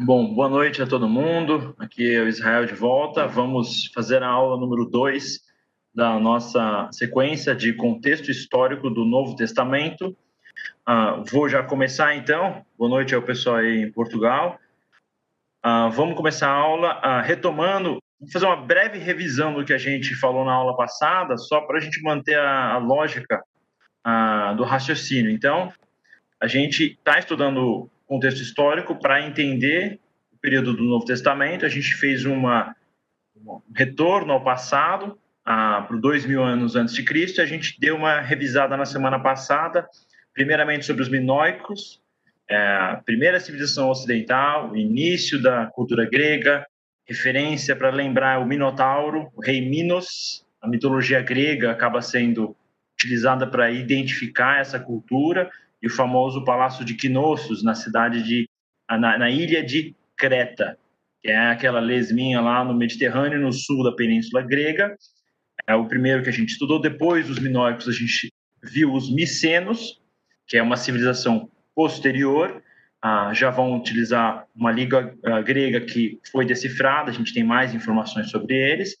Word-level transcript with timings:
Bom, 0.00 0.34
boa 0.34 0.48
noite 0.48 0.82
a 0.82 0.86
todo 0.86 1.08
mundo. 1.08 1.72
Aqui 1.78 2.14
é 2.16 2.20
o 2.20 2.26
Israel 2.26 2.66
de 2.66 2.74
volta. 2.74 3.28
Vamos 3.28 3.86
fazer 3.94 4.24
a 4.24 4.28
aula 4.28 4.58
número 4.58 4.84
2 4.86 5.38
da 5.94 6.18
nossa 6.18 6.88
sequência 6.90 7.54
de 7.54 7.72
contexto 7.74 8.28
histórico 8.28 8.90
do 8.90 9.04
Novo 9.04 9.36
Testamento. 9.36 10.16
Uh, 10.88 11.22
vou 11.30 11.48
já 11.48 11.62
começar 11.62 12.16
então. 12.16 12.66
Boa 12.76 12.90
noite 12.90 13.14
ao 13.14 13.22
pessoal 13.22 13.56
aí 13.56 13.82
em 13.82 13.92
Portugal. 13.92 14.58
Uh, 15.64 15.88
vamos 15.92 16.16
começar 16.16 16.48
a 16.48 16.56
aula 16.56 16.98
uh, 16.98 17.22
retomando, 17.24 18.02
vou 18.18 18.30
fazer 18.32 18.46
uma 18.46 18.56
breve 18.56 18.98
revisão 18.98 19.54
do 19.54 19.64
que 19.64 19.72
a 19.72 19.78
gente 19.78 20.16
falou 20.16 20.44
na 20.44 20.52
aula 20.52 20.76
passada, 20.76 21.36
só 21.38 21.60
para 21.60 21.78
a 21.78 21.80
gente 21.80 22.02
manter 22.02 22.36
a, 22.36 22.72
a 22.72 22.78
lógica 22.78 23.42
do 24.58 24.64
raciocínio. 24.64 25.30
Então, 25.30 25.72
a 26.38 26.46
gente 26.46 26.92
está 26.92 27.18
estudando 27.18 27.88
contexto 28.06 28.40
histórico 28.40 28.96
para 28.96 29.26
entender 29.26 29.98
o 30.32 30.38
período 30.38 30.74
do 30.74 30.84
Novo 30.84 31.04
Testamento. 31.04 31.64
A 31.64 31.68
gente 31.68 31.94
fez 31.94 32.24
uma, 32.24 32.74
um 33.36 33.60
retorno 33.74 34.32
ao 34.32 34.42
passado, 34.44 35.18
para 35.44 35.96
dois 36.00 36.24
mil 36.24 36.42
anos 36.42 36.74
antes 36.74 36.94
de 36.94 37.02
Cristo. 37.02 37.42
A 37.42 37.46
gente 37.46 37.78
deu 37.78 37.96
uma 37.96 38.20
revisada 38.20 38.76
na 38.76 38.86
semana 38.86 39.20
passada, 39.20 39.86
primeiramente 40.32 40.86
sobre 40.86 41.02
os 41.02 41.08
minoicos, 41.08 42.00
é, 42.48 42.56
a 42.56 43.02
primeira 43.04 43.38
civilização 43.40 43.88
ocidental, 43.90 44.76
início 44.76 45.40
da 45.40 45.66
cultura 45.66 46.08
grega, 46.08 46.66
referência 47.06 47.76
para 47.76 47.90
lembrar 47.90 48.40
o 48.40 48.46
Minotauro, 48.46 49.30
o 49.34 49.40
rei 49.40 49.60
Minos. 49.60 50.44
A 50.60 50.68
mitologia 50.68 51.20
grega 51.20 51.70
acaba 51.70 52.00
sendo 52.00 52.56
utilizada 52.94 53.46
para 53.46 53.70
identificar 53.70 54.60
essa 54.60 54.80
cultura 54.80 55.50
e 55.84 55.86
o 55.86 55.90
famoso 55.90 56.42
Palácio 56.42 56.82
de 56.82 56.96
Knossos, 56.96 57.62
na 57.62 57.74
cidade 57.74 58.22
de 58.22 58.48
na, 58.88 59.18
na 59.18 59.30
ilha 59.30 59.62
de 59.62 59.94
Creta, 60.16 60.78
que 61.22 61.28
é 61.28 61.36
aquela 61.50 61.78
lesminha 61.78 62.40
lá 62.40 62.64
no 62.64 62.72
Mediterrâneo, 62.72 63.38
no 63.38 63.52
sul 63.52 63.84
da 63.84 63.92
Península 63.92 64.40
Grega. 64.40 64.96
É 65.66 65.74
o 65.74 65.86
primeiro 65.86 66.22
que 66.22 66.30
a 66.30 66.32
gente 66.32 66.52
estudou. 66.52 66.80
Depois 66.80 67.28
dos 67.28 67.38
minoicos, 67.38 67.86
a 67.86 67.92
gente 67.92 68.32
viu 68.62 68.94
os 68.94 69.14
micenos, 69.14 70.00
que 70.46 70.56
é 70.56 70.62
uma 70.62 70.78
civilização 70.78 71.50
posterior. 71.74 72.62
Ah, 73.02 73.34
já 73.34 73.50
vão 73.50 73.76
utilizar 73.76 74.46
uma 74.54 74.72
língua 74.72 75.14
ah, 75.22 75.42
grega 75.42 75.82
que 75.82 76.18
foi 76.32 76.46
decifrada, 76.46 77.10
a 77.10 77.14
gente 77.14 77.34
tem 77.34 77.44
mais 77.44 77.74
informações 77.74 78.30
sobre 78.30 78.54
eles. 78.54 78.96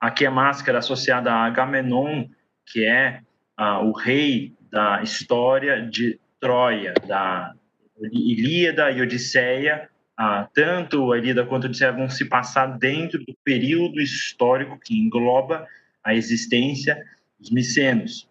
Aqui 0.00 0.24
a 0.24 0.30
máscara 0.30 0.78
associada 0.78 1.32
a 1.32 1.44
Agamenon, 1.44 2.26
que 2.66 2.84
é 2.84 3.20
ah, 3.56 3.80
o 3.80 3.90
rei 3.90 4.54
da 4.70 5.02
história 5.02 5.82
de 5.82 6.18
Troia, 6.38 6.94
da 7.06 7.52
Ilíada 8.12 8.90
e 8.90 9.02
Odisseia, 9.02 9.88
ah, 10.16 10.48
tanto 10.54 11.12
a 11.12 11.18
Ilíada 11.18 11.44
quanto 11.44 11.64
a 11.64 11.68
Odisseia 11.68 11.92
vão 11.92 12.08
se 12.08 12.24
passar 12.24 12.78
dentro 12.78 13.18
do 13.24 13.34
período 13.44 14.00
histórico 14.00 14.78
que 14.78 14.94
engloba 14.94 15.66
a 16.02 16.14
existência 16.14 17.02
dos 17.38 17.50
micenos. 17.50 18.28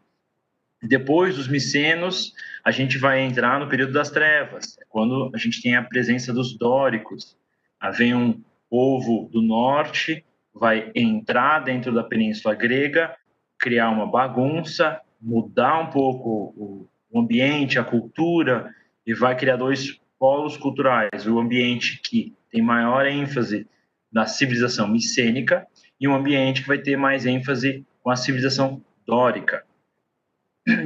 Depois 0.81 1.35
dos 1.35 1.47
micenos, 1.47 2.33
a 2.63 2.71
gente 2.71 2.97
vai 2.97 3.21
entrar 3.21 3.59
no 3.59 3.67
período 3.67 3.91
das 3.91 4.09
trevas, 4.09 4.77
quando 4.87 5.29
a 5.33 5.37
gente 5.37 5.61
tem 5.61 5.75
a 5.75 5.83
presença 5.83 6.31
dos 6.31 6.57
dóricos. 6.57 7.35
Ah, 7.79 7.91
vem 7.91 8.15
um 8.15 8.41
povo 8.69 9.29
do 9.31 9.41
norte, 9.41 10.23
vai 10.53 10.91
entrar 10.95 11.59
dentro 11.59 11.93
da 11.93 12.03
Península 12.03 12.55
Grega, 12.55 13.15
criar 13.57 13.89
uma 13.89 14.05
bagunça, 14.05 15.01
mudar 15.21 15.79
um 15.79 15.89
pouco 15.89 16.87
o, 17.11 17.19
ambiente, 17.19 17.79
a 17.79 17.83
cultura, 17.83 18.73
e 19.05 19.13
vai 19.13 19.35
criar 19.35 19.57
dois 19.57 19.99
polos 20.17 20.57
culturais: 20.57 21.25
o 21.27 21.39
ambiente 21.39 21.99
que 22.01 22.35
tem 22.51 22.61
maior 22.61 23.05
ênfase 23.05 23.67
na 24.11 24.25
civilização 24.25 24.87
micênica 24.87 25.67
e 25.99 26.07
um 26.07 26.15
ambiente 26.15 26.61
que 26.61 26.67
vai 26.67 26.77
ter 26.77 26.97
mais 26.97 27.25
ênfase 27.25 27.85
com 28.01 28.09
a 28.09 28.15
civilização 28.15 28.83
dórica. 29.05 29.63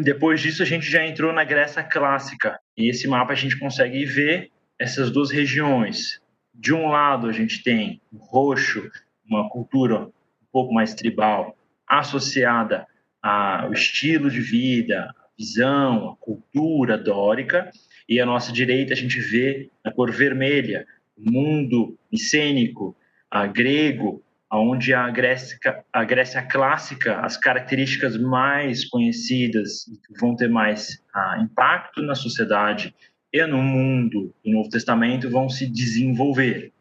Depois 0.01 0.41
disso, 0.41 0.63
a 0.63 0.65
gente 0.65 0.89
já 0.89 1.05
entrou 1.05 1.33
na 1.33 1.44
Grécia 1.44 1.83
clássica, 1.83 2.59
e 2.77 2.89
esse 2.89 3.07
mapa 3.07 3.33
a 3.33 3.35
gente 3.35 3.59
consegue 3.59 4.05
ver 4.05 4.51
essas 4.79 5.11
duas 5.11 5.31
regiões. 5.31 6.21
De 6.53 6.73
um 6.73 6.88
lado, 6.88 7.27
a 7.27 7.31
gente 7.31 7.63
tem 7.63 8.01
o 8.11 8.17
roxo, 8.17 8.89
uma 9.25 9.50
cultura 9.50 10.05
um 10.05 10.11
pouco 10.51 10.73
mais 10.73 10.94
tribal, 10.94 11.57
associada 11.88 12.88
ao 13.23 13.72
estilo 13.72 14.29
de 14.29 14.41
vida, 14.41 15.09
a 15.17 15.28
visão, 15.38 16.09
a 16.09 16.16
cultura 16.17 16.97
dórica, 16.97 17.72
e 18.07 18.19
à 18.19 18.25
nossa 18.25 18.51
direita 18.51 18.94
a 18.94 18.97
gente 18.97 19.19
vê 19.19 19.69
a 19.84 19.89
cor 19.89 20.11
vermelha, 20.11 20.85
o 21.17 21.31
mundo 21.31 21.97
micênico, 22.12 22.95
a 23.31 23.47
grego, 23.47 24.22
onde 24.51 24.94
a 24.94 25.09
Grécia, 25.09 25.57
a 25.91 26.03
Grécia 26.03 26.41
clássica, 26.44 27.19
as 27.22 27.38
características 27.38 28.17
mais 28.17 28.85
conhecidas 28.85 29.85
que 30.06 30.19
vão 30.19 30.35
ter 30.35 30.47
mais 30.47 31.01
ah, 31.13 31.39
impacto 31.41 32.03
na 32.03 32.13
sociedade 32.13 32.94
e 33.31 33.44
no 33.47 33.63
mundo 33.63 34.33
do 34.45 34.51
Novo 34.51 34.69
Testamento 34.69 35.29
vão 35.29 35.50
se 35.50 35.66
desenvolver. 35.66 36.72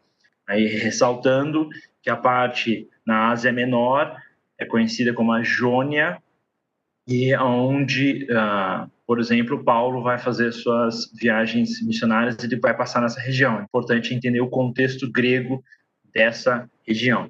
Aí 0.47 0.67
ressaltando 0.67 1.67
que 2.01 2.09
a 2.09 2.15
parte 2.15 2.87
na 3.05 3.31
Ásia 3.31 3.51
Menor 3.51 4.15
é 4.59 4.65
conhecida 4.65 5.13
como 5.13 5.31
a 5.31 5.41
Jônia, 5.41 6.21
e 7.07 7.35
onde, 7.35 8.27
uh, 8.31 8.89
por 9.05 9.19
exemplo, 9.19 9.63
Paulo 9.63 10.01
vai 10.01 10.17
fazer 10.17 10.51
suas 10.51 11.11
viagens 11.19 11.85
missionárias 11.85 12.35
e 12.35 12.45
ele 12.45 12.59
vai 12.59 12.75
passar 12.75 13.01
nessa 13.01 13.19
região. 13.19 13.59
É 13.59 13.63
importante 13.63 14.13
entender 14.13 14.41
o 14.41 14.49
contexto 14.49 15.11
grego 15.11 15.63
dessa 16.13 16.69
região. 16.87 17.29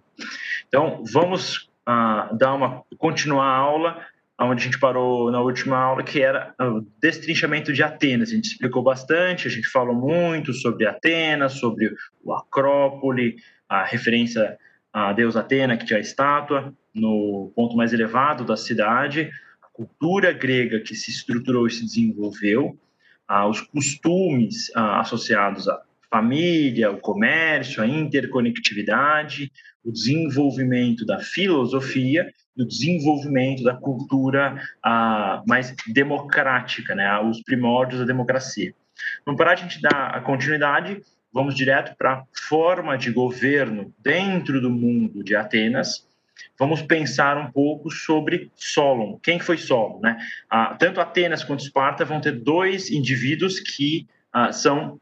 Então, 0.67 1.03
vamos 1.11 1.69
uh, 1.87 2.35
dar 2.37 2.53
uma 2.53 2.83
continuar 2.97 3.45
a 3.45 3.57
aula 3.57 4.05
onde 4.39 4.61
a 4.61 4.65
gente 4.65 4.79
parou 4.79 5.31
na 5.31 5.41
última 5.41 5.77
aula, 5.77 6.03
que 6.03 6.21
era 6.21 6.53
o 6.59 6.81
destrinchamento 6.99 7.71
de 7.71 7.83
Atenas. 7.83 8.29
A 8.29 8.35
gente 8.35 8.51
explicou 8.51 8.83
bastante, 8.83 9.47
a 9.47 9.51
gente 9.51 9.67
falou 9.69 9.95
muito 9.95 10.53
sobre 10.53 10.85
Atenas, 10.85 11.53
sobre 11.53 11.93
o 12.23 12.33
Acrópole, 12.33 13.35
a 13.69 13.83
referência 13.83 14.57
a 14.91 15.13
Deus 15.13 15.35
Atena, 15.35 15.77
que 15.77 15.85
tinha 15.85 15.97
a 15.97 16.01
estátua 16.01 16.73
no 16.93 17.51
ponto 17.55 17.75
mais 17.75 17.93
elevado 17.93 18.43
da 18.43 18.55
cidade, 18.55 19.31
cultura 19.73 20.31
grega 20.31 20.79
que 20.79 20.95
se 20.95 21.09
estruturou 21.09 21.67
e 21.67 21.71
se 21.71 21.83
desenvolveu, 21.83 22.77
ah, 23.27 23.47
os 23.47 23.59
costumes 23.59 24.71
ah, 24.75 25.01
associados 25.01 25.67
à 25.67 25.81
família, 26.09 26.91
o 26.91 26.99
comércio, 26.99 27.81
a 27.81 27.87
interconectividade, 27.87 29.51
o 29.83 29.91
desenvolvimento 29.91 31.05
da 31.05 31.19
filosofia 31.19 32.31
e 32.55 32.61
o 32.61 32.67
desenvolvimento 32.67 33.63
da 33.63 33.75
cultura 33.75 34.61
ah, 34.83 35.43
mais 35.47 35.75
democrática, 35.87 36.93
né, 36.93 37.19
os 37.19 37.41
primórdios 37.41 37.99
da 37.99 38.05
democracia. 38.05 38.73
Então, 39.21 39.35
para 39.35 39.51
a 39.51 39.55
gente 39.55 39.81
dar 39.81 40.15
a 40.15 40.21
continuidade, 40.21 41.01
vamos 41.33 41.55
direto 41.55 41.95
para 41.97 42.13
a 42.13 42.23
forma 42.47 42.95
de 42.95 43.11
governo 43.11 43.91
dentro 43.99 44.61
do 44.61 44.69
mundo 44.69 45.23
de 45.23 45.35
Atenas, 45.35 46.07
vamos 46.57 46.81
pensar 46.81 47.37
um 47.37 47.51
pouco 47.51 47.89
sobre 47.91 48.51
Solon. 48.55 49.17
Quem 49.21 49.39
foi 49.39 49.57
Solon? 49.57 49.99
Né? 49.99 50.17
Ah, 50.49 50.75
tanto 50.77 51.01
Atenas 51.01 51.43
quanto 51.43 51.63
Esparta 51.63 52.05
vão 52.05 52.21
ter 52.21 52.31
dois 52.31 52.89
indivíduos 52.91 53.59
que 53.59 54.07
ah, 54.31 54.51
são 54.51 54.99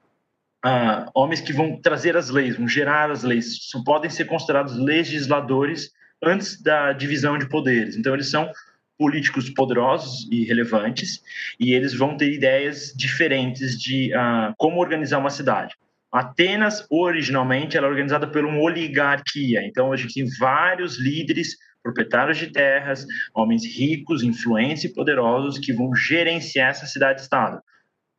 ah, 0.64 1.10
homens 1.14 1.42
que 1.42 1.54
vão 1.54 1.80
trazer 1.82 2.16
as 2.16 2.30
leis, 2.30 2.56
vão 2.56 2.68
gerar 2.68 3.12
as 3.12 3.24
leis, 3.24 3.70
são, 3.70 3.84
podem 3.84 4.10
ser 4.10 4.26
considerados 4.26 4.78
legisladores 4.78 5.92
antes 6.22 6.62
da 6.62 6.94
divisão 6.94 7.38
de 7.38 7.50
poderes. 7.50 7.96
Então, 7.96 8.14
eles 8.14 8.30
são 8.30 8.52
políticos 8.98 9.50
poderosos 9.50 10.28
e 10.32 10.46
relevantes, 10.46 11.24
e 11.60 11.74
eles 11.74 11.94
vão 11.96 12.16
ter 12.16 12.32
ideias 12.32 12.94
diferentes 12.96 13.80
de 13.80 14.14
uh, 14.14 14.54
como 14.58 14.80
organizar 14.80 15.18
uma 15.18 15.32
cidade. 15.32 15.76
Atenas, 16.12 16.86
originalmente, 16.90 17.78
ela 17.78 17.88
é 17.88 17.90
organizada 17.90 18.28
por 18.28 18.44
uma 18.44 18.60
oligarquia. 18.60 19.66
Então, 19.66 19.94
a 19.94 19.98
gente 19.98 20.16
tem 20.16 20.26
vários 20.40 21.00
líderes, 21.00 21.56
proprietários 21.82 22.38
de 22.38 22.48
terras, 22.48 23.06
homens 23.34 23.66
ricos, 23.66 24.22
influentes 24.22 24.84
e 24.84 24.94
poderosos 24.94 25.58
que 25.58 25.72
vão 25.72 25.96
gerenciar 25.96 26.72
essa 26.72 26.86
cidade-estado, 26.86 27.62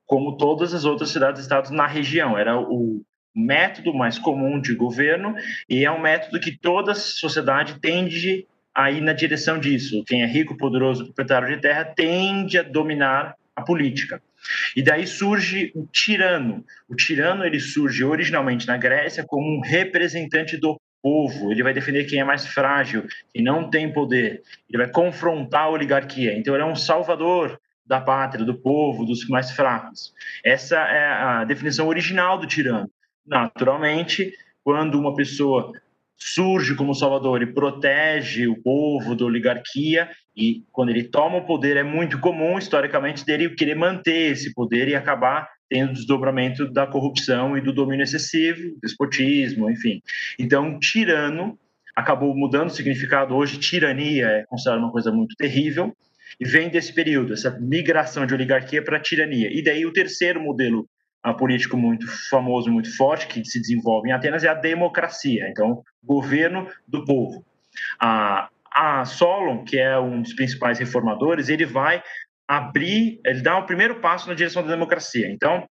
como 0.06 0.36
todas 0.36 0.72
as 0.74 0.84
outras 0.84 1.10
cidades-estados 1.10 1.70
na 1.70 1.86
região. 1.86 2.36
Era 2.38 2.58
o 2.58 3.02
método 3.34 3.94
mais 3.94 4.18
comum 4.18 4.60
de 4.60 4.74
governo 4.74 5.34
e 5.68 5.84
é 5.84 5.90
um 5.90 6.00
método 6.00 6.40
que 6.40 6.56
toda 6.56 6.94
sociedade 6.94 7.78
tende 7.80 8.46
a 8.74 8.90
ir 8.90 9.00
na 9.00 9.12
direção 9.12 9.58
disso. 9.58 10.02
Quem 10.06 10.22
é 10.22 10.26
rico, 10.26 10.56
poderoso, 10.56 11.04
proprietário 11.04 11.54
de 11.54 11.60
terra, 11.60 11.84
tende 11.84 12.58
a 12.58 12.62
dominar 12.62 13.36
a 13.54 13.62
política. 13.62 14.22
E 14.76 14.82
daí 14.82 15.06
surge 15.06 15.72
o 15.74 15.86
tirano. 15.86 16.64
O 16.88 16.94
tirano 16.94 17.44
ele 17.44 17.60
surge 17.60 18.04
originalmente 18.04 18.66
na 18.66 18.76
Grécia 18.76 19.24
como 19.26 19.46
um 19.46 19.60
representante 19.60 20.56
do 20.56 20.80
povo. 21.02 21.50
Ele 21.50 21.62
vai 21.62 21.74
defender 21.74 22.04
quem 22.04 22.20
é 22.20 22.24
mais 22.24 22.46
frágil, 22.46 23.06
quem 23.32 23.42
não 23.42 23.68
tem 23.68 23.92
poder. 23.92 24.42
Ele 24.68 24.82
vai 24.82 24.90
confrontar 24.90 25.62
a 25.62 25.70
oligarquia. 25.70 26.36
Então 26.36 26.54
ele 26.54 26.62
é 26.62 26.66
um 26.66 26.76
salvador 26.76 27.60
da 27.84 28.00
pátria, 28.00 28.44
do 28.44 28.54
povo, 28.54 29.04
dos 29.04 29.26
mais 29.28 29.50
fracos. 29.50 30.14
Essa 30.44 30.76
é 30.76 31.06
a 31.06 31.44
definição 31.44 31.88
original 31.88 32.38
do 32.38 32.46
tirano. 32.46 32.90
naturalmente, 33.26 34.32
quando 34.64 34.98
uma 34.98 35.14
pessoa 35.14 35.72
surge 36.16 36.74
como 36.74 36.94
salvador 36.94 37.42
e 37.42 37.52
protege 37.52 38.46
o 38.46 38.60
povo 38.62 39.14
da 39.14 39.24
oligarquia 39.24 40.08
e 40.36 40.62
quando 40.72 40.90
ele 40.90 41.04
toma 41.04 41.38
o 41.38 41.44
poder 41.44 41.76
é 41.76 41.82
muito 41.82 42.18
comum 42.18 42.58
historicamente 42.58 43.24
dele 43.24 43.50
querer 43.50 43.74
manter 43.74 44.32
esse 44.32 44.54
poder 44.54 44.88
e 44.88 44.94
acabar 44.94 45.48
tendo 45.68 45.92
desdobramento 45.92 46.70
da 46.70 46.86
corrupção 46.86 47.56
e 47.56 47.60
do 47.60 47.72
domínio 47.72 48.04
excessivo, 48.04 48.76
despotismo, 48.82 49.70
enfim. 49.70 50.02
Então, 50.38 50.78
tirano 50.78 51.58
acabou 51.94 52.34
mudando 52.34 52.68
o 52.68 52.72
significado. 52.72 53.34
Hoje, 53.34 53.58
tirania 53.58 54.26
é 54.26 54.44
considerada 54.46 54.82
uma 54.82 54.92
coisa 54.92 55.10
muito 55.10 55.34
terrível 55.36 55.94
e 56.40 56.46
vem 56.46 56.68
desse 56.68 56.92
período, 56.92 57.32
essa 57.32 57.50
migração 57.58 58.26
de 58.26 58.34
oligarquia 58.34 58.82
para 58.82 59.00
tirania. 59.00 59.48
E 59.52 59.62
daí 59.62 59.84
o 59.84 59.92
terceiro 59.92 60.40
modelo 60.40 60.88
a 61.22 61.32
político 61.32 61.76
muito 61.76 62.06
famoso, 62.28 62.70
muito 62.70 62.94
forte, 62.96 63.26
que 63.26 63.44
se 63.44 63.60
desenvolve 63.60 64.08
em 64.08 64.12
Atenas, 64.12 64.42
é 64.42 64.48
a 64.48 64.54
democracia, 64.54 65.48
então, 65.48 65.82
governo 66.02 66.68
do 66.86 67.04
povo. 67.04 67.44
A, 68.00 68.48
a 68.70 69.04
Solon, 69.04 69.64
que 69.64 69.78
é 69.78 69.98
um 69.98 70.22
dos 70.22 70.32
principais 70.32 70.78
reformadores, 70.78 71.48
ele 71.48 71.64
vai 71.64 72.02
abrir, 72.48 73.20
ele 73.24 73.40
dá 73.40 73.56
o 73.56 73.66
primeiro 73.66 74.00
passo 74.00 74.28
na 74.28 74.34
direção 74.34 74.62
da 74.62 74.70
democracia. 74.70 75.30
Então, 75.30 75.66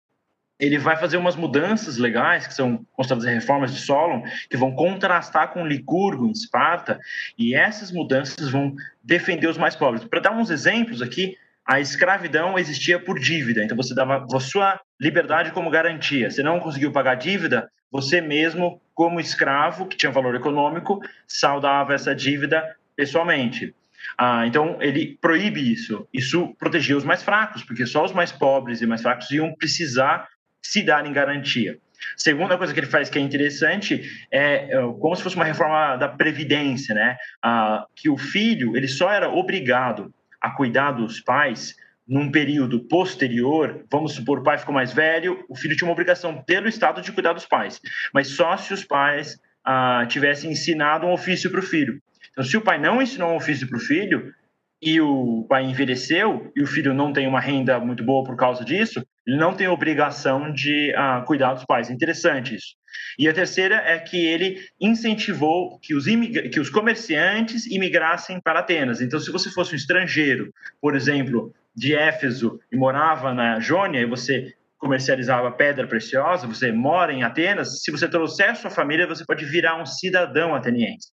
ele 0.59 0.77
vai 0.77 0.97
fazer 0.97 1.17
umas 1.17 1.35
mudanças 1.35 1.97
legais, 1.97 2.47
que 2.47 2.53
são 2.53 2.85
consideradas 2.93 3.31
reformas 3.31 3.73
de 3.73 3.79
Solon, 3.79 4.23
que 4.49 4.57
vão 4.57 4.73
contrastar 4.73 5.53
com 5.53 5.65
Licurgo 5.65 6.27
em 6.27 6.31
Esparta, 6.31 6.99
e 7.37 7.53
essas 7.53 7.91
mudanças 7.91 8.49
vão 8.49 8.75
defender 9.03 9.47
os 9.47 9.57
mais 9.57 9.75
pobres. 9.75 10.03
Para 10.03 10.19
dar 10.19 10.31
uns 10.31 10.49
exemplos 10.49 11.01
aqui, 11.01 11.37
a 11.67 11.81
escravidão 11.81 12.57
existia 12.57 12.97
por 12.97 13.19
dívida, 13.19 13.61
então 13.61 13.75
você 13.75 13.93
dava 13.93 14.25
a 14.33 14.39
sua 14.39 14.79
liberdade 14.99 15.51
como 15.51 15.69
garantia. 15.69 16.31
Se 16.31 16.41
não 16.41 16.61
conseguiu 16.61 16.93
pagar 16.93 17.11
a 17.11 17.15
dívida, 17.15 17.69
você 17.91 18.21
mesmo, 18.21 18.81
como 18.95 19.19
escravo, 19.19 19.85
que 19.85 19.97
tinha 19.97 20.11
valor 20.11 20.33
econômico, 20.35 21.01
saldava 21.27 21.93
essa 21.93 22.15
dívida 22.15 22.63
pessoalmente. 22.95 23.75
Ah, 24.17 24.47
então, 24.47 24.77
ele 24.81 25.17
proíbe 25.19 25.71
isso. 25.71 26.07
Isso 26.13 26.55
protegia 26.57 26.95
os 26.95 27.03
mais 27.03 27.21
fracos, 27.21 27.63
porque 27.63 27.85
só 27.85 28.05
os 28.05 28.13
mais 28.13 28.31
pobres 28.31 28.81
e 28.81 28.85
mais 28.85 29.01
fracos 29.01 29.29
iam 29.31 29.53
precisar 29.53 30.27
se 30.61 30.81
dar 30.81 31.05
em 31.05 31.11
garantia. 31.11 31.77
Segunda 32.15 32.57
coisa 32.57 32.73
que 32.73 32.79
ele 32.79 32.87
faz 32.87 33.09
que 33.09 33.19
é 33.19 33.21
interessante 33.21 34.09
é, 34.31 34.73
é 34.73 34.81
como 34.99 35.15
se 35.15 35.23
fosse 35.23 35.35
uma 35.35 35.43
reforma 35.43 35.97
da 35.97 36.07
previdência, 36.07 36.95
né? 36.95 37.17
Ah, 37.43 37.85
que 37.93 38.09
o 38.09 38.17
filho 38.17 38.77
ele 38.77 38.87
só 38.87 39.11
era 39.11 39.29
obrigado 39.29 40.13
a 40.41 40.51
cuidar 40.51 40.91
dos 40.91 41.19
pais 41.19 41.75
num 42.07 42.31
período 42.31 42.79
posterior, 42.87 43.85
vamos 43.91 44.13
supor, 44.13 44.39
o 44.39 44.43
pai 44.43 44.57
ficou 44.57 44.73
mais 44.73 44.93
velho, 44.93 45.43
o 45.49 45.55
filho 45.55 45.75
tinha 45.75 45.87
uma 45.87 45.91
obrigação 45.91 46.41
pelo 46.43 46.67
Estado 46.67 47.01
de 47.01 47.11
cuidar 47.11 47.33
dos 47.33 47.45
pais, 47.45 47.81
mas 48.13 48.29
só 48.29 48.55
se 48.55 48.73
os 48.73 48.83
pais 48.83 49.37
ah, 49.63 50.05
tivessem 50.07 50.51
ensinado 50.51 51.05
um 51.05 51.11
ofício 51.11 51.51
para 51.51 51.59
o 51.59 51.63
filho. 51.63 52.01
Então, 52.31 52.43
se 52.43 52.55
o 52.55 52.61
pai 52.61 52.79
não 52.79 53.01
ensinou 53.01 53.31
um 53.31 53.35
ofício 53.35 53.67
para 53.67 53.77
o 53.77 53.81
filho 53.81 54.33
e 54.81 55.01
o 55.01 55.45
pai 55.49 55.65
envelheceu 55.65 56.49
e 56.55 56.61
o 56.61 56.67
filho 56.67 56.93
não 56.93 57.11
tem 57.11 57.27
uma 57.27 57.41
renda 57.41 57.77
muito 57.79 58.03
boa 58.03 58.23
por 58.23 58.37
causa 58.37 58.63
disso, 58.63 59.05
ele 59.25 59.35
não 59.35 59.53
tem 59.53 59.67
obrigação 59.67 60.53
de 60.53 60.93
ah, 60.95 61.21
cuidar 61.27 61.55
dos 61.55 61.65
pais. 61.65 61.89
Interessante 61.89 62.55
isso. 62.55 62.76
E 63.17 63.27
a 63.27 63.33
terceira 63.33 63.75
é 63.75 63.97
que 63.99 64.17
ele 64.25 64.59
incentivou 64.79 65.79
que 65.79 65.95
os, 65.95 66.05
que 66.51 66.59
os 66.59 66.69
comerciantes 66.69 67.65
imigrassem 67.65 68.39
para 68.39 68.59
Atenas. 68.59 69.01
Então, 69.01 69.19
se 69.19 69.31
você 69.31 69.49
fosse 69.49 69.73
um 69.73 69.77
estrangeiro, 69.77 70.53
por 70.81 70.95
exemplo, 70.95 71.53
de 71.75 71.95
Éfeso 71.95 72.59
e 72.71 72.75
morava 72.75 73.33
na 73.33 73.59
Jônia, 73.59 74.01
e 74.01 74.05
você 74.05 74.53
comercializava 74.77 75.51
pedra 75.51 75.87
preciosa, 75.87 76.47
você 76.47 76.71
mora 76.71 77.11
em 77.11 77.23
Atenas, 77.23 77.81
se 77.81 77.91
você 77.91 78.07
trouxer 78.07 78.55
sua 78.55 78.69
família, 78.69 79.07
você 79.07 79.25
pode 79.25 79.45
virar 79.45 79.81
um 79.81 79.85
cidadão 79.85 80.53
ateniense. 80.53 81.11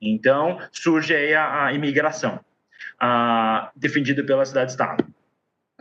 Então, 0.00 0.58
surge 0.72 1.14
aí 1.14 1.34
a, 1.34 1.66
a 1.66 1.72
imigração, 1.72 2.40
a, 2.98 3.70
defendida 3.76 4.24
pela 4.24 4.44
cidade-estado. 4.44 5.04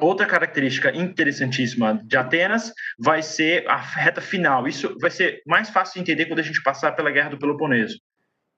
Outra 0.01 0.25
característica 0.25 0.91
interessantíssima 0.97 2.01
de 2.03 2.17
Atenas 2.17 2.73
vai 2.97 3.21
ser 3.21 3.69
a 3.69 3.77
reta 3.77 4.19
final. 4.19 4.67
Isso 4.67 4.97
vai 4.99 5.11
ser 5.11 5.43
mais 5.45 5.69
fácil 5.69 5.93
de 5.93 5.99
entender 6.01 6.25
quando 6.25 6.39
a 6.39 6.43
gente 6.43 6.61
passar 6.63 6.93
pela 6.93 7.11
Guerra 7.11 7.29
do 7.29 7.37
Peloponeso 7.37 7.99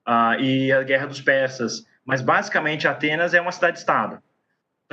uh, 0.07 0.39
e 0.39 0.71
a 0.71 0.81
Guerra 0.83 1.05
dos 1.05 1.19
Persas. 1.19 1.83
Mas, 2.05 2.21
basicamente, 2.21 2.87
Atenas 2.87 3.33
é 3.33 3.41
uma 3.41 3.51
cidade-estado. 3.51 4.19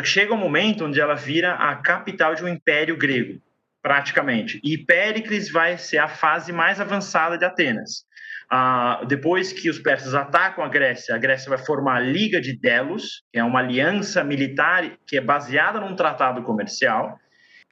Chega 0.02 0.35
um 0.35 0.38
momento 0.38 0.85
onde 0.85 1.00
ela 1.00 1.14
vira 1.14 1.55
a 1.55 1.76
capital 1.76 2.35
de 2.35 2.44
um 2.44 2.49
império 2.49 2.96
grego, 2.96 3.41
praticamente. 3.81 4.61
E 4.64 4.76
Péricles 4.76 5.53
vai 5.53 5.79
ser 5.79 5.99
a 5.99 6.08
fase 6.08 6.53
mais 6.53 6.81
avançada 6.81 7.38
de 7.38 7.44
Atenas. 7.44 8.05
Ah, 8.52 9.05
depois 9.06 9.52
que 9.52 9.70
os 9.70 9.79
persas 9.79 10.12
atacam 10.12 10.64
a 10.64 10.69
Grécia, 10.69 11.14
a 11.14 11.19
Grécia 11.19 11.49
vai 11.49 11.58
formar 11.58 11.97
a 11.99 12.00
Liga 12.00 12.41
de 12.41 12.58
Delos, 12.58 13.23
que 13.32 13.38
é 13.38 13.44
uma 13.44 13.61
aliança 13.61 14.25
militar 14.25 14.99
que 15.06 15.17
é 15.17 15.20
baseada 15.20 15.79
num 15.79 15.94
tratado 15.94 16.43
comercial, 16.43 17.17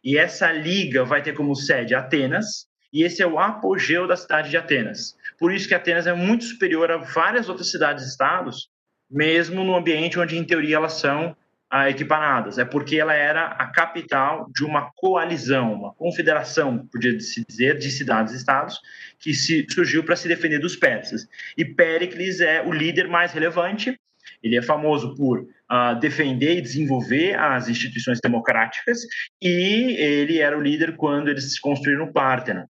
e 0.04 0.16
essa 0.16 0.52
liga 0.52 1.04
vai 1.04 1.20
ter 1.20 1.32
como 1.32 1.56
sede 1.56 1.96
Atenas, 1.96 2.68
e 2.92 3.02
esse 3.02 3.20
é 3.20 3.26
o 3.26 3.40
apogeu 3.40 4.06
da 4.06 4.16
cidade 4.16 4.50
de 4.50 4.56
Atenas. 4.56 5.16
Por 5.36 5.52
isso 5.52 5.66
que 5.66 5.74
Atenas 5.74 6.06
é 6.06 6.14
muito 6.14 6.44
superior 6.44 6.92
a 6.92 6.98
várias 6.98 7.48
outras 7.48 7.72
cidades-estados, 7.72 8.70
mesmo 9.10 9.64
no 9.64 9.74
ambiente 9.74 10.18
onde, 10.18 10.38
em 10.38 10.44
teoria, 10.44 10.76
elas 10.76 10.92
são 10.92 11.36
ah, 11.70 11.90
equiparadas. 11.90 12.58
É 12.58 12.64
porque 12.64 12.96
ela 12.96 13.14
era 13.14 13.46
a 13.46 13.66
capital 13.66 14.50
de 14.54 14.64
uma 14.64 14.90
coalizão, 14.96 15.74
uma 15.74 15.94
confederação, 15.94 16.86
podia 16.90 17.18
se 17.20 17.44
dizer, 17.46 17.78
de 17.78 17.90
cidades-estados, 17.90 18.80
que 19.18 19.34
se, 19.34 19.66
surgiu 19.70 20.02
para 20.02 20.16
se 20.16 20.28
defender 20.28 20.58
dos 20.58 20.76
persas. 20.76 21.28
E 21.56 21.64
Péricles 21.64 22.40
é 22.40 22.62
o 22.62 22.72
líder 22.72 23.08
mais 23.08 23.32
relevante. 23.32 23.98
Ele 24.42 24.56
é 24.56 24.62
famoso 24.62 25.14
por 25.14 25.40
uh, 25.40 25.98
defender 26.00 26.58
e 26.58 26.60
desenvolver 26.60 27.34
as 27.38 27.68
instituições 27.68 28.20
democráticas, 28.22 29.00
e 29.42 29.96
ele 29.98 30.38
era 30.38 30.56
o 30.56 30.60
líder 30.60 30.96
quando 30.96 31.28
eles 31.28 31.58
construíram 31.58 32.04
o 32.04 32.12
Párteno. 32.12 32.68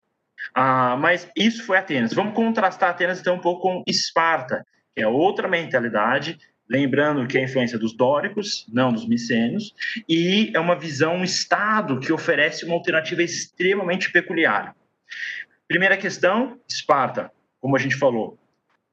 Uh, 0.57 0.97
mas 0.99 1.29
isso 1.37 1.65
foi 1.65 1.77
Atenas. 1.79 2.13
Vamos 2.13 2.35
contrastar 2.35 2.91
Atenas 2.91 3.21
então 3.21 3.37
um 3.37 3.41
pouco 3.41 3.63
com 3.63 3.85
Esparta, 3.87 4.65
que 4.95 5.03
é 5.03 5.07
outra 5.07 5.47
mentalidade, 5.47 6.39
lembrando 6.71 7.27
que 7.27 7.37
é 7.37 7.41
a 7.41 7.45
influência 7.45 7.77
dos 7.77 7.93
dóricos, 7.93 8.65
não 8.73 8.93
dos 8.93 9.07
micênios, 9.07 9.75
e 10.09 10.53
é 10.55 10.61
uma 10.61 10.79
visão, 10.79 11.17
um 11.17 11.25
Estado 11.25 11.99
que 11.99 12.13
oferece 12.13 12.65
uma 12.65 12.75
alternativa 12.75 13.23
extremamente 13.25 14.13
peculiar. 14.13 14.77
Primeira 15.67 15.97
questão, 15.97 16.59
Esparta, 16.69 17.33
como 17.61 17.75
a 17.75 17.79
gente 17.79 17.97
falou, 17.97 18.39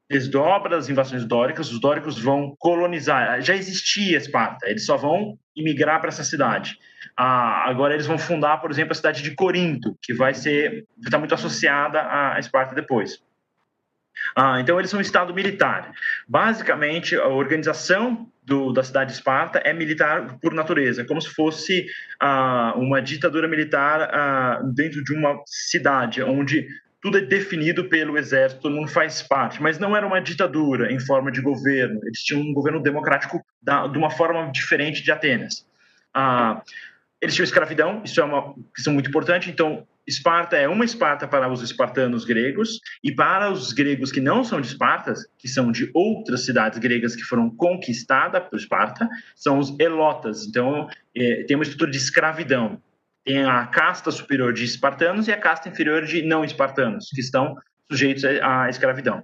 desdobra 0.09 0.75
as 0.75 0.89
invasões 0.89 1.23
dóricas, 1.23 1.71
os 1.71 1.79
dóricos 1.79 2.19
vão 2.19 2.55
colonizar. 2.57 3.39
Já 3.41 3.55
existia 3.55 4.17
Esparta, 4.17 4.67
eles 4.67 4.85
só 4.85 4.97
vão 4.97 5.37
imigrar 5.55 5.99
para 5.99 6.09
essa 6.09 6.23
cidade. 6.23 6.79
Ah, 7.15 7.69
agora 7.69 7.93
eles 7.93 8.07
vão 8.07 8.17
fundar, 8.17 8.57
por 8.57 8.71
exemplo, 8.71 8.93
a 8.93 8.95
cidade 8.95 9.21
de 9.21 9.35
Corinto, 9.35 9.95
que 10.01 10.13
vai 10.13 10.33
ser 10.33 10.85
está 10.99 11.19
muito 11.19 11.35
associada 11.35 12.01
a 12.01 12.39
Esparta 12.39 12.73
depois. 12.73 13.21
Ah, 14.35 14.59
então, 14.59 14.79
eles 14.79 14.89
são 14.89 14.99
um 14.99 15.01
Estado 15.01 15.33
militar. 15.33 15.91
Basicamente, 16.27 17.15
a 17.15 17.27
organização 17.27 18.29
do, 18.43 18.71
da 18.71 18.81
cidade 18.81 19.11
de 19.11 19.17
Esparta 19.17 19.59
é 19.59 19.73
militar 19.73 20.37
por 20.41 20.53
natureza, 20.53 21.03
como 21.03 21.21
se 21.21 21.29
fosse 21.29 21.85
ah, 22.19 22.73
uma 22.77 23.01
ditadura 23.01 23.47
militar 23.47 24.09
ah, 24.13 24.61
dentro 24.73 25.03
de 25.03 25.13
uma 25.13 25.41
cidade, 25.45 26.23
onde 26.23 26.67
tudo 27.01 27.17
é 27.17 27.21
definido 27.21 27.89
pelo 27.89 28.17
exército, 28.17 28.61
todo 28.61 28.75
mundo 28.75 28.87
faz 28.87 29.21
parte, 29.21 29.61
mas 29.61 29.77
não 29.77 29.95
era 29.95 30.07
uma 30.07 30.19
ditadura 30.19 30.91
em 30.91 30.99
forma 30.99 31.31
de 31.31 31.41
governo, 31.41 31.99
eles 32.03 32.19
tinham 32.23 32.41
um 32.41 32.53
governo 32.53 32.81
democrático 32.81 33.43
da, 33.61 33.85
de 33.87 33.97
uma 33.97 34.09
forma 34.09 34.49
diferente 34.51 35.03
de 35.03 35.11
Atenas. 35.11 35.65
Ah, 36.13 36.61
eles 37.21 37.35
tinham 37.35 37.43
escravidão, 37.43 38.01
isso 38.03 38.19
é 38.21 38.23
uma 38.23 38.53
questão 38.73 38.93
muito 38.93 39.09
importante, 39.09 39.49
então 39.49 39.85
Esparta 40.07 40.55
é 40.55 40.67
uma 40.69 40.85
Esparta 40.85 41.27
para 41.27 41.51
os 41.51 41.61
espartanos 41.61 42.23
gregos 42.23 42.79
e 43.03 43.11
para 43.11 43.51
os 43.51 43.73
gregos 43.73 44.09
que 44.09 44.21
não 44.21 44.43
são 44.43 44.61
de 44.61 44.67
Esparta, 44.67 45.13
que 45.37 45.49
são 45.49 45.69
de 45.69 45.91
outras 45.93 46.45
cidades 46.45 46.79
gregas 46.79 47.13
que 47.13 47.23
foram 47.23 47.49
conquistadas 47.49 48.41
por 48.49 48.57
Esparta, 48.57 49.07
são 49.35 49.59
os 49.59 49.77
elotas. 49.77 50.45
Então, 50.45 50.87
é, 51.13 51.43
tem 51.43 51.57
uma 51.57 51.63
estrutura 51.63 51.91
de 51.91 51.97
escravidão. 51.97 52.81
Tem 53.25 53.43
a 53.43 53.65
casta 53.67 54.09
superior 54.09 54.53
de 54.53 54.63
espartanos 54.63 55.27
e 55.27 55.33
a 55.33 55.37
casta 55.37 55.67
inferior 55.67 56.05
de 56.05 56.21
não 56.21 56.45
espartanos, 56.45 57.09
que 57.13 57.19
estão 57.19 57.57
sujeitos 57.91 58.23
à 58.23 58.69
escravidão. 58.69 59.21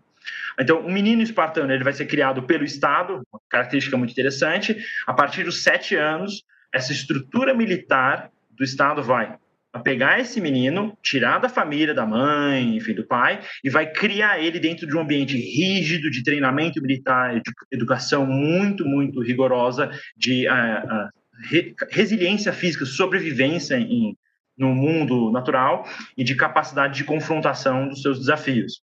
Então, 0.59 0.81
um 0.85 0.91
menino 0.91 1.21
espartano 1.21 1.71
ele 1.71 1.85
vai 1.85 1.93
ser 1.93 2.05
criado 2.05 2.43
pelo 2.43 2.65
Estado, 2.65 3.25
uma 3.31 3.39
característica 3.49 3.95
muito 3.95 4.11
interessante. 4.11 4.77
A 5.07 5.13
partir 5.13 5.45
dos 5.45 5.63
sete 5.63 5.95
anos, 5.95 6.43
essa 6.73 6.91
estrutura 6.91 7.53
militar 7.53 8.29
do 8.51 8.63
Estado 8.63 9.01
vai 9.01 9.37
pegar 9.79 10.19
esse 10.19 10.39
menino, 10.39 10.97
tirar 11.01 11.39
da 11.39 11.49
família, 11.49 11.93
da 11.93 12.05
mãe, 12.05 12.77
enfim, 12.77 12.93
do 12.93 13.05
pai, 13.05 13.39
e 13.63 13.69
vai 13.69 13.91
criar 13.91 14.39
ele 14.39 14.59
dentro 14.59 14.85
de 14.85 14.95
um 14.95 15.01
ambiente 15.01 15.35
rígido 15.35 16.11
de 16.11 16.23
treinamento 16.23 16.81
militar, 16.81 17.39
de 17.39 17.51
educação 17.71 18.25
muito, 18.25 18.85
muito 18.85 19.21
rigorosa, 19.21 19.89
de 20.15 20.47
uh, 20.47 20.51
uh, 20.51 21.09
re 21.49 21.73
resiliência 21.89 22.53
física, 22.53 22.85
sobrevivência 22.85 23.75
em, 23.75 24.15
no 24.57 24.73
mundo 24.75 25.31
natural 25.31 25.87
e 26.15 26.23
de 26.23 26.35
capacidade 26.35 26.95
de 26.95 27.03
confrontação 27.03 27.87
dos 27.87 28.01
seus 28.01 28.19
desafios. 28.19 28.81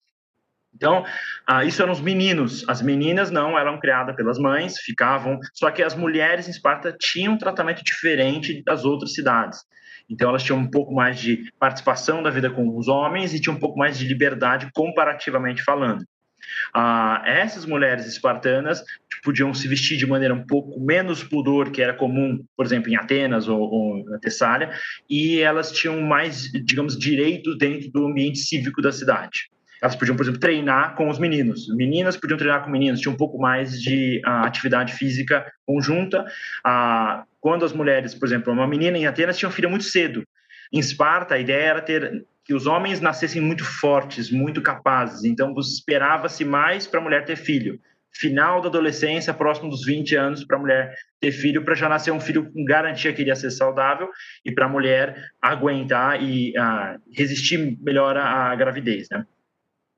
Então, 0.75 1.05
ah, 1.47 1.65
isso 1.65 1.83
eram 1.83 1.93
os 1.93 2.01
meninos. 2.01 2.65
As 2.69 2.81
meninas 2.81 3.31
não 3.31 3.59
eram 3.59 3.81
criadas 3.81 4.15
pelas 4.15 4.39
mães, 4.39 4.79
ficavam. 4.79 5.39
Só 5.53 5.71
que 5.71 5.83
as 5.83 5.95
mulheres 5.95 6.47
em 6.47 6.51
Esparta 6.51 6.95
tinham 6.99 7.35
um 7.35 7.39
tratamento 7.39 7.83
diferente 7.83 8.63
das 8.65 8.85
outras 8.85 9.13
cidades. 9.13 9.59
Então, 10.09 10.31
elas 10.31 10.43
tinham 10.43 10.59
um 10.59 10.71
pouco 10.71 10.95
mais 10.95 11.21
de 11.21 11.53
participação 11.59 12.23
da 12.23 12.31
vida 12.31 12.51
com 12.51 12.77
os 12.77 12.89
homens 12.89 13.35
e 13.35 13.41
tinham 13.41 13.57
um 13.57 13.61
pouco 13.61 13.79
mais 13.79 13.99
de 13.99 14.07
liberdade 14.07 14.71
comparativamente 14.73 15.63
falando. 15.63 16.05
Ah, 16.73 17.23
essas 17.27 17.67
mulheres 17.67 18.07
espartanas 18.07 18.83
podiam 19.23 19.53
se 19.53 19.67
vestir 19.69 19.97
de 19.97 20.07
maneira 20.07 20.35
um 20.35 20.47
pouco 20.47 20.81
menos 20.81 21.23
pudor 21.23 21.71
que 21.71 21.83
era 21.83 21.93
comum, 21.93 22.45
por 22.57 22.65
exemplo, 22.65 22.91
em 22.91 22.97
Atenas 22.97 23.49
ou, 23.49 23.61
ou 23.61 24.05
na 24.05 24.19
Tessália, 24.19 24.71
e 25.09 25.41
elas 25.41 25.73
tinham 25.73 26.01
mais, 26.01 26.51
digamos, 26.53 26.99
direitos 26.99 27.59
dentro 27.59 27.91
do 27.91 28.07
ambiente 28.07 28.39
cívico 28.39 28.81
da 28.81 28.93
cidade. 28.93 29.51
Elas 29.83 29.95
podiam, 29.95 30.17
por 30.17 30.25
exemplo, 30.25 30.41
treinar 30.41 30.95
com 30.95 31.09
os 31.09 31.19
meninos. 31.19 31.69
Meninas 31.75 32.17
podiam 32.17 32.37
treinar 32.37 32.65
com 32.65 32.71
meninos, 32.71 33.01
tinha 33.01 33.13
um 33.13 33.17
pouco 33.17 33.39
mais 33.39 33.81
de 33.81 34.21
uh, 34.27 34.45
atividade 34.45 34.95
física 34.95 35.51
conjunta. 35.67 36.25
Uh, 36.67 37.25
quando 37.41 37.65
as 37.65 37.73
mulheres, 37.73 38.15
por 38.15 38.27
exemplo, 38.27 38.53
uma 38.53 38.67
menina 38.67 38.99
em 38.99 39.07
Atenas 39.07 39.39
tinha 39.39 39.49
um 39.49 39.53
filho 39.53 39.71
muito 39.71 39.85
cedo. 39.85 40.25
Em 40.73 40.79
Esparta, 40.79 41.35
a 41.35 41.39
ideia 41.39 41.63
era 41.63 41.81
ter 41.81 42.25
que 42.45 42.55
os 42.55 42.67
homens 42.67 43.01
nascessem 43.01 43.43
muito 43.43 43.63
fortes, 43.63 44.31
muito 44.31 44.63
capazes. 44.63 45.23
Então, 45.25 45.55
esperava-se 45.59 46.45
mais 46.47 46.87
para 46.87 46.99
a 46.99 47.03
mulher 47.03 47.25
ter 47.27 47.37
filho. 47.37 47.79
Final 48.11 48.63
da 48.63 48.69
adolescência, 48.69 49.35
próximo 49.35 49.69
dos 49.69 49.85
20 49.85 50.17
anos, 50.17 50.45
para 50.45 50.57
a 50.57 50.61
mulher 50.61 50.95
ter 51.21 51.31
filho, 51.31 51.63
para 51.63 51.75
já 51.75 51.91
nascer 51.91 52.11
um 52.11 52.19
filho 52.19 52.51
com 52.51 52.65
garantia 52.65 53.13
que 53.13 53.21
iria 53.21 53.37
ser 53.37 53.51
saudável 53.51 54.09
e 54.45 54.51
para 54.51 54.65
a 54.65 54.69
mulher 54.69 55.31
aguentar 55.43 56.23
e 56.23 56.55
uh, 56.59 56.99
resistir 57.15 57.77
melhor 57.83 58.17
à 58.17 58.57
gravidez, 58.57 59.09
né? 59.13 59.25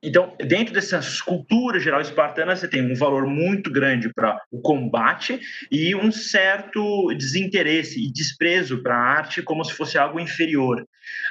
Então, 0.02 0.34
dentro 0.38 0.72
dessa 0.72 0.98
cultura 1.24 1.78
geral 1.78 2.00
espartana, 2.00 2.56
você 2.56 2.66
tem 2.66 2.90
um 2.90 2.94
valor 2.94 3.26
muito 3.26 3.70
grande 3.70 4.10
para 4.12 4.40
o 4.50 4.58
combate 4.58 5.38
e 5.70 5.94
um 5.94 6.10
certo 6.10 7.12
desinteresse 7.14 8.02
e 8.02 8.10
desprezo 8.10 8.82
para 8.82 8.96
a 8.96 8.98
arte 9.18 9.42
como 9.42 9.62
se 9.62 9.74
fosse 9.74 9.98
algo 9.98 10.18
inferior. 10.18 10.86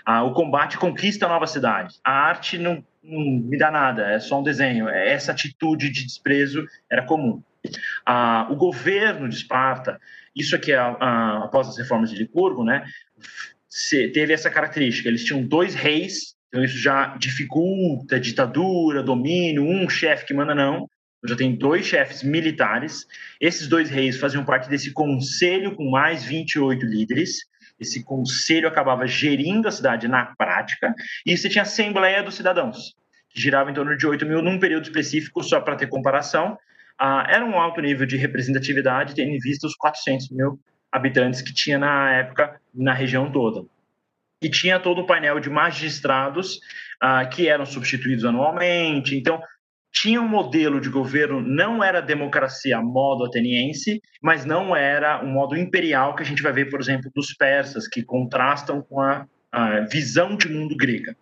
Ah, 0.06 0.24
o 0.24 0.34
combate 0.34 0.78
conquista 0.78 1.26
a 1.26 1.30
nova 1.30 1.48
cidade. 1.48 1.96
A 2.04 2.12
arte 2.12 2.60
não, 2.60 2.86
não, 3.04 3.20
me 3.20 3.58
dá 3.58 3.72
nada, 3.72 4.12
é 4.12 4.20
só 4.20 4.40
um 4.40 4.44
desenho. 4.44 4.88
Essa 4.88 5.32
atitude 5.32 5.90
de 5.90 6.04
desprezo 6.06 6.64
era 6.92 7.04
comum. 7.04 7.42
Ah, 8.06 8.48
o 8.52 8.56
governo 8.56 9.28
de 9.28 9.36
Esparta, 9.36 10.00
isso 10.36 10.56
aqui 10.56 10.72
é 10.72 10.78
ah, 10.78 11.42
após 11.46 11.68
as 11.68 11.78
reformas 11.78 12.12
de 12.12 12.18
Licurgo, 12.18 12.64
né, 12.64 12.86
teve 14.14 14.32
essa 14.32 14.50
característica. 14.52 15.10
Eles 15.10 15.26
tinham 15.26 15.42
dois 15.42 15.74
reis 15.74 16.38
então, 16.50 16.64
isso 16.64 16.80
já 16.80 17.16
dificulta 17.18 18.20
ditadura, 18.20 19.04
domínio, 19.04 19.64
um 19.64 19.88
chefe 19.88 20.26
que 20.26 20.34
manda 20.34 20.56
não. 20.56 20.90
Já 21.26 21.36
tem 21.36 21.56
dois 21.56 21.86
chefes 21.86 22.24
militares. 22.24 23.06
Esses 23.40 23.68
dois 23.68 23.90
reis 23.90 24.18
faziam 24.18 24.44
parte 24.44 24.68
desse 24.68 24.92
conselho 24.92 25.76
com 25.76 25.90
mais 25.90 26.24
28 26.24 26.86
líderes. 26.86 27.46
Esse 27.80 28.04
conselho 28.04 28.68
acabava 28.68 29.06
gerindo 29.06 29.68
a 29.68 29.72
cidade 29.72 30.08
na 30.08 30.34
prática. 30.38 30.94
E 31.26 31.38
você 31.38 31.48
tinha 31.50 31.62
a 31.62 31.68
Assembleia 31.68 32.24
dos 32.24 32.36
Cidadãos, 32.36 32.96
que 33.30 33.40
girava 33.40 33.70
em 33.70 33.74
torno 33.74 33.96
de 33.96 34.08
8 34.08 34.26
mil 34.26 34.42
num 34.42 34.60
período 34.60 34.86
específico, 34.86 35.44
só 35.44 35.62
para 35.62 35.76
ter 35.76 35.88
comparação. 35.88 36.58
Ah, 36.98 37.28
era 37.30 37.46
um 37.46 37.60
alto 37.60 37.80
nível 37.80 38.08
de 38.08 38.18
representatividade, 38.18 39.14
tendo 39.14 39.30
em 39.30 39.40
vista 39.40 39.68
os 39.68 39.76
400 39.76 40.30
mil 40.32 40.60
habitantes 40.92 41.42
que 41.42 41.54
tinha 41.54 41.78
na 41.78 42.12
época 42.14 42.60
na 42.74 42.94
região 42.94 43.32
toda 43.32 43.66
e 44.42 44.50
tinha 44.50 44.80
todo 44.80 45.02
o 45.02 45.06
painel 45.06 45.40
de 45.40 45.50
magistrados 45.50 46.60
ah, 47.02 47.26
que 47.26 47.48
eram 47.48 47.66
substituídos 47.66 48.26
anualmente. 48.26 49.16
Então, 49.16 49.42
tinha 49.92 50.22
um 50.22 50.28
modelo 50.28 50.80
de 50.80 50.90
governo, 50.90 51.42
não 51.42 51.84
era 51.84 52.02
democracia 52.02 52.80
modo 52.80 53.26
ateniense, 53.26 54.02
mas 54.22 54.46
não 54.46 54.76
era 54.76 55.24
um 55.24 55.32
modo 55.32 55.58
imperial 55.58 56.16
que 56.16 56.22
a 56.22 56.26
gente 56.26 56.44
vai 56.44 56.54
ver, 56.54 56.70
por 56.70 56.80
exemplo, 56.80 57.12
dos 57.14 57.34
persas, 57.34 57.88
que 57.88 58.04
contrastam 58.04 58.82
com 58.82 59.02
a, 59.02 59.26
a 59.52 59.82
visão 59.82 60.36
de 60.36 60.48
mundo 60.48 60.76
grega. 60.78 61.16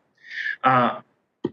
Ah, 0.61 1.01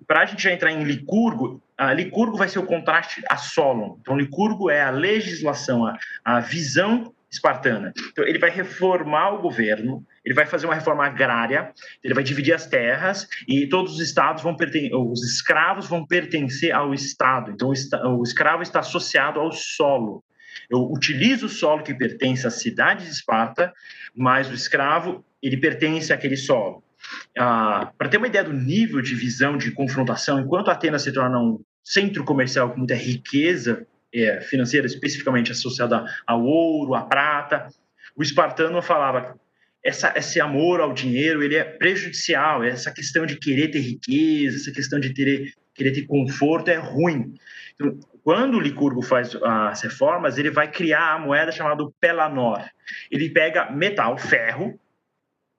Para 0.06 0.22
a 0.22 0.26
gente 0.26 0.42
já 0.42 0.52
entrar 0.52 0.72
em 0.72 0.82
Licurgo, 0.82 1.62
a 1.78 1.92
Licurgo 1.92 2.36
vai 2.36 2.48
ser 2.48 2.58
o 2.58 2.66
contraste 2.66 3.22
a 3.28 3.36
Solon. 3.36 3.96
Então, 4.00 4.16
Licurgo 4.16 4.68
é 4.68 4.82
a 4.82 4.90
legislação, 4.90 5.86
a, 5.86 5.96
a 6.24 6.40
visão 6.40 7.14
espartana. 7.34 7.92
Então, 8.10 8.24
ele 8.24 8.38
vai 8.38 8.50
reformar 8.50 9.34
o 9.34 9.42
governo, 9.42 10.04
ele 10.24 10.34
vai 10.34 10.46
fazer 10.46 10.66
uma 10.66 10.74
reforma 10.74 11.04
agrária, 11.04 11.72
ele 12.02 12.14
vai 12.14 12.24
dividir 12.24 12.54
as 12.54 12.66
terras 12.66 13.28
e 13.46 13.66
todos 13.68 13.94
os 13.94 14.00
estados 14.00 14.42
vão 14.42 14.56
pertencer, 14.56 14.94
os 14.94 15.22
escravos 15.22 15.86
vão 15.86 16.06
pertencer 16.06 16.72
ao 16.72 16.94
estado. 16.94 17.50
Então, 17.50 17.70
o 17.70 18.22
escravo 18.22 18.62
está 18.62 18.80
associado 18.80 19.40
ao 19.40 19.52
solo. 19.52 20.24
Eu 20.70 20.90
utilizo 20.90 21.46
o 21.46 21.48
solo 21.48 21.82
que 21.82 21.94
pertence 21.94 22.46
à 22.46 22.50
cidade 22.50 23.04
de 23.04 23.10
Esparta, 23.10 23.72
mas 24.14 24.48
o 24.48 24.54
escravo 24.54 25.24
ele 25.42 25.56
pertence 25.56 26.12
àquele 26.12 26.36
solo. 26.36 26.82
Ah, 27.36 27.92
Para 27.98 28.08
ter 28.08 28.16
uma 28.16 28.26
ideia 28.26 28.44
do 28.44 28.52
nível 28.52 29.02
de 29.02 29.14
visão 29.14 29.58
de 29.58 29.70
confrontação, 29.72 30.40
enquanto 30.40 30.70
Atenas 30.70 31.02
se 31.02 31.12
torna 31.12 31.38
um 31.38 31.60
centro 31.82 32.24
comercial 32.24 32.70
com 32.70 32.78
muita 32.78 32.94
riqueza 32.94 33.86
é, 34.14 34.40
financeira, 34.40 34.86
especificamente 34.86 35.52
associada 35.52 36.04
ao 36.26 36.44
ouro, 36.44 36.94
à 36.94 37.02
prata, 37.02 37.68
o 38.16 38.22
espartano 38.22 38.80
falava 38.80 39.38
essa, 39.84 40.14
esse 40.16 40.40
amor 40.40 40.80
ao 40.80 40.94
dinheiro 40.94 41.42
ele 41.42 41.56
é 41.56 41.64
prejudicial, 41.64 42.64
essa 42.64 42.90
questão 42.90 43.26
de 43.26 43.36
querer 43.36 43.68
ter 43.68 43.80
riqueza, 43.80 44.56
essa 44.56 44.72
questão 44.72 44.98
de 44.98 45.12
ter, 45.12 45.52
querer 45.74 45.92
ter 45.92 46.06
conforto 46.06 46.70
é 46.70 46.76
ruim. 46.76 47.34
Então, 47.74 47.98
quando 48.22 48.56
o 48.56 48.60
Licurgo 48.60 49.02
faz 49.02 49.36
as 49.42 49.82
reformas, 49.82 50.38
ele 50.38 50.50
vai 50.50 50.70
criar 50.70 51.12
a 51.12 51.18
moeda 51.18 51.52
chamada 51.52 51.84
Pelanor. 52.00 52.64
Ele 53.10 53.28
pega 53.28 53.70
metal, 53.70 54.16
ferro, 54.16 54.80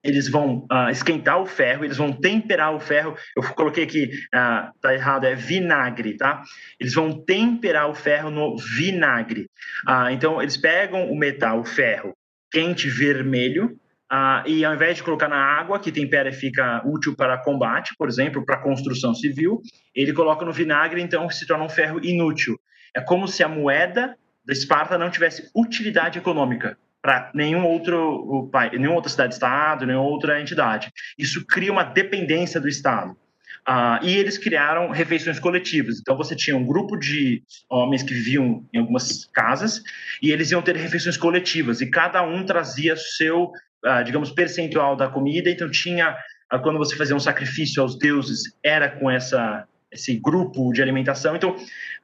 eles 0.06 0.28
vão 0.28 0.66
uh, 0.70 0.88
esquentar 0.90 1.40
o 1.40 1.46
ferro, 1.46 1.84
eles 1.84 1.96
vão 1.96 2.12
temperar 2.12 2.74
o 2.74 2.80
ferro. 2.80 3.16
Eu 3.36 3.42
coloquei 3.54 3.84
aqui, 3.84 4.10
uh, 4.34 4.72
tá 4.80 4.94
errado, 4.94 5.24
é 5.24 5.34
vinagre, 5.34 6.16
tá? 6.16 6.42
Eles 6.78 6.94
vão 6.94 7.12
temperar 7.24 7.90
o 7.90 7.94
ferro 7.94 8.30
no 8.30 8.56
vinagre. 8.56 9.50
Uh, 9.86 10.10
então, 10.10 10.40
eles 10.40 10.56
pegam 10.56 11.10
o 11.10 11.18
metal, 11.18 11.60
o 11.60 11.64
ferro, 11.64 12.14
quente 12.50 12.88
vermelho, 12.88 13.76
uh, 14.12 14.46
e 14.46 14.64
ao 14.64 14.74
invés 14.74 14.96
de 14.96 15.02
colocar 15.02 15.28
na 15.28 15.36
água, 15.36 15.80
que 15.80 15.90
tempera 15.90 16.28
e 16.28 16.32
fica 16.32 16.82
útil 16.86 17.16
para 17.16 17.38
combate, 17.38 17.94
por 17.98 18.08
exemplo, 18.08 18.44
para 18.44 18.62
construção 18.62 19.14
civil, 19.14 19.60
ele 19.94 20.12
coloca 20.12 20.44
no 20.44 20.52
vinagre, 20.52 21.02
então 21.02 21.28
se 21.28 21.46
torna 21.46 21.64
um 21.64 21.68
ferro 21.68 21.98
inútil. 22.04 22.56
É 22.94 23.00
como 23.00 23.26
se 23.26 23.42
a 23.42 23.48
moeda 23.48 24.16
da 24.44 24.52
Esparta 24.52 24.96
não 24.96 25.10
tivesse 25.10 25.50
utilidade 25.54 26.18
econômica 26.18 26.78
para 27.06 27.30
nenhum 27.32 27.64
outro 27.64 28.50
nenhuma 28.72 28.96
outra 28.96 29.08
cidade-estado, 29.08 29.86
nenhuma 29.86 30.04
outra 30.04 30.40
entidade. 30.40 30.90
Isso 31.16 31.46
cria 31.46 31.70
uma 31.70 31.84
dependência 31.84 32.60
do 32.60 32.68
Estado. 32.68 33.16
Ah, 33.64 34.00
e 34.02 34.16
eles 34.16 34.36
criaram 34.36 34.90
refeições 34.90 35.38
coletivas. 35.38 36.00
Então 36.00 36.16
você 36.16 36.34
tinha 36.34 36.56
um 36.56 36.66
grupo 36.66 36.96
de 36.96 37.44
homens 37.70 38.02
que 38.02 38.12
viviam 38.12 38.64
em 38.74 38.78
algumas 38.78 39.24
casas 39.26 39.80
e 40.20 40.32
eles 40.32 40.50
iam 40.50 40.60
ter 40.60 40.74
refeições 40.74 41.16
coletivas 41.16 41.80
e 41.80 41.88
cada 41.88 42.22
um 42.22 42.44
trazia 42.44 42.96
seu, 42.96 43.52
ah, 43.84 44.02
digamos, 44.02 44.32
percentual 44.32 44.96
da 44.96 45.08
comida. 45.08 45.48
Então 45.48 45.70
tinha 45.70 46.16
ah, 46.50 46.58
quando 46.58 46.76
você 46.76 46.96
fazia 46.96 47.14
um 47.14 47.20
sacrifício 47.20 47.80
aos 47.80 47.96
deuses 47.96 48.52
era 48.64 48.88
com 48.88 49.08
essa 49.08 49.64
esse 49.92 50.14
grupo 50.16 50.72
de 50.72 50.82
alimentação. 50.82 51.36
Então 51.36 51.56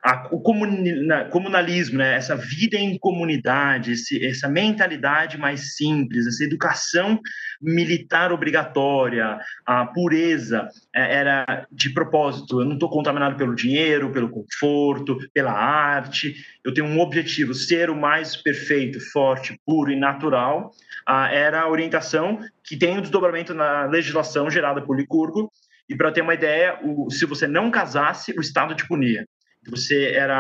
a, 0.05 0.29
o 0.33 0.41
comunalismo, 0.41 1.99
né, 1.99 2.17
essa 2.17 2.35
vida 2.35 2.77
em 2.77 2.99
comunidade, 2.99 3.93
esse, 3.93 4.25
essa 4.25 4.49
mentalidade 4.49 5.39
mais 5.39 5.77
simples, 5.77 6.27
essa 6.27 6.43
educação 6.43 7.21
militar 7.61 8.33
obrigatória, 8.33 9.39
a 9.65 9.87
pureza 9.87 10.69
é, 10.93 11.19
era 11.19 11.67
de 11.71 11.91
propósito. 11.91 12.61
Eu 12.61 12.65
não 12.65 12.75
estou 12.75 12.91
contaminado 12.91 13.37
pelo 13.37 13.55
dinheiro, 13.55 14.11
pelo 14.11 14.29
conforto, 14.29 15.19
pela 15.33 15.53
arte. 15.53 16.35
Eu 16.65 16.75
tenho 16.75 16.89
um 16.89 16.99
objetivo: 16.99 17.55
ser 17.55 17.89
o 17.89 17.97
mais 17.97 18.35
perfeito, 18.35 18.99
forte, 19.13 19.57
puro 19.65 19.93
e 19.93 19.97
natural. 19.97 20.73
Ah, 21.07 21.33
era 21.33 21.61
a 21.61 21.69
orientação 21.69 22.41
que 22.65 22.77
tem 22.77 22.99
um 22.99 23.01
desdobramento 23.01 23.55
na 23.55 23.85
legislação 23.85 24.51
gerada 24.51 24.83
por 24.83 24.97
Licurgo. 24.97 25.49
E 25.89 25.95
para 25.95 26.11
ter 26.11 26.23
uma 26.23 26.35
ideia, 26.35 26.79
o, 26.83 27.11
se 27.11 27.25
você 27.25 27.47
não 27.47 27.71
casasse, 27.71 28.33
o 28.37 28.41
Estado 28.41 28.75
te 28.75 28.87
punia 28.87 29.27
você 29.71 30.13
era 30.13 30.37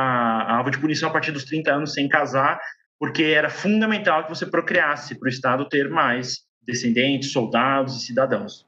alvo 0.48 0.70
de 0.70 0.78
punição 0.78 1.08
a 1.08 1.12
partir 1.12 1.32
dos 1.32 1.44
30 1.44 1.72
anos 1.72 1.92
sem 1.94 2.08
casar, 2.08 2.60
porque 2.98 3.22
era 3.24 3.48
fundamental 3.48 4.24
que 4.24 4.30
você 4.30 4.46
procriasse 4.46 5.18
para 5.18 5.26
o 5.26 5.30
Estado 5.30 5.68
ter 5.68 5.88
mais 5.88 6.40
descendentes, 6.64 7.32
soldados 7.32 7.96
e 7.96 8.06
cidadãos. 8.06 8.66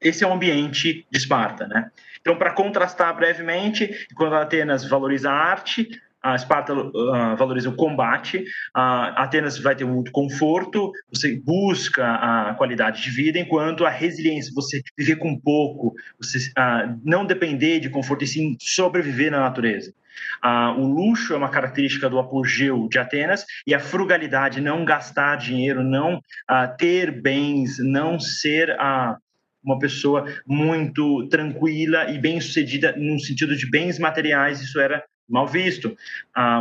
Esse 0.00 0.24
é 0.24 0.26
o 0.26 0.32
ambiente 0.32 1.06
de 1.10 1.18
Esparta, 1.18 1.66
né? 1.66 1.90
Então, 2.20 2.36
para 2.36 2.52
contrastar 2.52 3.16
brevemente, 3.16 4.06
quando 4.14 4.34
Atenas 4.34 4.84
valoriza 4.84 5.30
a 5.30 5.34
arte, 5.34 5.88
a 6.26 6.34
Esparta 6.34 6.74
uh, 6.74 7.36
valoriza 7.36 7.68
o 7.68 7.76
combate, 7.76 8.38
uh, 8.76 9.14
Atenas 9.16 9.58
vai 9.58 9.76
ter 9.76 9.84
muito 9.84 10.10
conforto, 10.10 10.90
você 11.12 11.36
busca 11.36 12.04
a 12.04 12.54
qualidade 12.54 13.02
de 13.02 13.10
vida, 13.10 13.38
enquanto 13.38 13.84
a 13.84 13.90
resiliência, 13.90 14.52
você 14.54 14.82
viver 14.98 15.16
com 15.16 15.38
pouco, 15.38 15.94
você 16.20 16.38
uh, 16.50 16.98
não 17.04 17.24
depender 17.24 17.78
de 17.78 17.88
conforto 17.88 18.24
e 18.24 18.26
sim 18.26 18.56
sobreviver 18.60 19.30
na 19.30 19.40
natureza. 19.40 19.92
Uh, 20.44 20.80
o 20.80 20.86
luxo 20.86 21.32
é 21.32 21.36
uma 21.36 21.48
característica 21.48 22.08
do 22.08 22.18
apogeu 22.18 22.88
de 22.88 22.98
Atenas 22.98 23.44
e 23.66 23.74
a 23.74 23.80
frugalidade, 23.80 24.60
não 24.60 24.84
gastar 24.84 25.36
dinheiro, 25.36 25.84
não 25.84 26.16
uh, 26.16 26.76
ter 26.76 27.10
bens, 27.10 27.78
não 27.78 28.18
ser 28.18 28.70
uh, 28.70 29.16
uma 29.62 29.78
pessoa 29.78 30.24
muito 30.46 31.28
tranquila 31.28 32.10
e 32.10 32.18
bem 32.18 32.40
sucedida 32.40 32.94
no 32.96 33.18
sentido 33.20 33.56
de 33.56 33.68
bens 33.68 33.98
materiais, 33.98 34.60
isso 34.60 34.80
era 34.80 35.04
mal 35.28 35.46
visto. 35.46 35.96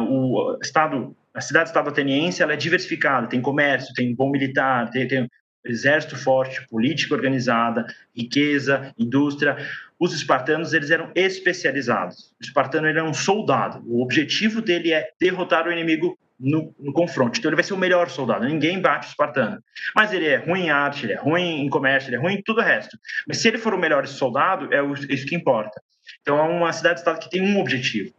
o 0.10 0.58
estado, 0.62 1.16
a 1.34 1.42
cidade-estado 1.42 1.90
ateniense, 1.90 2.42
ela 2.42 2.54
é 2.54 2.58
diversificada, 2.58 3.28
tem 3.28 3.42
comércio, 3.42 3.94
tem 3.94 4.14
bom 4.14 4.30
militar, 4.30 4.90
tem, 4.90 5.08
tem 5.08 5.30
exército 5.66 6.16
forte, 6.16 6.66
política 6.68 7.16
organizada, 7.16 7.86
riqueza, 8.16 8.94
indústria. 8.98 9.58
Os 10.00 10.14
espartanos 10.14 10.74
eles 10.74 10.92
eram 10.92 11.12
especializados. 11.16 12.34
O 12.40 12.44
espartano 12.44 12.88
ele 12.88 13.00
é 13.00 13.04
um 13.04 13.14
soldado. 13.14 13.82
O 13.86 14.02
objetivo 14.02 14.62
dele 14.62 14.94
é 14.94 15.10
derrotar 15.20 15.68
o 15.68 15.72
inimigo 15.72 16.18
no, 16.40 16.74
no, 16.78 16.94
confronto. 16.94 17.40
Então 17.40 17.50
ele 17.50 17.56
vai 17.56 17.64
ser 17.64 17.74
o 17.74 17.78
melhor 17.78 18.10
soldado. 18.10 18.46
Ninguém 18.46 18.80
bate 18.80 19.08
o 19.08 19.10
espartano. 19.10 19.62
Mas 19.96 20.14
ele 20.14 20.28
é 20.28 20.38
ruim 20.38 20.66
em 20.66 20.70
arte, 20.70 21.06
ele 21.06 21.14
é 21.14 21.18
ruim 21.18 21.62
em 21.62 21.70
comércio, 21.70 22.10
ele 22.10 22.18
é 22.18 22.20
ruim 22.20 22.36
em 22.36 22.44
tudo 22.44 22.60
o 22.60 22.64
resto. 22.64 22.98
Mas 23.28 23.38
se 23.38 23.48
ele 23.48 23.58
for 23.58 23.74
o 23.74 23.78
melhor 23.78 24.06
soldado, 24.06 24.70
é 24.74 24.82
isso 25.10 25.26
que 25.26 25.36
importa. 25.36 25.82
Então 26.22 26.38
é 26.38 26.44
uma 26.44 26.72
cidade-estado 26.72 27.20
que 27.20 27.30
tem 27.30 27.42
um 27.42 27.60
objetivo. 27.60 28.14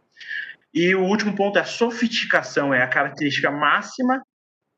E 0.79 0.93
o 0.93 1.03
último 1.03 1.35
ponto 1.35 1.57
é 1.57 1.61
a 1.61 1.65
sofisticação, 1.65 2.71
é 2.71 2.83
a 2.83 2.87
característica 2.87 3.49
máxima 3.49 4.21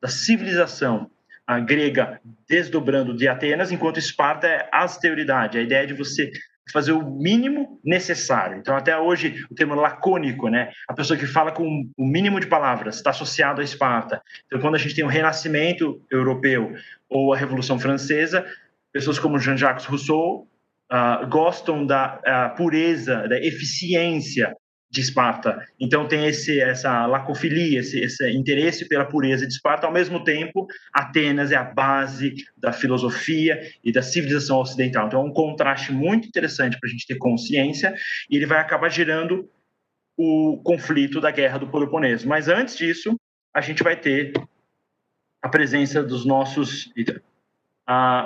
da 0.00 0.08
civilização 0.08 1.10
a 1.46 1.60
grega 1.60 2.18
desdobrando 2.48 3.14
de 3.14 3.28
Atenas, 3.28 3.70
enquanto 3.70 3.98
Esparta 3.98 4.46
é 4.46 4.66
austeridade, 4.72 5.58
a 5.58 5.60
ideia 5.60 5.86
de 5.86 5.92
você 5.92 6.30
fazer 6.72 6.92
o 6.92 7.04
mínimo 7.04 7.78
necessário. 7.84 8.56
Então, 8.56 8.74
até 8.74 8.96
hoje, 8.96 9.44
o 9.50 9.54
termo 9.54 9.74
lacônico, 9.74 10.48
né? 10.48 10.70
A 10.88 10.94
pessoa 10.94 11.18
que 11.18 11.26
fala 11.26 11.52
com 11.52 11.84
o 11.98 12.06
mínimo 12.06 12.40
de 12.40 12.46
palavras 12.46 12.96
está 12.96 13.10
associado 13.10 13.60
a 13.60 13.64
Esparta. 13.64 14.22
Então, 14.46 14.58
quando 14.58 14.76
a 14.76 14.78
gente 14.78 14.94
tem 14.94 15.04
o 15.04 15.08
Renascimento 15.08 16.00
europeu 16.10 16.72
ou 17.10 17.34
a 17.34 17.36
Revolução 17.36 17.78
Francesa, 17.78 18.46
pessoas 18.90 19.18
como 19.18 19.38
Jean-Jacques 19.38 19.84
Rousseau 19.84 20.48
uh, 20.90 21.26
gostam 21.28 21.84
da 21.84 22.22
uh, 22.24 22.56
pureza, 22.56 23.28
da 23.28 23.38
eficiência 23.38 24.56
de 24.90 25.00
Esparta. 25.00 25.64
Então 25.78 26.08
tem 26.08 26.26
esse 26.26 26.60
essa 26.60 27.06
lacofilia, 27.06 27.78
esse, 27.78 28.00
esse 28.00 28.28
interesse 28.30 28.88
pela 28.88 29.04
pureza 29.04 29.46
de 29.46 29.52
Esparta. 29.52 29.86
Ao 29.86 29.92
mesmo 29.92 30.24
tempo, 30.24 30.66
Atenas 30.92 31.52
é 31.52 31.56
a 31.56 31.62
base 31.62 32.34
da 32.56 32.72
filosofia 32.72 33.60
e 33.84 33.92
da 33.92 34.02
civilização 34.02 34.58
ocidental. 34.58 35.06
Então 35.06 35.20
é 35.20 35.24
um 35.24 35.32
contraste 35.32 35.92
muito 35.92 36.26
interessante 36.26 36.76
para 36.80 36.88
a 36.88 36.90
gente 36.90 37.06
ter 37.06 37.16
consciência 37.18 37.94
e 38.28 38.36
ele 38.36 38.46
vai 38.46 38.58
acabar 38.58 38.88
gerando 38.88 39.48
o 40.16 40.60
conflito 40.64 41.20
da 41.20 41.30
guerra 41.30 41.58
do 41.58 41.68
Peloponeso. 41.68 42.28
Mas 42.28 42.48
antes 42.48 42.76
disso, 42.76 43.16
a 43.54 43.60
gente 43.60 43.82
vai 43.82 43.96
ter 43.96 44.32
a 45.40 45.48
presença 45.48 46.02
dos 46.02 46.26
nossos 46.26 46.92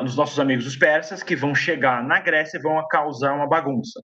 dos 0.02 0.14
nossos 0.14 0.38
amigos 0.38 0.66
os 0.66 0.76
persas 0.76 1.22
que 1.22 1.34
vão 1.34 1.54
chegar 1.54 2.04
na 2.04 2.20
Grécia 2.20 2.58
e 2.58 2.60
vão 2.60 2.86
causar 2.88 3.32
uma 3.32 3.48
bagunça. 3.48 4.03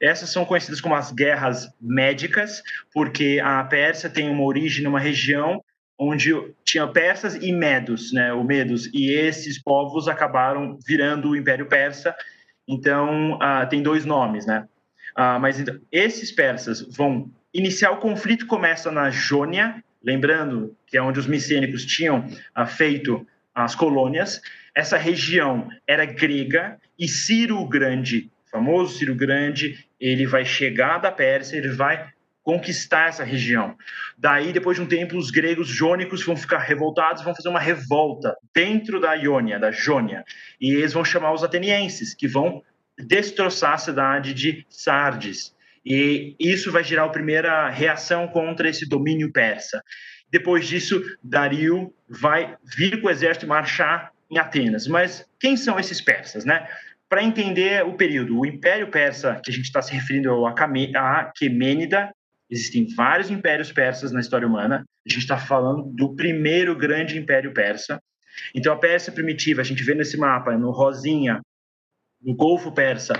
Essas 0.00 0.30
são 0.30 0.44
conhecidas 0.44 0.80
como 0.80 0.94
as 0.94 1.12
guerras 1.12 1.68
médicas, 1.80 2.62
porque 2.92 3.40
a 3.42 3.62
Pérsia 3.64 4.08
tem 4.08 4.28
uma 4.28 4.44
origem 4.44 4.84
numa 4.84 5.00
região 5.00 5.62
onde 5.98 6.32
tinha 6.64 6.86
persas 6.86 7.34
e 7.34 7.50
medos, 7.52 8.12
né, 8.12 8.32
o 8.32 8.44
medos, 8.44 8.88
e 8.94 9.10
esses 9.10 9.60
povos 9.60 10.06
acabaram 10.06 10.78
virando 10.86 11.30
o 11.30 11.36
Império 11.36 11.66
Persa. 11.66 12.14
Então, 12.68 13.34
uh, 13.34 13.68
tem 13.68 13.82
dois 13.82 14.04
nomes, 14.04 14.46
né? 14.46 14.68
Uh, 15.16 15.40
mas 15.40 15.58
então, 15.58 15.76
esses 15.90 16.30
persas 16.30 16.80
vão 16.96 17.28
iniciar 17.52 17.90
o 17.90 17.96
conflito 17.96 18.46
começa 18.46 18.92
na 18.92 19.10
Jônia, 19.10 19.82
lembrando 20.00 20.76
que 20.86 20.96
é 20.96 21.02
onde 21.02 21.18
os 21.18 21.26
micênicos 21.26 21.84
tinham 21.84 22.28
uh, 22.56 22.66
feito 22.66 23.26
as 23.52 23.74
colônias. 23.74 24.40
Essa 24.72 24.96
região 24.96 25.68
era 25.84 26.04
grega 26.04 26.78
e 26.96 27.08
Ciro 27.08 27.58
o 27.58 27.68
Grande 27.68 28.30
famoso 28.50 28.98
Ciro 28.98 29.14
Grande, 29.14 29.86
ele 30.00 30.26
vai 30.26 30.44
chegar 30.44 30.98
da 30.98 31.10
Pérsia, 31.10 31.56
ele 31.56 31.68
vai 31.68 32.08
conquistar 32.42 33.08
essa 33.08 33.24
região. 33.24 33.76
Daí, 34.16 34.52
depois 34.52 34.76
de 34.76 34.82
um 34.82 34.86
tempo, 34.86 35.18
os 35.18 35.30
gregos 35.30 35.68
jônicos 35.68 36.24
vão 36.24 36.34
ficar 36.34 36.58
revoltados, 36.58 37.22
vão 37.22 37.34
fazer 37.34 37.50
uma 37.50 37.60
revolta 37.60 38.34
dentro 38.54 38.98
da 38.98 39.14
Iônia, 39.14 39.58
da 39.58 39.70
Jônia, 39.70 40.24
e 40.58 40.70
eles 40.72 40.94
vão 40.94 41.04
chamar 41.04 41.34
os 41.34 41.44
atenienses, 41.44 42.14
que 42.14 42.26
vão 42.26 42.62
destroçar 42.98 43.74
a 43.74 43.78
cidade 43.78 44.32
de 44.32 44.64
Sardes. 44.70 45.54
E 45.84 46.34
isso 46.40 46.72
vai 46.72 46.82
gerar 46.82 47.04
a 47.04 47.10
primeira 47.10 47.68
reação 47.68 48.26
contra 48.28 48.68
esse 48.68 48.88
domínio 48.88 49.30
persa. 49.30 49.82
Depois 50.30 50.66
disso, 50.66 51.02
Dario 51.22 51.92
vai 52.08 52.56
vir 52.76 53.00
com 53.00 53.08
o 53.08 53.10
exército 53.10 53.46
e 53.46 53.48
marchar 53.48 54.12
em 54.30 54.38
Atenas. 54.38 54.86
Mas 54.86 55.26
quem 55.38 55.56
são 55.56 55.78
esses 55.78 56.00
persas, 56.00 56.44
né? 56.44 56.68
Para 57.08 57.22
entender 57.22 57.84
o 57.84 57.94
período, 57.94 58.38
o 58.38 58.46
Império 58.46 58.90
Persa, 58.90 59.40
que 59.42 59.50
a 59.50 59.54
gente 59.54 59.64
está 59.64 59.80
se 59.80 59.92
referindo 59.92 60.30
ao 60.30 60.46
Aquemênida, 60.46 62.12
existem 62.50 62.86
vários 62.94 63.30
impérios 63.30 63.72
persas 63.72 64.12
na 64.12 64.20
história 64.20 64.46
humana, 64.46 64.84
a 65.06 65.10
gente 65.10 65.22
está 65.22 65.38
falando 65.38 65.84
do 65.84 66.14
primeiro 66.14 66.76
grande 66.76 67.18
império 67.18 67.52
persa. 67.52 68.00
Então, 68.54 68.72
a 68.72 68.78
Pérsia 68.78 69.12
primitiva, 69.12 69.60
a 69.60 69.64
gente 69.64 69.82
vê 69.82 69.94
nesse 69.94 70.16
mapa, 70.16 70.56
no 70.56 70.70
rosinha, 70.70 71.40
no 72.20 72.34
Golfo 72.34 72.72
Persa, 72.72 73.14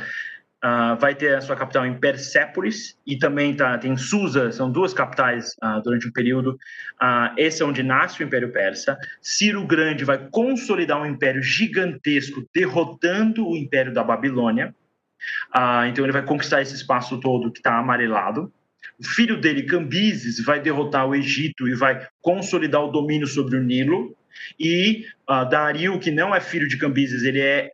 Uh, 0.64 0.99
vai 0.99 1.14
ter 1.14 1.37
a 1.37 1.40
sua 1.40 1.55
capital 1.55 1.87
em 1.87 2.01
Persépolis 2.01 2.99
e 3.07 3.16
também 3.16 3.55
tá, 3.55 3.79
tem 3.79 3.97
Susa, 3.97 4.51
são 4.51 4.68
duas 4.68 4.92
capitais 4.92 5.55
uh, 5.62 5.81
durante 5.85 6.09
um 6.09 6.12
período. 6.12 6.59
Uh, 7.01 7.33
esse 7.37 7.62
é 7.62 7.64
onde 7.64 7.81
nasce 7.81 8.21
o 8.21 8.27
Império 8.27 8.51
Persa. 8.51 8.99
Ciro 9.23 9.64
Grande 9.64 10.05
vai 10.05 10.18
consolidar 10.33 11.01
um 11.01 11.07
império 11.07 11.40
gigantesco, 11.40 12.44
derrotando 12.53 13.47
o 13.47 13.57
Império 13.57 13.94
da 13.94 14.03
Babilônia. 14.03 14.75
então 15.88 16.05
ele 16.05 16.12
vai 16.12 16.25
conquistar 16.25 16.61
esse 16.61 16.75
espaço 16.75 17.21
todo 17.21 17.53
que 17.53 17.61
está 17.61 17.79
amarelado. 17.79 18.53
O 18.99 19.07
filho 19.07 19.40
dele, 19.40 19.62
Cambises, 19.62 20.44
vai 20.44 20.61
derrotar 20.61 21.07
o 21.07 21.14
Egito 21.14 21.68
e 21.68 21.75
vai 21.77 22.05
consolidar 22.21 22.83
o 22.83 22.90
domínio 22.90 23.29
sobre 23.29 23.57
o 23.57 23.62
Nilo. 23.62 24.16
E 24.59 25.05
Dario, 25.51 26.01
que 26.01 26.11
não 26.11 26.35
é 26.35 26.40
filho 26.40 26.66
de 26.66 26.77
Cambises, 26.77 27.23
ele 27.23 27.40
é 27.40 27.71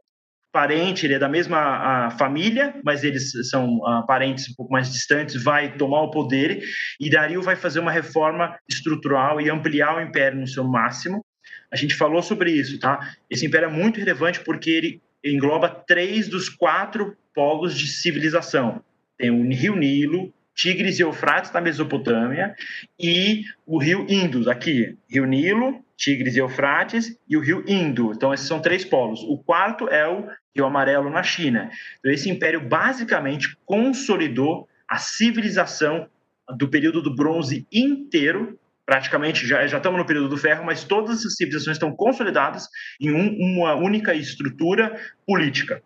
parente, 0.55 1.05
ele 1.05 1.15
é 1.15 1.19
da 1.19 1.29
mesma 1.29 2.11
família, 2.13 2.77
mas 2.85 3.03
eles 3.03 3.33
são 3.51 3.81
parentes 4.07 4.49
um 4.49 4.55
pouco 4.55 4.73
mais 4.73 4.89
distantes, 4.89 5.43
vai 5.43 5.77
tomar 5.77 6.03
o 6.03 6.13
poder 6.13 6.63
e 7.01 7.11
Dario 7.11 7.43
vai 7.43 7.57
fazer 7.57 7.81
uma 7.81 7.91
reforma 7.91 8.57
estrutural 8.69 9.41
e 9.41 9.51
ampliar 9.51 9.97
o 9.97 10.01
império 10.01 10.39
no 10.39 10.47
seu 10.47 10.63
máximo. 10.63 11.25
A 11.73 11.77
gente 11.77 11.97
falou 11.97 12.23
sobre 12.23 12.53
isso, 12.53 12.79
tá? 12.79 13.17
Esse 13.29 13.45
império 13.45 13.69
é 13.69 13.73
muito 13.73 13.99
relevante 13.99 14.45
porque 14.45 14.71
ele 14.71 15.03
engloba 15.25 15.69
três 15.69 16.29
dos 16.29 16.49
quatro 16.49 17.17
polos 17.35 17.77
de 17.77 17.89
civilização. 17.89 18.81
Tem 19.19 19.33
o 19.33 19.43
Rio 19.51 19.75
Nilo, 19.75 20.33
Tigres 20.55 21.01
e 21.01 21.03
Eufrates 21.03 21.51
na 21.51 21.61
Mesopotâmia 21.61 22.55
e 22.97 23.43
o 23.67 23.77
Rio 23.77 24.07
Indus 24.09 24.47
aqui, 24.47 24.97
Rio 25.11 25.25
Nilo, 25.25 25.84
Tigres 25.97 26.37
e 26.37 26.39
Eufrates 26.39 27.17
e 27.29 27.37
o 27.37 27.41
Rio 27.41 27.65
Indo. 27.67 28.13
Então 28.13 28.33
esses 28.33 28.47
são 28.47 28.61
três 28.61 28.85
polos. 28.85 29.21
O 29.23 29.39
quarto 29.39 29.89
é 29.89 30.07
o 30.09 30.29
Rio 30.55 30.67
Amarelo 30.67 31.11
na 31.11 31.23
China. 31.23 31.71
Então, 31.99 32.13
esse 32.13 32.31
império 32.31 32.61
basicamente 32.61 33.57
consolidou 33.65 34.69
a 34.89 34.99
civilização 34.99 36.09
do 36.57 36.69
período 36.69 37.03
do 37.03 37.15
bronze 37.15 37.67
inteiro. 37.73 38.59
Praticamente 38.87 39.47
já, 39.47 39.67
já 39.67 39.79
estamos 39.79 39.99
no 39.99 40.07
período 40.07 40.29
do 40.29 40.37
ferro, 40.37 40.65
mas 40.65 40.85
todas 40.85 41.19
essas 41.19 41.37
civilizações 41.37 41.77
estão 41.77 41.95
consolidadas 41.95 42.69
em 43.01 43.11
um, 43.11 43.35
uma 43.39 43.75
única 43.75 44.15
estrutura 44.15 45.01
política. 45.27 45.83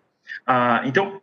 Ah, 0.47 0.83
então, 0.85 1.23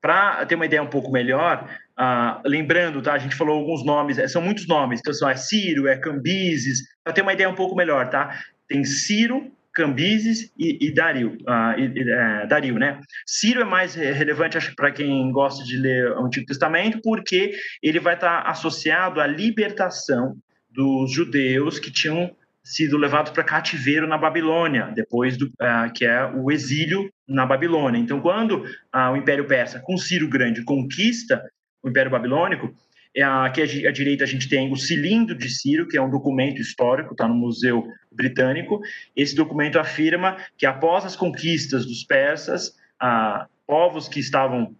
para 0.00 0.44
ter 0.46 0.54
uma 0.54 0.66
ideia 0.66 0.82
um 0.82 0.88
pouco 0.88 1.10
melhor, 1.10 1.68
ah, 2.02 2.40
lembrando, 2.46 3.02
tá? 3.02 3.12
A 3.12 3.18
gente 3.18 3.34
falou 3.34 3.58
alguns 3.58 3.84
nomes, 3.84 4.16
é, 4.16 4.26
são 4.26 4.40
muitos 4.40 4.66
nomes, 4.66 5.00
então 5.00 5.28
é 5.28 5.36
Ciro, 5.36 5.86
é 5.86 5.98
Cambises, 5.98 6.82
para 7.04 7.12
ter 7.12 7.20
uma 7.20 7.34
ideia 7.34 7.46
um 7.46 7.54
pouco 7.54 7.76
melhor, 7.76 8.08
tá? 8.08 8.40
Tem 8.66 8.82
Ciro, 8.86 9.52
Cambises 9.70 10.50
e, 10.58 10.78
e 10.80 10.94
Dario, 10.94 11.36
uh, 11.42 11.78
e, 11.78 12.10
é, 12.10 12.46
Dario, 12.46 12.78
né? 12.78 13.02
Ciro 13.26 13.60
é 13.60 13.64
mais 13.64 13.94
relevante, 13.96 14.56
acho 14.56 14.74
para 14.74 14.90
quem 14.90 15.30
gosta 15.30 15.62
de 15.62 15.76
ler 15.76 16.12
o 16.12 16.24
Antigo 16.24 16.46
Testamento, 16.46 17.02
porque 17.04 17.52
ele 17.82 18.00
vai 18.00 18.14
estar 18.14 18.44
tá 18.44 18.48
associado 18.48 19.20
à 19.20 19.26
libertação 19.26 20.38
dos 20.70 21.12
judeus 21.12 21.78
que 21.78 21.90
tinham 21.90 22.34
sido 22.64 22.96
levados 22.96 23.30
para 23.30 23.44
cativeiro 23.44 24.06
na 24.06 24.16
Babilônia, 24.16 24.90
depois 24.94 25.36
do 25.36 25.48
uh, 25.48 25.92
que 25.94 26.06
é 26.06 26.24
o 26.24 26.50
exílio 26.50 27.12
na 27.28 27.44
Babilônia. 27.44 27.98
Então, 27.98 28.22
quando 28.22 28.64
uh, 28.64 29.12
o 29.12 29.16
Império 29.18 29.46
Persa, 29.46 29.80
com 29.80 29.98
Ciro 29.98 30.28
Grande, 30.28 30.64
conquista 30.64 31.42
o 31.82 31.88
Império 31.88 32.10
Babilônico, 32.10 32.74
É, 33.12 33.24
aqui 33.24 33.60
à 33.86 33.90
direita 33.90 34.22
a 34.22 34.26
gente 34.26 34.48
tem 34.48 34.70
o 34.70 34.76
Cilindro 34.76 35.36
de 35.36 35.48
Ciro, 35.48 35.88
que 35.88 35.96
é 35.96 36.02
um 36.02 36.10
documento 36.10 36.60
histórico, 36.60 37.12
está 37.12 37.26
no 37.26 37.34
Museu 37.34 37.84
Britânico. 38.12 38.80
Esse 39.16 39.34
documento 39.34 39.80
afirma 39.80 40.36
que 40.56 40.64
após 40.64 41.04
as 41.04 41.16
conquistas 41.16 41.84
dos 41.84 42.04
persas, 42.04 42.72
povos 43.66 44.08
que 44.08 44.20
estavam 44.20 44.76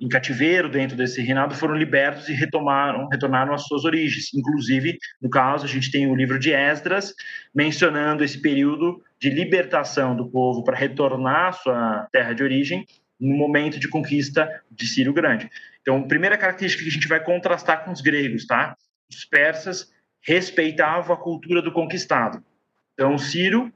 em 0.00 0.08
cativeiro 0.08 0.68
dentro 0.68 0.96
desse 0.96 1.22
reinado 1.22 1.54
foram 1.54 1.74
libertos 1.74 2.28
e 2.28 2.32
retomaram, 2.32 3.08
retornaram 3.08 3.54
às 3.54 3.64
suas 3.64 3.84
origens. 3.84 4.34
Inclusive, 4.34 4.98
no 5.22 5.30
caso, 5.30 5.64
a 5.64 5.68
gente 5.68 5.90
tem 5.90 6.08
o 6.08 6.16
livro 6.16 6.38
de 6.38 6.52
Esdras 6.52 7.14
mencionando 7.54 8.24
esse 8.24 8.40
período 8.40 9.00
de 9.20 9.30
libertação 9.30 10.16
do 10.16 10.28
povo 10.28 10.64
para 10.64 10.76
retornar 10.76 11.48
à 11.48 11.52
sua 11.52 12.08
terra 12.10 12.32
de 12.32 12.42
origem 12.42 12.84
no 13.20 13.36
momento 13.36 13.80
de 13.80 13.88
conquista 13.88 14.48
de 14.70 14.86
Ciro 14.86 15.12
Grande. 15.12 15.50
Então, 15.88 16.06
primeira 16.06 16.36
característica 16.36 16.82
que 16.82 16.90
a 16.90 16.92
gente 16.92 17.08
vai 17.08 17.18
contrastar 17.18 17.82
com 17.82 17.90
os 17.90 18.02
gregos, 18.02 18.44
tá? 18.44 18.76
Os 19.10 19.24
persas 19.24 19.90
respeitavam 20.20 21.16
a 21.16 21.18
cultura 21.18 21.62
do 21.62 21.72
conquistado. 21.72 22.44
Então, 22.92 23.16
Ciro 23.16 23.72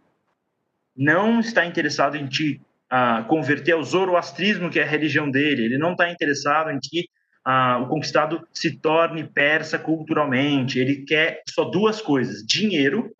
não 0.95 1.41
está 1.41 1.65
interessado 1.65 2.19
em 2.19 2.27
te 2.27 2.61
a 2.91 3.23
converter 3.23 3.73
ao 3.73 3.83
zoroastrismo, 3.83 4.69
que 4.69 4.79
é 4.79 4.83
a 4.83 4.87
religião 4.87 5.31
dele. 5.31 5.65
Ele 5.65 5.79
não 5.79 5.93
está 5.93 6.11
interessado 6.11 6.71
em 6.71 6.79
que 6.79 7.09
ah, 7.43 7.79
o 7.79 7.89
conquistado 7.89 8.47
se 8.53 8.79
torne 8.79 9.25
persa 9.25 9.79
culturalmente. 9.79 10.79
Ele 10.79 11.07
quer 11.07 11.43
só 11.49 11.65
duas 11.65 12.03
coisas: 12.03 12.47
dinheiro, 12.47 13.11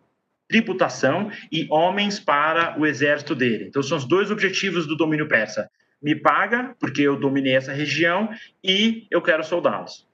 tributação 0.47 1.31
e 1.51 1.65
homens 1.71 2.19
para 2.19 2.79
o 2.79 2.85
exército 2.85 3.33
dele. 3.33 3.65
Então, 3.69 3.81
são 3.81 3.97
os 3.97 4.05
dois 4.05 4.29
objetivos 4.29 4.85
do 4.85 4.95
domínio 4.95 5.27
persa. 5.27 5.67
Me 6.03 6.13
paga, 6.13 6.75
porque 6.79 7.01
eu 7.01 7.17
dominei 7.17 7.55
essa 7.55 7.71
região, 7.71 8.29
e 8.61 9.07
eu 9.09 9.21
quero 9.21 9.43
soldados. 9.43 10.05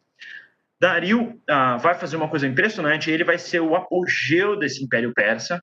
Dario 0.80 1.41
ah, 1.49 1.78
vai 1.78 1.95
fazer 1.95 2.15
uma 2.15 2.30
coisa 2.30 2.47
impressionante, 2.47 3.12
ele 3.12 3.23
vai 3.23 3.38
ser 3.38 3.60
o 3.60 3.75
apogeu 3.75 4.58
desse 4.58 4.84
Império 4.84 5.13
Persa, 5.13 5.62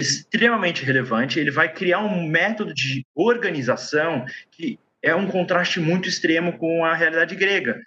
extremamente 0.00 0.84
relevante. 0.84 1.38
Ele 1.38 1.50
vai 1.50 1.72
criar 1.72 2.00
um 2.00 2.26
método 2.26 2.74
de 2.74 3.06
organização 3.14 4.24
que 4.50 4.78
é 5.02 5.14
um 5.14 5.26
contraste 5.26 5.78
muito 5.78 6.08
extremo 6.08 6.58
com 6.58 6.84
a 6.84 6.94
realidade 6.94 7.36
grega. 7.36 7.78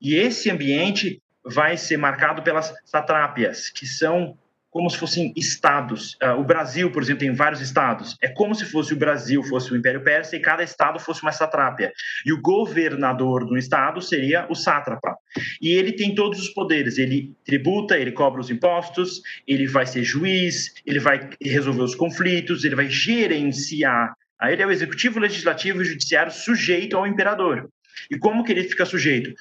E 0.00 0.16
esse 0.16 0.50
ambiente 0.50 1.22
vai 1.44 1.76
ser 1.76 1.96
marcado 1.96 2.42
pelas 2.42 2.72
satrápias, 2.84 3.70
que 3.70 3.86
são 3.86 4.36
como 4.72 4.88
se 4.88 4.96
fossem 4.96 5.34
estados. 5.36 6.14
Uh, 6.14 6.40
o 6.40 6.44
Brasil, 6.44 6.90
por 6.90 7.02
exemplo, 7.02 7.20
tem 7.20 7.34
vários 7.34 7.60
estados. 7.60 8.16
É 8.22 8.28
como 8.28 8.54
se 8.54 8.64
fosse 8.64 8.94
o 8.94 8.96
Brasil 8.96 9.42
fosse 9.44 9.70
o 9.70 9.76
Império 9.76 10.02
Persa 10.02 10.34
e 10.34 10.40
cada 10.40 10.62
estado 10.62 10.98
fosse 10.98 11.22
uma 11.22 11.30
satrápia. 11.30 11.92
E 12.24 12.32
o 12.32 12.40
governador 12.40 13.44
do 13.44 13.58
estado 13.58 14.00
seria 14.00 14.46
o 14.48 14.54
sátrapa. 14.54 15.14
E 15.60 15.68
ele 15.68 15.92
tem 15.92 16.14
todos 16.14 16.40
os 16.40 16.48
poderes. 16.48 16.96
Ele 16.96 17.34
tributa, 17.44 17.98
ele 17.98 18.12
cobra 18.12 18.40
os 18.40 18.48
impostos, 18.48 19.20
ele 19.46 19.66
vai 19.66 19.86
ser 19.86 20.02
juiz, 20.02 20.72
ele 20.86 20.98
vai 20.98 21.28
resolver 21.40 21.82
os 21.82 21.94
conflitos, 21.94 22.64
ele 22.64 22.74
vai 22.74 22.88
gerenciar. 22.88 24.14
Aí 24.40 24.54
ele 24.54 24.62
é 24.62 24.66
o 24.66 24.72
executivo, 24.72 25.20
legislativo 25.20 25.82
e 25.82 25.84
judiciário 25.84 26.32
sujeito 26.32 26.96
ao 26.96 27.06
imperador. 27.06 27.68
E 28.10 28.16
como 28.16 28.42
que 28.42 28.52
ele 28.52 28.64
fica 28.64 28.86
sujeito? 28.86 29.34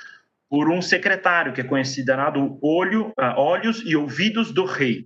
Por 0.49 0.69
um 0.69 0.81
secretário 0.81 1.53
que 1.53 1.61
é 1.61 1.63
considerado 1.63 2.59
olho, 2.61 3.13
uh, 3.17 3.37
olhos 3.37 3.81
e 3.85 3.95
ouvidos 3.95 4.51
do 4.51 4.65
rei 4.65 5.05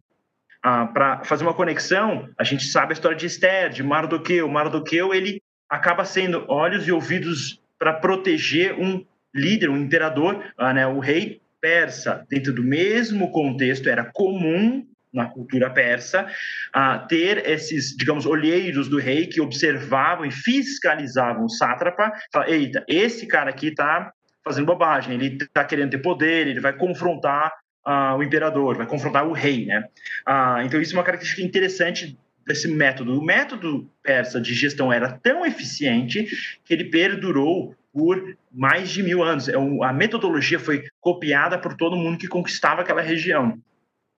ah, 0.67 0.87
para 0.87 1.23
fazer 1.23 1.43
uma 1.43 1.53
conexão, 1.53 2.27
a 2.39 2.43
gente 2.43 2.63
sabe 2.63 2.91
a 2.91 2.93
história 2.93 3.15
de 3.15 3.27
Esther, 3.27 3.69
de 3.69 3.83
Mardoqueu. 3.83 4.49
Mardoqueu, 4.49 5.13
ele 5.13 5.39
acaba 5.69 6.03
sendo 6.03 6.43
olhos 6.47 6.87
e 6.87 6.91
ouvidos 6.91 7.61
para 7.77 7.93
proteger 7.93 8.73
um 8.73 9.05
líder, 9.31 9.69
um 9.69 9.77
imperador, 9.77 10.43
ah, 10.57 10.73
né, 10.73 10.87
o 10.87 10.97
rei 10.97 11.39
persa. 11.61 12.25
Dentro 12.27 12.51
do 12.51 12.63
mesmo 12.63 13.31
contexto, 13.31 13.87
era 13.87 14.05
comum 14.11 14.83
na 15.13 15.27
cultura 15.27 15.69
persa, 15.69 16.25
ah, 16.73 16.97
ter 16.97 17.47
esses, 17.47 17.95
digamos, 17.95 18.25
olheiros 18.25 18.89
do 18.89 18.97
rei 18.97 19.27
que 19.27 19.39
observavam 19.39 20.25
e 20.25 20.31
fiscalizavam 20.31 21.45
o 21.45 21.49
sátrapa, 21.49 22.11
falavam, 22.33 22.51
eita, 22.55 22.83
esse 22.87 23.27
cara 23.27 23.51
aqui 23.51 23.67
está 23.67 24.11
fazendo 24.43 24.65
bobagem, 24.65 25.13
ele 25.13 25.37
está 25.39 25.63
querendo 25.63 25.91
ter 25.91 25.99
poder, 25.99 26.47
ele 26.47 26.59
vai 26.59 26.73
confrontar 26.73 27.51
uh, 27.85 28.15
o 28.17 28.23
imperador, 28.23 28.77
vai 28.77 28.87
confrontar 28.87 29.27
o 29.27 29.31
rei, 29.31 29.65
né? 29.65 29.87
Uh, 30.27 30.61
então 30.65 30.81
isso 30.81 30.93
é 30.93 30.97
uma 30.97 31.03
característica 31.03 31.45
interessante 31.45 32.17
desse 32.45 32.67
método. 32.67 33.19
O 33.19 33.23
método 33.23 33.89
persa 34.03 34.39
de 34.39 34.53
gestão 34.53 34.91
era 34.91 35.11
tão 35.11 35.45
eficiente 35.45 36.27
que 36.63 36.73
ele 36.73 36.85
perdurou 36.85 37.75
por 37.93 38.37
mais 38.51 38.89
de 38.89 39.01
mil 39.01 39.23
anos. 39.23 39.47
É 39.47 39.55
a 39.55 39.93
metodologia 39.93 40.59
foi 40.59 40.83
copiada 40.99 41.57
por 41.57 41.75
todo 41.75 41.95
mundo 41.95 42.17
que 42.17 42.27
conquistava 42.27 42.81
aquela 42.81 43.01
região. 43.01 43.57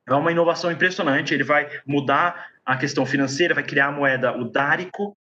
É 0.08 0.14
uma 0.14 0.32
inovação 0.32 0.72
impressionante. 0.72 1.34
Ele 1.34 1.44
vai 1.44 1.70
mudar 1.86 2.48
a 2.66 2.76
questão 2.76 3.06
financeira, 3.06 3.54
vai 3.54 3.64
criar 3.64 3.88
a 3.88 3.92
moeda 3.92 4.36
o 4.36 4.46
dárico, 4.46 5.16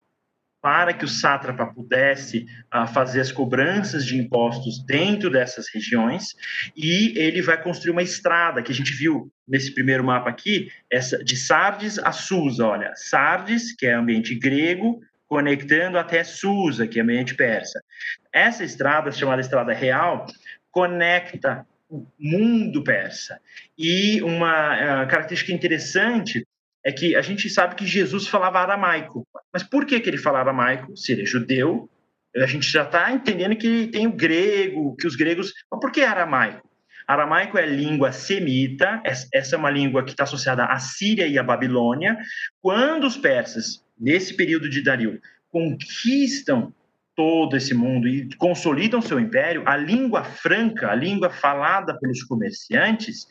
para 0.63 0.93
que 0.93 1.03
o 1.03 1.09
sátrapa 1.09 1.65
pudesse 1.65 2.45
uh, 2.73 2.87
fazer 2.87 3.19
as 3.19 3.33
cobranças 3.33 4.05
de 4.05 4.17
impostos 4.17 4.81
dentro 4.85 5.29
dessas 5.29 5.67
regiões, 5.67 6.27
e 6.73 7.13
ele 7.19 7.41
vai 7.41 7.61
construir 7.61 7.91
uma 7.91 8.01
estrada 8.01 8.63
que 8.63 8.71
a 8.71 8.75
gente 8.75 8.93
viu 8.93 9.29
nesse 9.45 9.73
primeiro 9.73 10.05
mapa 10.05 10.29
aqui, 10.29 10.71
essa 10.89 11.21
de 11.21 11.35
Sardes 11.35 11.99
a 11.99 12.13
Susa, 12.13 12.65
olha, 12.65 12.93
Sardes, 12.95 13.75
que 13.75 13.85
é 13.85 13.93
ambiente 13.93 14.33
grego, 14.35 15.01
conectando 15.27 15.97
até 15.97 16.23
Susa, 16.23 16.87
que 16.87 16.97
é 16.97 17.03
ambiente 17.03 17.35
persa. 17.35 17.83
Essa 18.31 18.63
estrada, 18.63 19.11
chamada 19.11 19.41
Estrada 19.41 19.73
Real, 19.73 20.25
conecta 20.71 21.67
o 21.89 22.07
mundo 22.17 22.81
persa. 22.85 23.37
E 23.77 24.21
uma 24.21 25.03
uh, 25.03 25.07
característica 25.09 25.51
interessante 25.51 26.47
é 26.85 26.91
que 26.91 27.15
a 27.15 27.21
gente 27.21 27.49
sabe 27.49 27.75
que 27.75 27.85
Jesus 27.85 28.27
falava 28.27 28.59
aramaico. 28.59 29.25
Mas 29.51 29.63
por 29.63 29.85
que, 29.85 29.99
que 29.99 30.09
ele 30.09 30.17
falava 30.17 30.49
aramaico? 30.49 30.95
Se 30.97 31.11
ele 31.13 31.23
é 31.23 31.25
judeu, 31.25 31.89
a 32.35 32.45
gente 32.45 32.69
já 32.69 32.83
está 32.83 33.11
entendendo 33.11 33.55
que 33.55 33.87
tem 33.87 34.07
o 34.07 34.11
grego, 34.11 34.95
que 34.95 35.07
os 35.07 35.15
gregos. 35.15 35.53
Mas 35.71 35.79
por 35.79 35.91
que 35.91 36.01
aramaico? 36.01 36.69
Aramaico 37.07 37.57
é 37.57 37.65
língua 37.65 38.11
semita, 38.11 39.01
essa 39.05 39.55
é 39.55 39.57
uma 39.57 39.69
língua 39.69 40.03
que 40.03 40.11
está 40.11 40.23
associada 40.23 40.65
à 40.65 40.79
Síria 40.79 41.27
e 41.27 41.37
à 41.37 41.43
Babilônia. 41.43 42.17
Quando 42.61 43.05
os 43.05 43.17
persas, 43.17 43.83
nesse 43.99 44.35
período 44.35 44.69
de 44.69 44.81
Dario, 44.81 45.19
conquistam 45.49 46.73
todo 47.15 47.55
esse 47.55 47.73
mundo 47.73 48.07
e 48.07 48.33
consolidam 48.37 49.01
seu 49.01 49.19
império, 49.19 49.63
a 49.67 49.77
língua 49.77 50.23
franca, 50.23 50.89
a 50.89 50.95
língua 50.95 51.29
falada 51.29 51.97
pelos 51.99 52.23
comerciantes, 52.23 53.27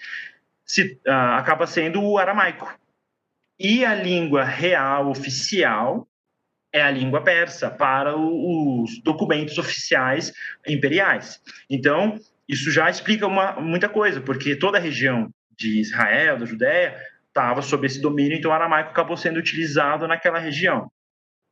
se, 0.65 1.01
uh, 1.07 1.35
acaba 1.37 1.67
sendo 1.67 2.03
o 2.03 2.19
aramaico. 2.19 2.73
E 3.63 3.85
a 3.85 3.95
língua 3.95 4.43
real, 4.43 5.09
oficial, 5.09 6.09
é 6.73 6.83
a 6.83 6.91
língua 6.91 7.23
persa 7.23 7.71
para 7.71 8.17
os 8.17 9.01
documentos 9.05 9.57
oficiais 9.57 10.33
imperiais. 10.67 11.41
Então, 11.71 12.19
isso 12.49 12.73
já 12.73 12.91
explica 12.91 13.25
uma, 13.25 13.53
muita 13.61 13.89
coisa, 13.89 14.21
porque 14.21 14.57
toda 14.57 14.79
a 14.79 14.81
região 14.81 15.33
de 15.57 15.79
Israel, 15.79 16.39
da 16.39 16.45
Judéia, 16.45 17.01
estava 17.29 17.63
sob 17.63 17.87
esse 17.87 18.01
domínio, 18.01 18.37
então 18.37 18.51
o 18.51 18.55
aramaico 18.55 18.91
acabou 18.91 19.17
sendo 19.17 19.39
utilizado 19.39 20.09
naquela 20.09 20.41
região. 20.41 20.91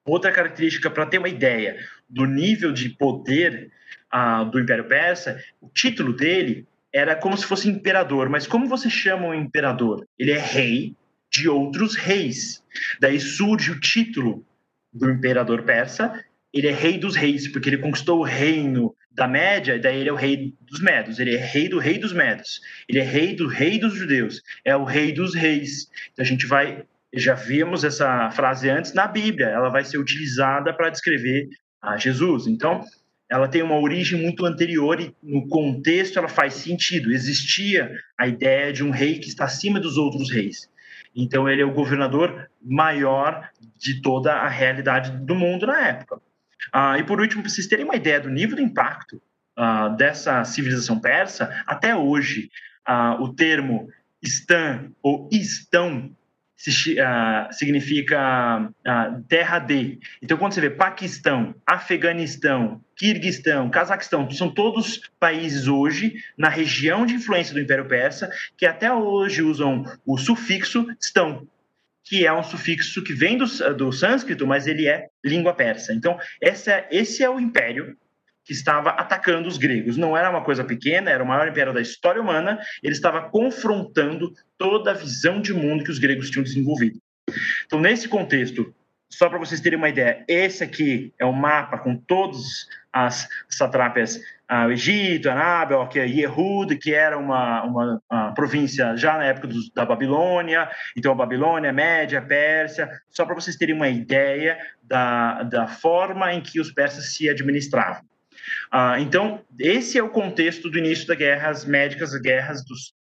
Outra 0.04 0.32
característica, 0.32 0.90
para 0.90 1.06
ter 1.06 1.18
uma 1.18 1.28
ideia 1.28 1.78
do 2.08 2.24
nível 2.24 2.72
de 2.72 2.88
poder 2.88 3.70
uh, 4.12 4.44
do 4.46 4.58
Império 4.58 4.88
Persa, 4.88 5.40
o 5.60 5.68
título 5.68 6.12
dele 6.12 6.66
era 6.92 7.14
como 7.14 7.36
se 7.36 7.46
fosse 7.46 7.68
imperador. 7.68 8.28
Mas 8.28 8.48
como 8.48 8.66
você 8.66 8.90
chama 8.90 9.28
um 9.28 9.34
imperador? 9.34 10.04
Ele 10.18 10.32
é 10.32 10.38
rei, 10.38 10.96
de 11.30 11.48
outros 11.48 11.94
reis. 11.94 12.62
Daí 13.00 13.20
surge 13.20 13.70
o 13.70 13.80
título 13.80 14.44
do 14.92 15.10
imperador 15.10 15.62
persa, 15.62 16.24
ele 16.52 16.66
é 16.66 16.72
rei 16.72 16.98
dos 16.98 17.14
reis, 17.14 17.46
porque 17.46 17.68
ele 17.68 17.78
conquistou 17.78 18.18
o 18.18 18.24
reino 18.24 18.94
da 19.12 19.28
Média, 19.28 19.76
e 19.76 19.80
daí 19.80 20.00
ele 20.00 20.08
é 20.08 20.12
o 20.12 20.16
rei 20.16 20.54
dos 20.60 20.80
Medos, 20.80 21.18
ele 21.18 21.34
é 21.34 21.38
rei 21.38 21.68
do 21.68 21.78
rei 21.78 21.98
dos 21.98 22.12
Medos, 22.12 22.60
ele 22.88 22.98
é 22.98 23.04
rei 23.04 23.34
do 23.34 23.46
rei 23.46 23.78
dos 23.78 23.94
judeus, 23.94 24.42
é 24.64 24.74
o 24.74 24.84
rei 24.84 25.12
dos 25.12 25.34
reis. 25.34 25.88
Então 26.12 26.24
a 26.24 26.26
gente 26.26 26.46
vai, 26.46 26.84
já 27.14 27.34
vimos 27.34 27.84
essa 27.84 28.30
frase 28.30 28.68
antes 28.68 28.92
na 28.92 29.06
Bíblia, 29.06 29.46
ela 29.46 29.68
vai 29.68 29.84
ser 29.84 29.98
utilizada 29.98 30.72
para 30.72 30.90
descrever 30.90 31.48
a 31.80 31.96
Jesus. 31.96 32.46
Então, 32.46 32.84
ela 33.30 33.46
tem 33.46 33.62
uma 33.62 33.78
origem 33.78 34.20
muito 34.20 34.44
anterior 34.44 35.00
e 35.00 35.14
no 35.22 35.46
contexto 35.48 36.18
ela 36.18 36.28
faz 36.28 36.54
sentido. 36.54 37.12
Existia 37.12 37.92
a 38.18 38.26
ideia 38.26 38.72
de 38.72 38.82
um 38.82 38.90
rei 38.90 39.20
que 39.20 39.28
está 39.28 39.44
acima 39.44 39.78
dos 39.78 39.96
outros 39.96 40.30
reis. 40.30 40.68
Então, 41.14 41.48
ele 41.48 41.62
é 41.62 41.64
o 41.64 41.72
governador 41.72 42.48
maior 42.62 43.48
de 43.76 44.00
toda 44.00 44.34
a 44.34 44.48
realidade 44.48 45.10
do 45.10 45.34
mundo 45.34 45.66
na 45.66 45.86
época. 45.86 46.20
Ah, 46.72 46.98
e 46.98 47.04
por 47.04 47.20
último, 47.20 47.42
para 47.42 47.50
vocês 47.50 47.66
terem 47.66 47.84
uma 47.84 47.96
ideia 47.96 48.20
do 48.20 48.28
nível 48.28 48.56
de 48.56 48.62
impacto 48.62 49.20
ah, 49.56 49.88
dessa 49.88 50.44
civilização 50.44 51.00
persa, 51.00 51.62
até 51.66 51.96
hoje, 51.96 52.50
ah, 52.84 53.16
o 53.20 53.34
termo 53.34 53.88
Stan 54.22 54.90
ou 55.02 55.28
Istão 55.32 56.14
uh, 56.68 57.52
significa 57.52 58.60
uh, 58.60 59.22
terra 59.28 59.58
de. 59.58 59.98
Então, 60.22 60.36
quando 60.36 60.52
você 60.52 60.60
vê 60.60 60.70
Paquistão, 60.70 61.54
Afeganistão, 61.66 62.80
Kirguistão, 62.96 63.70
Cazaquistão, 63.70 64.30
são 64.30 64.52
todos 64.52 65.00
países 65.18 65.66
hoje 65.66 66.14
na 66.36 66.48
região 66.48 67.06
de 67.06 67.14
influência 67.14 67.54
do 67.54 67.60
Império 67.60 67.86
Persa 67.86 68.30
que 68.56 68.66
até 68.66 68.92
hoje 68.92 69.42
usam 69.42 69.84
o 70.04 70.18
sufixo 70.18 70.86
estão, 71.00 71.46
que 72.04 72.26
é 72.26 72.32
um 72.32 72.42
sufixo 72.42 73.02
que 73.02 73.14
vem 73.14 73.38
do, 73.38 73.46
do 73.74 73.92
sânscrito, 73.92 74.46
mas 74.46 74.66
ele 74.66 74.86
é 74.86 75.06
língua 75.24 75.54
persa. 75.54 75.94
Então, 75.94 76.18
essa, 76.42 76.84
esse 76.90 77.22
é 77.22 77.30
o 77.30 77.40
império 77.40 77.96
que 78.50 78.54
estava 78.54 78.90
atacando 78.90 79.46
os 79.46 79.56
gregos. 79.56 79.96
Não 79.96 80.16
era 80.16 80.28
uma 80.28 80.42
coisa 80.42 80.64
pequena, 80.64 81.08
era 81.08 81.22
o 81.22 81.26
maior 81.26 81.46
império 81.46 81.72
da 81.72 81.80
história 81.80 82.20
humana, 82.20 82.58
ele 82.82 82.92
estava 82.92 83.30
confrontando 83.30 84.32
toda 84.58 84.90
a 84.90 84.94
visão 84.94 85.40
de 85.40 85.54
mundo 85.54 85.84
que 85.84 85.90
os 85.92 86.00
gregos 86.00 86.30
tinham 86.30 86.42
desenvolvido. 86.42 86.98
Então, 87.64 87.78
nesse 87.78 88.08
contexto, 88.08 88.74
só 89.08 89.28
para 89.28 89.38
vocês 89.38 89.60
terem 89.60 89.78
uma 89.78 89.88
ideia, 89.88 90.24
esse 90.26 90.64
aqui 90.64 91.14
é 91.16 91.24
o 91.24 91.28
um 91.28 91.32
mapa 91.32 91.78
com 91.78 91.96
todas 91.96 92.66
as 92.92 93.28
satrápias 93.48 94.20
ah, 94.48 94.66
o 94.66 94.72
Egito, 94.72 95.30
Anábel, 95.30 95.86
que 95.86 96.00
é 96.00 96.08
Yehud, 96.08 96.76
que 96.76 96.92
era 96.92 97.16
uma, 97.16 97.62
uma, 97.62 98.02
uma 98.10 98.34
província 98.34 98.96
já 98.96 99.16
na 99.16 99.26
época 99.26 99.46
do, 99.46 99.60
da 99.72 99.86
Babilônia, 99.86 100.68
então 100.96 101.12
a 101.12 101.14
Babilônia, 101.14 101.72
Média, 101.72 102.20
Pérsia, 102.20 102.90
só 103.10 103.24
para 103.24 103.36
vocês 103.36 103.54
terem 103.54 103.76
uma 103.76 103.88
ideia 103.88 104.58
da, 104.82 105.44
da 105.44 105.68
forma 105.68 106.34
em 106.34 106.40
que 106.40 106.58
os 106.58 106.72
persas 106.72 107.14
se 107.14 107.30
administravam. 107.30 108.09
Ah, 108.70 109.00
então, 109.00 109.44
esse 109.58 109.98
é 109.98 110.02
o 110.02 110.10
contexto 110.10 110.70
do 110.70 110.78
início 110.78 111.06
das 111.06 111.16
guerras 111.16 111.64
médicas, 111.64 112.14
as 112.14 112.20
guerras 112.20 112.64
dos 112.64 112.94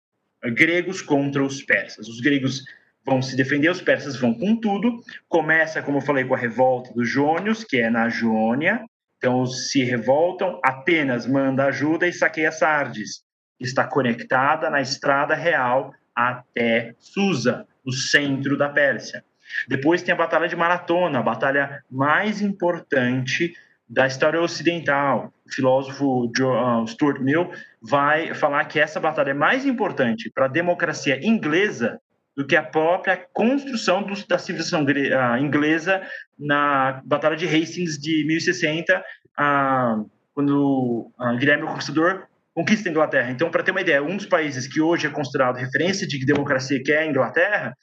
gregos 0.54 1.02
contra 1.02 1.44
os 1.44 1.62
persas. 1.62 2.08
Os 2.08 2.20
gregos 2.22 2.64
vão 3.06 3.22
se 3.22 3.36
defender, 3.36 3.70
os 3.70 3.82
persas 3.82 4.16
vão 4.18 4.34
com 4.34 4.56
tudo. 4.56 5.02
Começa, 5.28 5.82
como 5.82 5.98
eu 5.98 6.02
falei, 6.02 6.26
com 6.26 6.36
a 6.36 6.38
revolta 6.38 6.94
dos 6.94 7.10
Jônios, 7.10 7.64
que 7.64 7.78
é 7.78 7.90
na 7.90 8.10
Jônia. 8.10 8.84
Então, 9.18 9.46
se 9.46 9.84
revoltam, 9.84 10.60
Atenas 10.64 11.26
manda 11.26 11.66
ajuda 11.66 12.08
e 12.08 12.14
saqueia 12.14 12.52
Sardes, 12.52 13.24
está 13.60 13.84
conectada 13.86 14.70
na 14.70 14.80
estrada 14.80 15.34
real 15.34 15.92
até 16.16 16.94
Susa, 17.00 17.66
no 17.84 17.92
centro 17.92 18.58
da 18.58 18.70
Pérsia. 18.70 19.24
Depois 19.68 20.04
tem 20.04 20.14
a 20.14 20.18
Batalha 20.18 20.48
de 20.48 20.56
Maratona, 20.56 21.20
a 21.20 21.24
batalha 21.24 21.84
mais 21.90 22.42
importante 22.42 23.54
da 23.90 24.06
história 24.06 24.42
ocidental. 24.42 25.34
O 25.46 25.54
filósofo 25.54 26.32
ah, 26.42 26.84
Stuart 26.88 27.20
Mill 27.20 27.50
vai 27.82 28.34
falar 28.34 28.66
que 28.66 28.80
essa 28.80 29.00
batalha 29.00 29.32
é 29.32 29.34
mais 29.34 29.66
importante 29.66 30.30
para 30.30 30.46
a 30.46 30.50
democracia 30.50 31.26
inglesa 31.26 32.00
do 32.38 32.46
que 32.46 32.56
a 32.56 32.62
própria 32.62 33.18
construção 33.34 34.06
da 34.30 34.38
civilização 34.38 34.84
uh, 34.84 35.38
inglesa 35.40 36.04
na 36.38 37.02
Batalha 37.04 37.36
de 37.36 37.48
Hastings 37.48 37.98
de 37.98 38.24
1060, 38.28 39.00
uh, 39.00 40.10
quando 40.36 41.12
Guilherme 41.40 41.64
o 41.64 41.68
Conquistador 41.68 42.28
conquista 42.54 42.90
a 42.90 42.92
Inglaterra. 42.92 43.32
Então, 43.32 43.50
para 43.50 43.64
ter 43.64 43.72
uma 43.72 43.82
ideia, 43.82 44.04
um 44.04 44.16
dos 44.16 44.28
países 44.28 44.68
que 44.68 44.80
hoje 44.80 45.08
é 45.08 45.10
considerado 45.10 45.56
referência 45.56 46.08
de 46.08 46.24
democracia, 46.24 46.82
que 46.84 46.92
é 46.92 47.00
a 47.00 47.08
Inglaterra, 47.08 47.76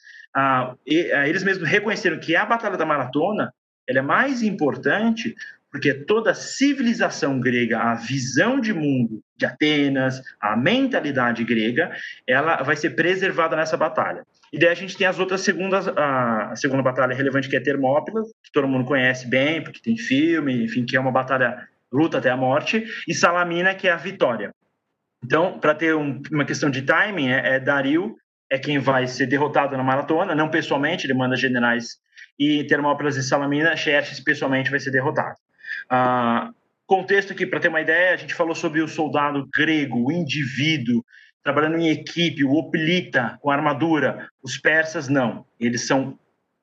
eles 0.86 1.42
mesmos 1.44 1.68
reconheceram 1.68 2.18
que 2.18 2.34
a 2.34 2.44
Batalha 2.44 2.76
da 2.76 2.86
Maratona 2.86 3.52
ela 3.88 3.98
é 3.98 4.02
mais 4.02 4.42
importante 4.42 5.34
porque 5.74 5.92
toda 5.92 6.30
a 6.30 6.34
civilização 6.34 7.40
grega, 7.40 7.80
a 7.80 7.94
visão 7.96 8.60
de 8.60 8.72
mundo 8.72 9.20
de 9.36 9.44
Atenas, 9.44 10.22
a 10.40 10.56
mentalidade 10.56 11.42
grega, 11.42 11.90
ela 12.28 12.62
vai 12.62 12.76
ser 12.76 12.90
preservada 12.90 13.56
nessa 13.56 13.76
batalha. 13.76 14.22
E 14.52 14.58
daí 14.58 14.68
a 14.68 14.74
gente 14.74 14.96
tem 14.96 15.04
as 15.04 15.18
outras 15.18 15.40
segundas, 15.40 15.88
a 15.88 16.54
segunda 16.54 16.80
batalha 16.80 17.12
relevante 17.12 17.48
que 17.48 17.56
é 17.56 17.60
Termópila, 17.60 18.22
que 18.22 18.52
todo 18.52 18.68
mundo 18.68 18.84
conhece 18.84 19.26
bem, 19.26 19.64
porque 19.64 19.80
tem 19.82 19.96
filme, 19.96 20.62
enfim, 20.62 20.86
que 20.86 20.96
é 20.96 21.00
uma 21.00 21.10
batalha 21.10 21.66
luta 21.92 22.18
até 22.18 22.30
a 22.30 22.36
morte, 22.36 22.84
e 23.08 23.12
Salamina, 23.12 23.74
que 23.74 23.88
é 23.88 23.90
a 23.90 23.96
vitória. 23.96 24.54
Então, 25.24 25.58
para 25.58 25.74
ter 25.74 25.92
um, 25.96 26.22
uma 26.30 26.44
questão 26.44 26.70
de 26.70 26.82
timing, 26.82 27.30
é, 27.30 27.56
é 27.56 27.58
Dario 27.58 28.14
é 28.48 28.60
quem 28.60 28.78
vai 28.78 29.08
ser 29.08 29.26
derrotado 29.26 29.76
na 29.76 29.82
maratona, 29.82 30.36
não 30.36 30.48
pessoalmente, 30.48 31.04
ele 31.04 31.14
manda 31.14 31.34
generais, 31.34 31.98
e 32.38 32.62
Termópilas 32.62 33.16
e 33.16 33.24
Salamina, 33.24 33.76
Xerxes 33.76 34.20
pessoalmente 34.20 34.70
vai 34.70 34.78
ser 34.78 34.92
derrotado. 34.92 35.34
Ah, 35.88 36.52
contexto 36.86 37.32
aqui, 37.32 37.46
para 37.46 37.60
ter 37.60 37.68
uma 37.68 37.80
ideia, 37.80 38.14
a 38.14 38.16
gente 38.16 38.34
falou 38.34 38.54
sobre 38.54 38.80
o 38.80 38.88
soldado 38.88 39.48
grego, 39.54 40.06
o 40.06 40.12
indivíduo, 40.12 41.04
trabalhando 41.42 41.78
em 41.78 41.88
equipe, 41.88 42.44
o 42.44 42.52
oplita, 42.52 43.38
com 43.40 43.50
armadura. 43.50 44.28
Os 44.42 44.56
persas, 44.56 45.08
não. 45.08 45.46
Eles 45.60 45.86
são 45.86 46.18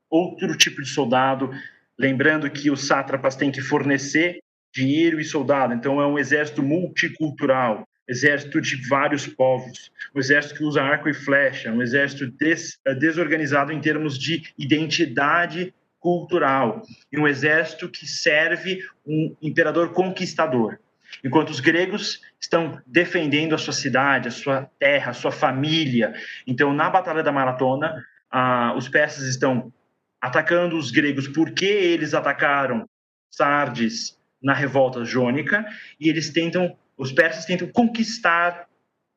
outro 0.10 0.56
tipo 0.58 0.82
de 0.82 0.90
soldado. 0.90 1.52
Lembrando 1.98 2.50
que 2.50 2.72
os 2.72 2.88
sátrapas 2.88 3.36
têm 3.36 3.52
que 3.52 3.62
fornecer 3.62 4.40
dinheiro 4.74 5.20
e 5.20 5.26
soldado, 5.26 5.74
então 5.74 6.02
é 6.02 6.08
um 6.08 6.18
exército 6.18 6.64
multicultural, 6.64 7.86
exército 8.08 8.62
de 8.62 8.76
vários 8.88 9.28
povos, 9.28 9.92
um 10.16 10.20
exército 10.20 10.56
que 10.56 10.64
usa 10.64 10.82
arco 10.82 11.10
e 11.10 11.14
flecha, 11.14 11.72
um 11.72 11.82
exército 11.82 12.28
des, 12.28 12.80
desorganizado 12.98 13.72
em 13.72 13.82
termos 13.82 14.18
de 14.18 14.44
identidade 14.58 15.74
cultural 16.02 16.82
e 17.10 17.18
um 17.18 17.26
exército 17.26 17.88
que 17.88 18.06
serve 18.06 18.84
um 19.08 19.34
imperador 19.42 19.94
conquistador. 19.94 20.78
Enquanto 21.24 21.52
os 21.52 21.60
gregos 21.60 22.20
estão 22.40 22.82
defendendo 22.86 23.54
a 23.54 23.58
sua 23.58 23.74
cidade, 23.74 24.28
a 24.28 24.32
sua 24.32 24.70
terra, 24.80 25.12
a 25.12 25.14
sua 25.14 25.32
família. 25.32 26.14
Então, 26.46 26.74
na 26.74 26.90
Batalha 26.90 27.22
da 27.22 27.32
Maratona, 27.32 28.04
ah, 28.30 28.74
os 28.76 28.90
persas 28.90 29.26
estão 29.26 29.72
atacando 30.20 30.78
os 30.78 30.92
gregos 30.92 31.28
porque 31.28 31.66
eles 31.66 32.14
atacaram 32.14 32.88
Sardes 33.30 34.18
na 34.42 34.54
revolta 34.54 35.06
jônica 35.06 35.66
e 36.00 36.10
eles 36.10 36.32
tentam, 36.32 36.76
os 36.98 37.12
persas 37.12 37.46
tentam 37.46 37.68
conquistar 37.70 38.68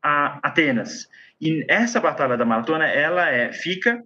Atenas. 0.02 1.08
E 1.40 1.64
essa 1.66 1.98
batalha 1.98 2.36
da 2.36 2.44
maratona, 2.44 2.86
ela 2.86 3.30
é 3.30 3.52
fica 3.52 4.04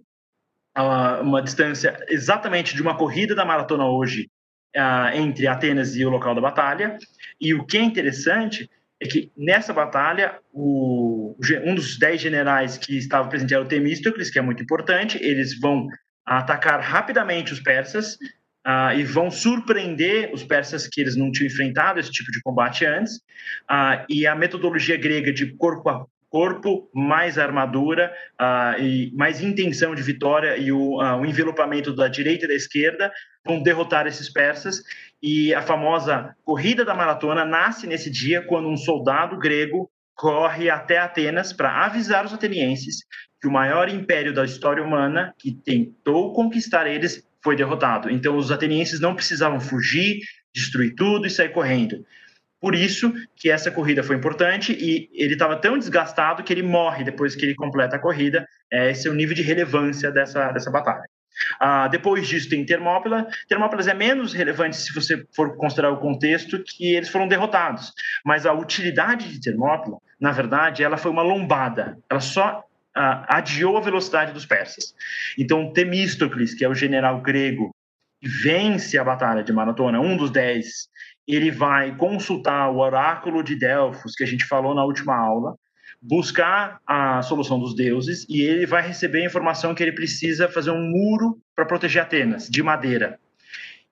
uma 1.21 1.41
distância 1.41 1.97
exatamente 2.07 2.75
de 2.75 2.81
uma 2.81 2.97
corrida 2.97 3.35
da 3.35 3.45
maratona 3.45 3.85
hoje 3.85 4.29
entre 5.13 5.47
Atenas 5.47 5.95
e 5.95 6.05
o 6.05 6.09
local 6.09 6.35
da 6.35 6.41
batalha. 6.41 6.97
E 7.41 7.53
o 7.53 7.65
que 7.65 7.77
é 7.77 7.81
interessante 7.81 8.69
é 9.01 9.07
que 9.07 9.31
nessa 9.35 9.73
batalha, 9.73 10.39
o, 10.51 11.35
um 11.63 11.73
dos 11.73 11.97
dez 11.97 12.19
generais 12.19 12.77
que 12.77 12.97
estava 12.97 13.29
presente 13.29 13.53
era 13.53 13.63
o 13.63 13.67
Temístocles, 13.67 14.29
que 14.29 14.37
é 14.37 14.41
muito 14.41 14.61
importante. 14.61 15.17
Eles 15.21 15.57
vão 15.57 15.87
atacar 16.25 16.81
rapidamente 16.81 17.53
os 17.53 17.61
persas 17.61 18.15
uh, 18.67 18.93
e 18.95 19.03
vão 19.03 19.31
surpreender 19.31 20.31
os 20.33 20.43
persas 20.43 20.87
que 20.87 20.99
eles 20.99 21.15
não 21.15 21.31
tinham 21.31 21.47
enfrentado 21.47 21.99
esse 21.99 22.11
tipo 22.11 22.29
de 22.31 22.41
combate 22.41 22.85
antes. 22.85 23.15
Uh, 23.69 24.05
e 24.09 24.27
a 24.27 24.35
metodologia 24.35 24.97
grega 24.97 25.31
de 25.31 25.55
corpo 25.55 25.89
a 25.89 26.05
corpo, 26.29 26.89
mais 26.93 27.37
armadura 27.37 28.13
uh, 28.39 28.81
e 28.81 29.11
mais 29.15 29.41
intenção 29.41 29.95
de 29.95 30.03
vitória 30.03 30.57
e 30.57 30.71
o, 30.71 31.01
uh, 31.01 31.17
o 31.19 31.25
envelopamento 31.25 31.93
da 31.93 32.07
direita 32.07 32.45
e 32.45 32.47
da 32.47 32.53
esquerda 32.53 33.11
vão 33.45 33.61
derrotar 33.61 34.07
esses 34.07 34.31
persas. 34.31 34.81
E 35.21 35.53
a 35.53 35.61
famosa 35.61 36.35
corrida 36.43 36.85
da 36.85 36.93
maratona 36.93 37.43
nasce 37.43 37.87
nesse 37.87 38.09
dia 38.09 38.41
quando 38.41 38.69
um 38.69 38.77
soldado 38.77 39.37
grego 39.37 39.89
corre 40.15 40.69
até 40.69 40.97
Atenas 40.97 41.53
para 41.53 41.85
avisar 41.85 42.25
os 42.25 42.33
atenienses 42.33 43.05
que 43.41 43.47
o 43.47 43.51
maior 43.51 43.89
império 43.89 44.33
da 44.33 44.43
história 44.43 44.83
humana, 44.83 45.33
que 45.37 45.53
tentou 45.53 46.33
conquistar 46.33 46.87
eles, 46.87 47.25
foi 47.41 47.55
derrotado. 47.55 48.09
Então 48.09 48.35
os 48.35 48.51
atenienses 48.51 48.99
não 48.99 49.15
precisavam 49.15 49.59
fugir, 49.59 50.19
destruir 50.53 50.93
tudo 50.95 51.25
e 51.25 51.29
sair 51.29 51.49
correndo. 51.49 52.05
Por 52.59 52.75
isso 52.75 53.13
que 53.35 53.49
essa 53.49 53.71
corrida 53.71 54.03
foi 54.03 54.15
importante 54.15 54.73
e 54.73 55.09
ele 55.13 55.33
estava 55.33 55.55
tão 55.55 55.77
desgastado 55.77 56.43
que 56.43 56.51
ele 56.51 56.63
morre 56.63 57.03
depois 57.03 57.35
que 57.35 57.45
ele 57.45 57.55
completa 57.55 57.95
a 57.95 57.99
corrida. 57.99 58.45
É, 58.71 58.91
esse 58.91 59.07
é 59.07 59.11
o 59.11 59.13
nível 59.13 59.35
de 59.35 59.41
relevância 59.41 60.11
dessa, 60.11 60.51
dessa 60.51 60.69
batalha. 60.69 61.03
Ah, 61.59 61.87
depois 61.87 62.27
disso 62.27 62.49
tem 62.49 62.65
Termópila. 62.65 63.27
Termópilas 63.47 63.87
é 63.87 63.93
menos 63.93 64.33
relevante 64.33 64.75
se 64.75 64.93
você 64.93 65.25
for 65.33 65.55
considerar 65.55 65.91
o 65.91 65.97
contexto 65.97 66.61
que 66.63 66.95
eles 66.95 67.09
foram 67.09 67.27
derrotados. 67.27 67.93
Mas 68.25 68.45
a 68.45 68.53
utilidade 68.53 69.29
de 69.29 69.39
Termópila, 69.39 69.97
na 70.19 70.31
verdade, 70.31 70.83
ela 70.83 70.97
foi 70.97 71.11
uma 71.11 71.23
lombada. 71.23 71.97
Ela 72.09 72.19
só 72.19 72.63
ah, 72.95 73.37
adiou 73.37 73.77
a 73.77 73.81
velocidade 73.81 74.33
dos 74.33 74.45
persas. 74.45 74.93
Então 75.37 75.71
Temístocles, 75.71 76.53
que 76.53 76.65
é 76.65 76.69
o 76.69 76.75
general 76.75 77.21
grego 77.21 77.73
que 78.21 78.27
vence 78.27 78.97
a 78.97 79.03
batalha 79.03 79.43
de 79.43 79.53
Maratona, 79.53 80.01
um 80.01 80.17
dos 80.17 80.29
dez 80.29 80.89
ele 81.35 81.51
vai 81.51 81.95
consultar 81.95 82.71
o 82.71 82.79
oráculo 82.79 83.43
de 83.43 83.55
Delfos, 83.55 84.15
que 84.15 84.23
a 84.23 84.27
gente 84.27 84.45
falou 84.45 84.73
na 84.73 84.83
última 84.83 85.15
aula, 85.15 85.55
buscar 86.01 86.79
a 86.87 87.21
solução 87.21 87.59
dos 87.59 87.75
deuses 87.75 88.25
e 88.27 88.41
ele 88.41 88.65
vai 88.65 88.81
receber 88.81 89.21
a 89.21 89.25
informação 89.25 89.75
que 89.75 89.83
ele 89.83 89.91
precisa 89.91 90.47
fazer 90.47 90.71
um 90.71 90.81
muro 90.81 91.37
para 91.55 91.65
proteger 91.65 92.01
Atenas, 92.01 92.49
de 92.49 92.63
madeira. 92.63 93.19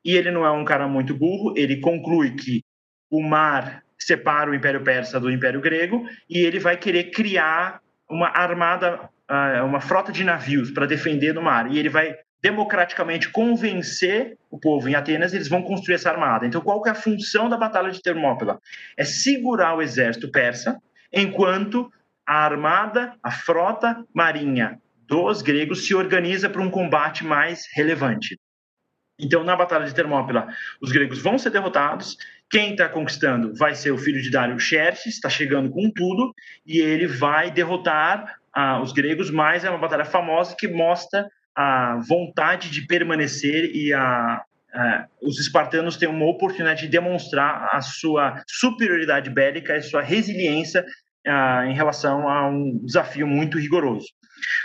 E 0.04 0.16
ele 0.16 0.32
não 0.32 0.46
é 0.46 0.52
um 0.52 0.66
cara 0.66 0.88
muito 0.88 1.14
burro, 1.14 1.54
ele 1.56 1.78
conclui 1.78 2.32
que 2.32 2.64
o 3.10 3.22
mar 3.22 3.84
separa 4.00 4.50
o 4.50 4.56
Império 4.56 4.82
Persa 4.84 5.20
do 5.20 5.30
Império 5.30 5.62
Grego 5.62 6.08
e 6.30 6.40
ele 6.40 6.60
vai 6.60 6.78
querer 6.78 7.12
criar 7.12 7.82
uma 8.10 8.30
armada 8.30 9.10
uh, 9.30 9.66
uma 9.66 9.82
frota 9.82 10.12
de 10.12 10.24
navios 10.24 10.72
para 10.72 10.86
defender 10.86 11.34
no 11.34 11.42
mar 11.42 11.72
e 11.72 11.78
ele 11.78 11.90
vai 11.90 12.16
democraticamente 12.42 13.30
convencer 13.30 14.38
o 14.50 14.60
povo 14.60 14.88
em 14.88 14.96
Atenas, 14.96 15.34
eles 15.34 15.48
vão 15.48 15.62
construir 15.64 15.96
essa 15.96 16.10
armada. 16.10 16.46
Então, 16.46 16.62
qual 16.62 16.82
que 16.82 16.90
é 16.90 16.92
a 16.92 16.96
função 16.96 17.50
da 17.50 17.58
Batalha 17.58 17.92
de 17.92 18.02
Termópila? 18.02 18.60
É 18.96 19.04
segurar 19.04 19.76
o 19.76 19.82
exército 19.82 20.32
persa, 20.32 20.78
enquanto 21.12 21.92
a 22.26 22.46
armada, 22.46 23.14
a 23.24 23.32
frota 23.32 24.04
marinha 24.14 24.80
dos 25.08 25.42
gregos 25.42 25.88
se 25.88 25.96
organiza 25.96 26.50
para 26.50 26.62
um 26.62 26.70
combate 26.70 27.26
mais 27.26 27.66
relevante. 27.74 28.38
Então, 29.20 29.44
na 29.44 29.56
Batalha 29.56 29.86
de 29.86 29.96
Termópila, 29.96 30.48
os 30.80 30.92
gregos 30.92 31.20
vão 31.20 31.40
ser 31.40 31.50
derrotados. 31.50 32.18
Quem 32.50 32.72
está 32.72 32.88
conquistando 32.88 33.54
vai 33.56 33.74
ser 33.74 33.92
o 33.92 33.98
filho 33.98 34.22
de 34.22 34.30
Dário 34.30 34.60
Xerxes, 34.60 35.16
está 35.16 35.30
chegando 35.30 35.72
com 35.72 35.90
tudo, 35.90 36.34
e 36.66 36.80
ele 36.80 37.08
vai 37.08 37.50
derrotar 37.50 38.40
ah, 38.54 38.80
os 38.80 38.92
gregos, 38.92 39.32
mas 39.32 39.66
é 39.66 39.70
uma 39.70 39.80
batalha 39.80 40.06
famosa 40.06 40.56
que 40.56 40.68
mostra 40.68 41.28
a 41.58 42.00
vontade 42.08 42.70
de 42.70 42.86
permanecer 42.86 43.72
e 43.76 43.92
a, 43.92 44.44
a, 44.72 45.08
os 45.24 45.40
espartanos 45.40 45.98
têm 45.98 46.08
uma 46.08 46.28
oportunidade 46.28 46.82
de 46.82 46.88
demonstrar 46.88 47.70
a 47.74 47.82
sua 47.82 48.44
superioridade 48.48 49.32
bélica 49.32 49.76
e 49.76 49.82
sua 49.82 50.04
resiliência 50.04 50.86
a, 51.26 51.66
em 51.66 51.74
relação 51.74 52.30
a 52.30 52.48
um 52.48 52.78
desafio 52.86 53.26
muito 53.26 53.58
rigoroso. 53.58 54.06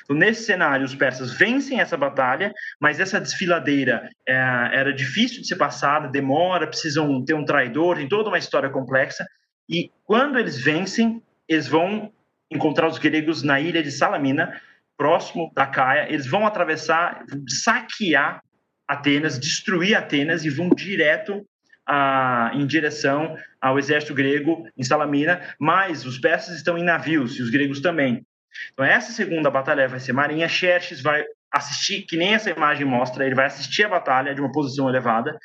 Então, 0.04 0.14
nesse 0.14 0.44
cenário, 0.44 0.84
os 0.84 0.94
persas 0.94 1.32
vencem 1.32 1.80
essa 1.80 1.96
batalha, 1.96 2.52
mas 2.78 3.00
essa 3.00 3.18
desfiladeira 3.18 4.10
é, 4.28 4.34
era 4.34 4.92
difícil 4.92 5.40
de 5.40 5.48
ser 5.48 5.56
passada, 5.56 6.08
demora, 6.08 6.66
precisam 6.66 7.24
ter 7.24 7.32
um 7.32 7.44
traidor, 7.46 7.96
tem 7.96 8.06
toda 8.06 8.28
uma 8.28 8.38
história 8.38 8.68
complexa. 8.68 9.26
E 9.66 9.90
quando 10.04 10.38
eles 10.38 10.62
vencem, 10.62 11.22
eles 11.48 11.66
vão 11.66 12.12
encontrar 12.50 12.86
os 12.86 12.98
gregos 12.98 13.42
na 13.42 13.58
ilha 13.58 13.82
de 13.82 13.90
Salamina, 13.90 14.60
próximo 15.02 15.50
da 15.52 15.66
Caia, 15.66 16.06
eles 16.08 16.28
vão 16.28 16.46
atravessar, 16.46 17.24
saquear 17.48 18.40
Atenas, 18.86 19.36
destruir 19.36 19.96
Atenas 19.96 20.44
e 20.44 20.48
vão 20.48 20.68
direto 20.68 21.44
ah, 21.84 22.52
em 22.54 22.64
direção 22.64 23.36
ao 23.60 23.80
exército 23.80 24.14
grego 24.14 24.64
em 24.78 24.84
Salamina, 24.84 25.40
mas 25.58 26.06
os 26.06 26.18
persas 26.18 26.54
estão 26.54 26.78
em 26.78 26.84
navios 26.84 27.36
e 27.36 27.42
os 27.42 27.50
gregos 27.50 27.80
também. 27.80 28.24
Então 28.72 28.84
essa 28.84 29.10
segunda 29.10 29.50
batalha 29.50 29.88
vai 29.88 29.98
ser 29.98 30.12
marinha, 30.12 30.48
Xerxes 30.48 31.02
vai 31.02 31.24
assistir, 31.52 32.02
que 32.02 32.16
nem 32.16 32.34
essa 32.34 32.50
imagem 32.50 32.86
mostra, 32.86 33.26
ele 33.26 33.34
vai 33.34 33.46
assistir 33.46 33.84
a 33.84 33.88
batalha 33.88 34.32
de 34.32 34.40
uma 34.40 34.52
posição 34.52 34.88
elevada. 34.88 35.36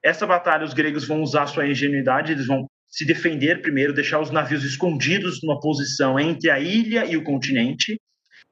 Essa 0.00 0.28
batalha 0.28 0.64
os 0.64 0.74
gregos 0.74 1.08
vão 1.08 1.22
usar 1.22 1.48
sua 1.48 1.66
ingenuidade, 1.66 2.30
eles 2.30 2.46
vão 2.46 2.68
se 2.88 3.04
defender 3.04 3.62
primeiro, 3.62 3.92
deixar 3.92 4.20
os 4.20 4.30
navios 4.30 4.62
escondidos 4.62 5.40
numa 5.42 5.58
posição 5.58 6.20
entre 6.20 6.50
a 6.50 6.60
ilha 6.60 7.04
e 7.04 7.16
o 7.16 7.24
continente, 7.24 7.98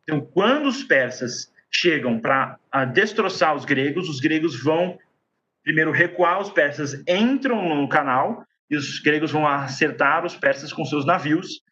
então, 0.05 0.21
quando 0.21 0.67
os 0.67 0.85
persas 0.85 1.53
chegam 1.71 2.21
para 2.21 2.59
destroçar 2.93 3.55
os 3.55 3.65
gregos, 3.65 4.09
os 4.09 4.21
gregos 4.21 4.63
vão 4.63 4.99
primeiro 5.63 5.91
recuar, 5.91 6.41
os 6.41 6.51
persas 6.51 7.03
entram 7.09 7.75
no 7.75 7.89
canal 7.89 8.45
e 8.71 8.77
os 8.77 8.99
gregos 9.01 9.33
vão 9.33 9.47
acertar 9.47 10.25
os 10.25 10.37
persas 10.37 10.73
com 10.73 10.85
seus 10.85 11.07
navios, 11.07 11.63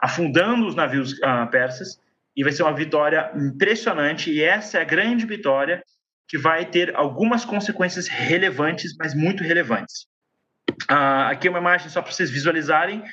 afundando 0.00 0.66
os 0.66 0.74
navios 0.74 1.12
uh, 1.18 1.48
persas, 1.50 2.00
e 2.34 2.42
vai 2.42 2.50
ser 2.50 2.62
uma 2.62 2.74
vitória 2.74 3.30
impressionante, 3.36 4.30
e 4.30 4.42
essa 4.42 4.78
é 4.78 4.80
a 4.80 4.84
grande 4.84 5.26
vitória 5.26 5.84
que 6.26 6.38
vai 6.38 6.64
ter 6.64 6.96
algumas 6.96 7.44
consequências 7.44 8.08
relevantes, 8.08 8.96
mas 8.98 9.14
muito 9.14 9.42
relevantes. 9.42 10.06
Uh, 10.90 11.28
aqui 11.28 11.46
é 11.46 11.50
uma 11.50 11.60
imagem 11.60 11.90
só 11.90 12.00
para 12.00 12.10
vocês 12.10 12.30
visualizarem 12.30 13.04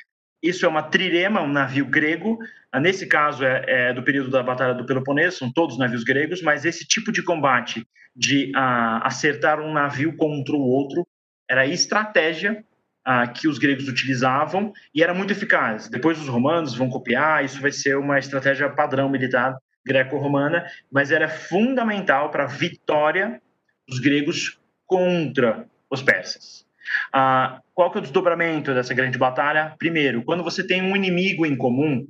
isso 0.42 0.64
é 0.64 0.68
uma 0.68 0.82
trirema, 0.82 1.42
um 1.42 1.48
navio 1.48 1.84
grego. 1.84 2.38
Ah, 2.72 2.78
nesse 2.78 3.06
caso 3.06 3.44
é, 3.44 3.64
é, 3.66 3.92
do 3.92 4.02
período 4.02 4.30
da 4.30 4.42
Batalha 4.42 4.74
do 4.74 4.86
Peloponeso, 4.86 5.38
são 5.38 5.52
todos 5.52 5.76
navios 5.76 6.04
gregos, 6.04 6.40
mas 6.40 6.64
esse 6.64 6.86
tipo 6.86 7.10
de 7.10 7.22
combate 7.22 7.84
de 8.14 8.52
uh, 8.54 9.02
acertar 9.02 9.60
um 9.60 9.72
navio 9.72 10.16
contra 10.16 10.54
o 10.54 10.60
outro 10.60 11.06
era 11.48 11.62
a 11.62 11.66
estratégia 11.66 12.64
uh, 13.06 13.32
que 13.32 13.48
os 13.48 13.58
gregos 13.58 13.88
utilizavam 13.88 14.72
e 14.94 15.02
era 15.02 15.12
muito 15.12 15.32
eficaz. 15.32 15.88
Depois 15.88 16.20
os 16.20 16.28
romanos 16.28 16.74
vão 16.74 16.88
copiar, 16.88 17.44
isso 17.44 17.60
vai 17.60 17.72
ser 17.72 17.96
uma 17.96 18.18
estratégia 18.18 18.68
padrão 18.70 19.08
militar 19.08 19.56
greco-romana, 19.84 20.64
mas 20.92 21.10
era 21.10 21.28
fundamental 21.28 22.30
para 22.30 22.44
a 22.44 22.48
vitória 22.48 23.40
dos 23.88 23.98
gregos 23.98 24.60
contra 24.86 25.66
os 25.90 26.02
persas. 26.02 26.66
Ah, 27.12 27.60
qual 27.74 27.90
que 27.90 27.98
é 27.98 28.00
o 28.00 28.02
desdobramento 28.02 28.74
dessa 28.74 28.94
grande 28.94 29.18
batalha? 29.18 29.74
Primeiro, 29.78 30.22
quando 30.22 30.44
você 30.44 30.64
tem 30.64 30.82
um 30.82 30.94
inimigo 30.94 31.46
em 31.46 31.56
comum, 31.56 32.06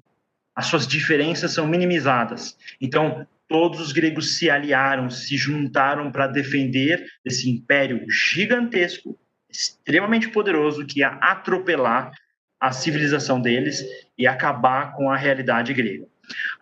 as 0.54 0.66
suas 0.66 0.86
diferenças 0.86 1.52
são 1.52 1.66
minimizadas. 1.66 2.56
Então, 2.80 3.26
todos 3.48 3.80
os 3.80 3.92
gregos 3.92 4.38
se 4.38 4.48
aliaram, 4.48 5.10
se 5.10 5.36
juntaram 5.36 6.10
para 6.12 6.26
defender 6.26 7.04
esse 7.24 7.50
império 7.50 8.04
gigantesco, 8.08 9.18
extremamente 9.48 10.28
poderoso, 10.28 10.86
que 10.86 11.00
ia 11.00 11.08
atropelar 11.08 12.12
a 12.60 12.72
civilização 12.72 13.40
deles 13.40 13.84
e 14.16 14.26
acabar 14.26 14.92
com 14.92 15.10
a 15.10 15.16
realidade 15.16 15.72
grega. 15.72 16.06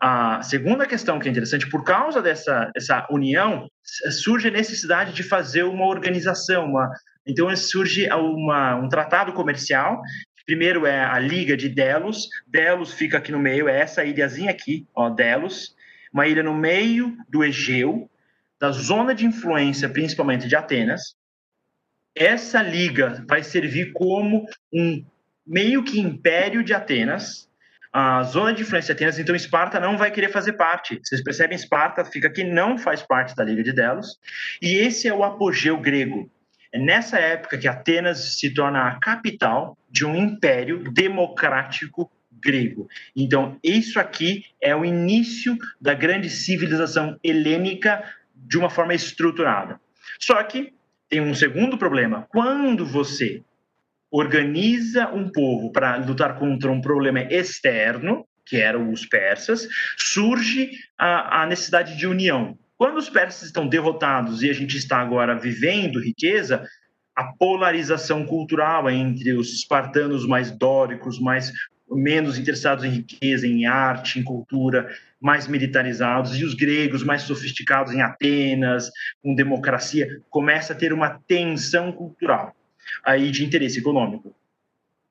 A 0.00 0.42
segunda 0.42 0.86
questão 0.86 1.18
que 1.18 1.28
é 1.28 1.30
interessante, 1.30 1.68
por 1.68 1.84
causa 1.84 2.22
dessa, 2.22 2.70
dessa 2.74 3.06
união, 3.10 3.68
surge 4.10 4.48
a 4.48 4.52
necessidade 4.52 5.12
de 5.12 5.22
fazer 5.22 5.64
uma 5.64 5.86
organização, 5.86 6.66
uma, 6.66 6.90
então 7.26 7.54
surge 7.56 8.08
uma, 8.10 8.76
um 8.76 8.88
tratado 8.88 9.32
comercial. 9.32 10.00
Primeiro 10.48 10.86
é 10.86 11.04
a 11.04 11.18
Liga 11.18 11.54
de 11.58 11.68
Delos. 11.68 12.30
Delos 12.46 12.94
fica 12.94 13.18
aqui 13.18 13.30
no 13.30 13.38
meio, 13.38 13.68
é 13.68 13.80
essa 13.80 14.02
ilhazinha 14.02 14.50
aqui, 14.50 14.86
ó, 14.94 15.10
Delos, 15.10 15.76
uma 16.10 16.26
ilha 16.26 16.42
no 16.42 16.54
meio 16.54 17.14
do 17.28 17.44
Egeu, 17.44 18.10
da 18.58 18.70
zona 18.70 19.14
de 19.14 19.26
influência 19.26 19.90
principalmente 19.90 20.48
de 20.48 20.56
Atenas. 20.56 21.14
Essa 22.16 22.62
liga 22.62 23.22
vai 23.28 23.42
servir 23.42 23.92
como 23.92 24.46
um 24.72 25.04
meio 25.46 25.84
que 25.84 26.00
império 26.00 26.64
de 26.64 26.72
Atenas, 26.72 27.46
a 27.92 28.22
zona 28.22 28.54
de 28.54 28.62
influência 28.62 28.94
de 28.94 28.96
Atenas, 28.96 29.18
então 29.18 29.36
Esparta 29.36 29.78
não 29.78 29.98
vai 29.98 30.10
querer 30.10 30.30
fazer 30.30 30.54
parte. 30.54 30.98
Vocês 31.04 31.22
percebem, 31.22 31.56
Esparta 31.56 32.06
fica 32.06 32.26
aqui, 32.26 32.42
não 32.42 32.78
faz 32.78 33.02
parte 33.02 33.36
da 33.36 33.44
Liga 33.44 33.62
de 33.62 33.74
Delos, 33.74 34.18
e 34.62 34.76
esse 34.76 35.08
é 35.08 35.12
o 35.12 35.22
apogeu 35.22 35.78
grego. 35.78 36.30
É 36.72 36.78
nessa 36.78 37.18
época 37.18 37.58
que 37.58 37.68
Atenas 37.68 38.38
se 38.38 38.52
torna 38.52 38.88
a 38.88 38.98
capital 38.98 39.76
de 39.90 40.04
um 40.04 40.14
império 40.14 40.90
democrático 40.92 42.10
grego. 42.42 42.88
Então, 43.16 43.58
isso 43.62 43.98
aqui 43.98 44.44
é 44.60 44.74
o 44.74 44.84
início 44.84 45.56
da 45.80 45.94
grande 45.94 46.30
civilização 46.30 47.18
helênica 47.22 48.04
de 48.34 48.58
uma 48.58 48.70
forma 48.70 48.94
estruturada. 48.94 49.80
Só 50.18 50.42
que 50.42 50.72
tem 51.08 51.20
um 51.20 51.34
segundo 51.34 51.78
problema. 51.78 52.26
Quando 52.28 52.84
você 52.86 53.42
organiza 54.10 55.08
um 55.08 55.30
povo 55.30 55.72
para 55.72 55.96
lutar 55.96 56.38
contra 56.38 56.70
um 56.70 56.80
problema 56.80 57.20
externo, 57.20 58.26
que 58.44 58.56
eram 58.56 58.90
os 58.90 59.04
persas, 59.04 59.68
surge 59.96 60.70
a, 60.96 61.42
a 61.42 61.46
necessidade 61.46 61.96
de 61.96 62.06
união. 62.06 62.58
Quando 62.78 62.96
os 62.96 63.10
persas 63.10 63.42
estão 63.42 63.66
derrotados 63.66 64.40
e 64.40 64.48
a 64.48 64.52
gente 64.52 64.76
está 64.76 64.98
agora 64.98 65.36
vivendo 65.36 66.00
riqueza, 66.00 66.64
a 67.14 67.24
polarização 67.24 68.24
cultural 68.24 68.88
entre 68.88 69.32
os 69.32 69.52
espartanos 69.52 70.24
mais 70.24 70.52
dóricos, 70.52 71.18
mais 71.18 71.52
menos 71.90 72.38
interessados 72.38 72.84
em 72.84 72.90
riqueza, 72.90 73.48
em 73.48 73.66
arte, 73.66 74.20
em 74.20 74.22
cultura, 74.22 74.88
mais 75.20 75.48
militarizados, 75.48 76.38
e 76.38 76.44
os 76.44 76.54
gregos 76.54 77.02
mais 77.02 77.22
sofisticados 77.22 77.92
em 77.92 78.00
Atenas, 78.00 78.88
com 79.20 79.34
democracia, 79.34 80.22
começa 80.30 80.72
a 80.72 80.76
ter 80.76 80.92
uma 80.92 81.18
tensão 81.26 81.90
cultural 81.90 82.54
aí 83.04 83.32
de 83.32 83.44
interesse 83.44 83.80
econômico. 83.80 84.32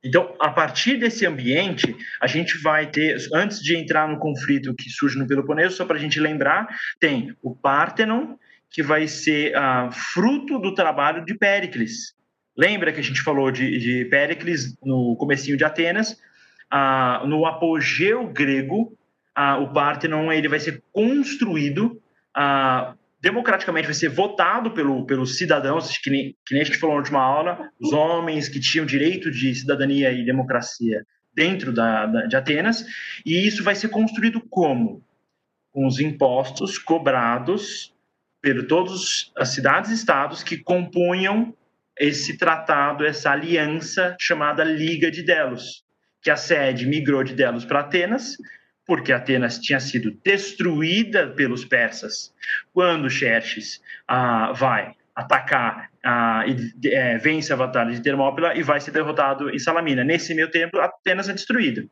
Então, 0.08 0.34
a 0.40 0.50
partir 0.50 0.98
desse 0.98 1.26
ambiente, 1.26 1.94
a 2.22 2.28
gente 2.28 2.58
vai 2.58 2.88
ter, 2.90 3.18
antes 3.34 3.62
de 3.62 3.76
entrar 3.76 4.08
no 4.08 4.18
conflito 4.18 4.74
que 4.74 4.90
surge 4.90 5.18
no 5.18 5.28
Peloponeso, 5.28 5.76
só 5.76 5.86
para 5.86 5.98
a 5.98 6.00
gente 6.00 6.18
lembrar, 6.18 6.68
tem 6.98 7.36
o 7.42 7.54
Partenon, 7.54 8.36
que 8.70 8.82
vai 8.82 9.08
ser 9.08 9.54
uh, 9.56 9.92
fruto 9.92 10.60
do 10.60 10.74
trabalho 10.74 11.26
de 11.26 11.34
Péricles. 11.34 12.16
Lembra 12.56 12.94
que 12.94 13.02
a 13.02 13.04
gente 13.04 13.22
falou 13.22 13.52
de, 13.52 13.78
de 13.80 14.06
Péricles 14.06 14.76
no 14.82 15.16
comecinho 15.18 15.58
de 15.58 15.66
Atenas? 15.66 16.14
Uh, 16.74 17.28
no 17.28 17.46
apogeu 17.46 18.28
grego, 18.28 18.98
uh, 19.38 19.62
o 19.62 19.74
Partenon 19.74 20.32
ele 20.32 20.48
vai 20.48 20.60
ser 20.60 20.82
construído 20.94 22.02
democraticamente 23.20 23.86
vai 23.86 23.94
ser 23.94 24.10
votado 24.10 24.72
pelo, 24.72 25.06
pelos 25.06 25.38
cidadãos, 25.38 25.98
que 25.98 26.10
nem, 26.10 26.36
que 26.46 26.54
nem 26.54 26.62
a 26.62 26.66
gente 26.66 26.78
falou 26.78 26.96
na 26.96 27.02
última 27.02 27.22
aula, 27.22 27.70
os 27.80 27.92
homens 27.92 28.48
que 28.48 28.60
tinham 28.60 28.86
direito 28.86 29.32
de 29.32 29.54
cidadania 29.56 30.12
e 30.12 30.24
democracia 30.24 31.04
dentro 31.34 31.72
da, 31.72 32.06
da, 32.06 32.26
de 32.26 32.36
Atenas, 32.36 32.86
e 33.26 33.48
isso 33.48 33.64
vai 33.64 33.76
ser 33.76 33.90
construído 33.90 34.42
como? 34.50 35.04
Com 35.72 35.86
os 35.86 36.00
impostos 36.00 36.78
cobrados 36.78 37.94
por 38.42 38.66
todas 38.68 39.32
as 39.38 39.50
cidades 39.50 39.92
e 39.92 39.96
estados 39.96 40.44
que 40.44 40.58
compunham 40.58 41.54
esse 42.00 42.38
tratado, 42.38 43.06
essa 43.06 43.32
aliança 43.32 44.16
chamada 44.20 44.64
Liga 44.64 45.10
de 45.10 45.24
Delos, 45.24 45.84
que 46.22 46.30
a 46.30 46.36
sede 46.36 46.86
migrou 46.86 47.24
de 47.24 47.34
Delos 47.34 47.66
para 47.66 47.82
Atenas, 47.82 48.38
porque 48.88 49.12
Atenas 49.12 49.60
tinha 49.60 49.80
sido 49.80 50.18
destruída 50.24 51.28
pelos 51.28 51.66
persas 51.66 52.34
quando 52.74 53.10
Xerxes 53.10 53.82
ah, 54.08 54.54
vai 54.54 54.96
atacar 55.14 55.90
ah, 56.04 56.46
e 56.48 56.88
é, 56.88 57.18
vence 57.18 57.52
a 57.52 57.58
batalha 57.58 57.92
de 57.92 58.02
Termópila 58.02 58.56
e 58.56 58.64
vai 58.64 58.80
ser 58.80 58.92
derrotado 58.92 59.50
em 59.50 59.60
Salamina. 59.60 60.04
Nesse 60.04 60.34
meio 60.34 60.50
tempo, 60.50 60.80
Atenas 60.80 61.28
é 61.28 61.34
destruída. 61.34 61.86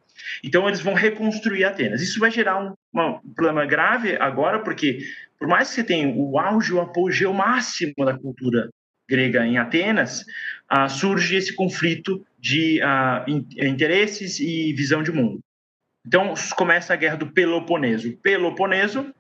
Então, 0.43 0.67
eles 0.67 0.79
vão 0.79 0.93
reconstruir 0.93 1.65
Atenas. 1.65 2.01
Isso 2.01 2.19
vai 2.19 2.31
gerar 2.31 2.63
um, 2.63 2.73
um 2.93 3.33
problema 3.33 3.65
grave 3.65 4.15
agora, 4.15 4.59
porque 4.59 4.99
por 5.37 5.47
mais 5.47 5.69
que 5.69 5.75
você 5.75 5.83
tenha 5.83 6.07
o 6.07 6.39
auge, 6.39 6.71
o 6.71 6.79
apogeu 6.79 7.33
máximo 7.33 7.93
da 8.05 8.17
cultura 8.17 8.69
grega 9.09 9.45
em 9.45 9.57
Atenas, 9.57 10.23
ah, 10.69 10.87
surge 10.87 11.35
esse 11.35 11.53
conflito 11.53 12.25
de 12.39 12.81
ah, 12.81 13.25
interesses 13.27 14.39
e 14.39 14.71
visão 14.73 15.03
de 15.03 15.11
mundo. 15.11 15.39
Então 16.05 16.33
começa 16.55 16.93
a 16.93 16.95
guerra 16.95 17.17
do 17.17 17.31
Peloponeso. 17.31 18.09
O 18.09 18.17
Peloponeso 18.17 19.13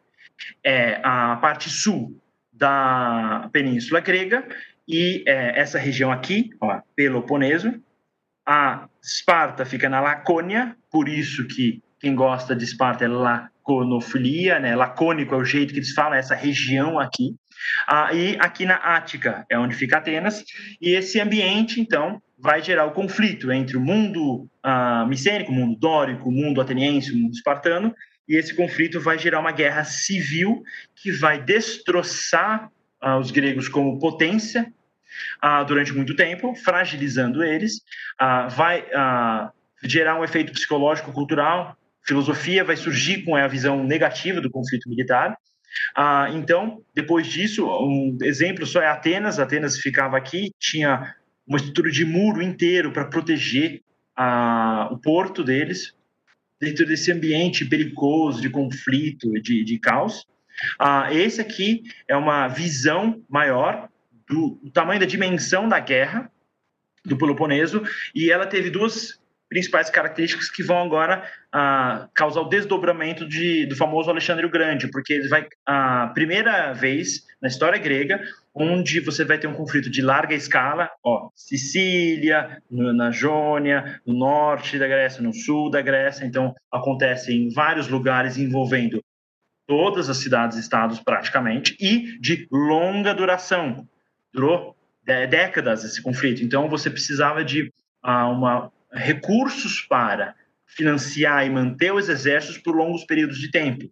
é 0.63 0.99
a 1.03 1.35
parte 1.37 1.69
sul 1.69 2.21
da 2.51 3.49
Península 3.51 3.99
Grega 3.99 4.47
e 4.87 5.23
é, 5.27 5.59
essa 5.59 5.79
região 5.79 6.11
aqui, 6.11 6.51
ó, 6.61 6.79
Peloponeso. 6.95 7.81
A 8.45 8.87
Esparta 9.01 9.65
fica 9.65 9.89
na 9.89 9.99
Lacônia, 9.99 10.75
por 10.91 11.09
isso 11.09 11.47
que 11.47 11.81
quem 11.99 12.13
gosta 12.13 12.55
de 12.55 12.63
Esparta 12.63 13.05
é 13.05 13.07
laconofilia, 13.07 14.59
né? 14.59 14.75
Lacônico 14.75 15.33
é 15.33 15.37
o 15.37 15.43
jeito 15.43 15.73
que 15.73 15.79
eles 15.79 15.93
falam, 15.93 16.13
essa 16.13 16.35
região 16.35 16.99
aqui. 16.99 17.35
Ah, 17.87 18.13
e 18.13 18.37
aqui 18.39 18.65
na 18.65 18.75
Ática 18.75 19.45
é 19.49 19.57
onde 19.57 19.75
fica 19.75 19.97
Atenas, 19.97 20.43
e 20.79 20.91
esse 20.91 21.19
ambiente, 21.19 21.81
então, 21.81 22.21
vai 22.37 22.61
gerar 22.61 22.85
o 22.85 22.91
conflito 22.91 23.51
entre 23.51 23.77
o 23.77 23.81
mundo 23.81 24.47
ah, 24.61 25.05
micênico, 25.07 25.51
o 25.51 25.55
mundo 25.55 25.77
dórico, 25.79 26.29
o 26.29 26.31
mundo 26.31 26.61
ateniense, 26.61 27.11
o 27.11 27.17
mundo 27.17 27.33
espartano, 27.33 27.93
e 28.27 28.35
esse 28.35 28.55
conflito 28.55 28.99
vai 28.99 29.17
gerar 29.17 29.39
uma 29.39 29.51
guerra 29.51 29.83
civil 29.83 30.63
que 30.95 31.11
vai 31.11 31.41
destroçar 31.41 32.69
ah, 32.99 33.17
os 33.17 33.31
gregos 33.31 33.67
como 33.67 33.99
potência 33.99 34.71
ah, 35.41 35.63
durante 35.63 35.93
muito 35.93 36.15
tempo, 36.15 36.55
fragilizando 36.55 37.43
eles, 37.43 37.81
vai 38.49 38.85
gerar 39.83 40.19
um 40.19 40.23
efeito 40.23 40.51
psicológico, 40.51 41.13
cultural, 41.13 41.77
filosofia 42.05 42.63
vai 42.63 42.75
surgir 42.75 43.23
com 43.23 43.35
a 43.35 43.47
visão 43.47 43.83
negativa 43.83 44.41
do 44.41 44.49
conflito 44.49 44.89
militar, 44.89 45.37
ah, 45.95 46.29
então, 46.31 46.81
depois 46.93 47.27
disso, 47.27 47.67
um 47.67 48.17
exemplo 48.21 48.65
só 48.65 48.81
é 48.81 48.87
Atenas. 48.87 49.39
Atenas 49.39 49.77
ficava 49.77 50.17
aqui, 50.17 50.51
tinha 50.59 51.15
uma 51.47 51.57
estrutura 51.57 51.91
de 51.91 52.03
muro 52.03 52.41
inteiro 52.41 52.91
para 52.91 53.05
proteger 53.05 53.81
ah, 54.15 54.89
o 54.91 54.97
porto 54.97 55.43
deles, 55.43 55.93
dentro 56.59 56.85
desse 56.85 57.11
ambiente 57.11 57.65
perigoso 57.65 58.41
de 58.41 58.49
conflito, 58.49 59.31
de, 59.41 59.63
de 59.63 59.79
caos. 59.79 60.25
Ah, 60.79 61.13
esse 61.13 61.41
aqui 61.41 61.83
é 62.07 62.15
uma 62.15 62.47
visão 62.47 63.21
maior 63.29 63.89
do, 64.27 64.59
do 64.63 64.71
tamanho 64.71 64.99
da 64.99 65.05
dimensão 65.05 65.67
da 65.67 65.79
guerra 65.79 66.31
do 67.03 67.17
Peloponeso, 67.17 67.83
e 68.15 68.31
ela 68.31 68.47
teve 68.47 68.71
duas 68.71 69.19
principais 69.55 69.89
características 69.89 70.49
que 70.49 70.61
vão 70.61 70.83
agora 70.83 71.23
ah, 71.49 72.09
causar 72.13 72.41
o 72.41 72.49
desdobramento 72.49 73.25
de, 73.25 73.65
do 73.65 73.73
famoso 73.73 74.09
Alexandre 74.09 74.45
o 74.45 74.49
Grande, 74.49 74.89
porque 74.91 75.13
ele 75.13 75.29
vai 75.29 75.47
a 75.65 76.07
primeira 76.13 76.73
vez 76.73 77.25
na 77.41 77.47
história 77.47 77.79
grega 77.79 78.19
onde 78.53 78.99
você 78.99 79.23
vai 79.23 79.37
ter 79.37 79.47
um 79.47 79.53
conflito 79.53 79.89
de 79.89 80.01
larga 80.01 80.35
escala, 80.35 80.89
ó, 81.01 81.29
Sicília, 81.33 82.61
na 82.69 83.11
Jônia, 83.11 84.01
no 84.05 84.13
norte 84.13 84.77
da 84.77 84.89
Grécia, 84.89 85.23
no 85.23 85.33
sul 85.33 85.69
da 85.69 85.81
Grécia, 85.81 86.25
então 86.25 86.53
acontece 86.69 87.33
em 87.33 87.47
vários 87.49 87.87
lugares 87.87 88.37
envolvendo 88.37 89.01
todas 89.65 90.09
as 90.09 90.17
cidades-estados 90.17 90.99
praticamente 90.99 91.77
e 91.79 92.19
de 92.19 92.45
longa 92.51 93.13
duração. 93.13 93.87
Durou 94.33 94.75
décadas 95.05 95.85
esse 95.85 96.01
conflito, 96.01 96.43
então 96.43 96.67
você 96.67 96.89
precisava 96.89 97.41
de 97.41 97.71
ah, 98.03 98.27
uma 98.27 98.71
recursos 98.95 99.81
para 99.81 100.35
financiar 100.65 101.45
e 101.45 101.49
manter 101.49 101.93
os 101.93 102.09
exércitos 102.09 102.57
por 102.57 102.75
longos 102.75 103.03
períodos 103.05 103.37
de 103.37 103.51
tempo. 103.51 103.89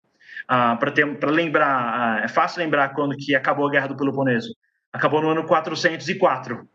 Ah, 0.47 0.78
para 0.78 1.32
lembrar, 1.32 1.68
ah, 1.68 2.22
é 2.24 2.28
fácil 2.28 2.62
lembrar 2.62 2.89
quando 2.89 3.16
que 3.16 3.36
acabou 3.36 3.68
a 3.68 3.72
Guerra 3.72 3.88
do 3.88 3.95
Peloponeso. 3.95 4.54
Acabou 4.91 5.22
no 5.22 5.30
ano 5.30 5.45
404. 5.45 6.68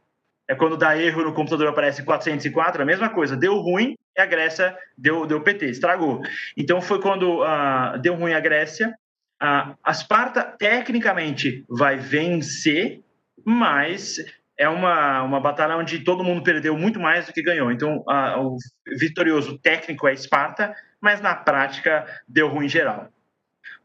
É 0.49 0.55
quando 0.55 0.79
dá 0.79 0.97
erro 0.97 1.25
no 1.25 1.35
computador 1.35 1.69
aparece 1.69 2.03
404, 2.03 2.81
a 2.81 2.85
mesma 2.85 3.11
coisa. 3.11 3.37
Deu 3.37 3.57
ruim 3.59 3.95
e 4.17 4.21
a 4.21 4.25
Grécia 4.27 4.77
deu, 4.97 5.27
deu 5.27 5.43
PT, 5.43 5.67
estragou. 5.67 6.23
Então 6.57 6.81
foi 6.81 7.01
quando 7.01 7.43
ah, 7.43 7.99
deu 8.01 8.15
ruim 8.15 8.33
a 8.33 8.41
Grécia. 8.41 8.95
a 9.41 9.77
Esparta, 9.87 10.43
tecnicamente, 10.43 11.65
vai 11.69 11.97
vencer, 11.97 13.01
mas 13.45 14.19
é 14.59 14.69
uma, 14.69 15.23
uma 15.23 15.41
batalha 15.41 15.77
onde 15.77 16.01
todo 16.01 16.25
mundo 16.25 16.43
perdeu 16.43 16.77
muito 16.77 16.99
mais 16.99 17.27
do 17.27 17.33
que 17.33 17.43
ganhou. 17.43 17.71
Então, 17.71 18.03
a, 18.09 18.41
o 18.41 18.57
vitorioso 18.99 19.59
técnico 19.59 20.09
é 20.09 20.13
Esparta, 20.13 20.75
mas 21.01 21.21
na 21.21 21.35
prática 21.35 22.05
deu 22.27 22.49
ruim 22.49 22.69
geral. 22.69 23.09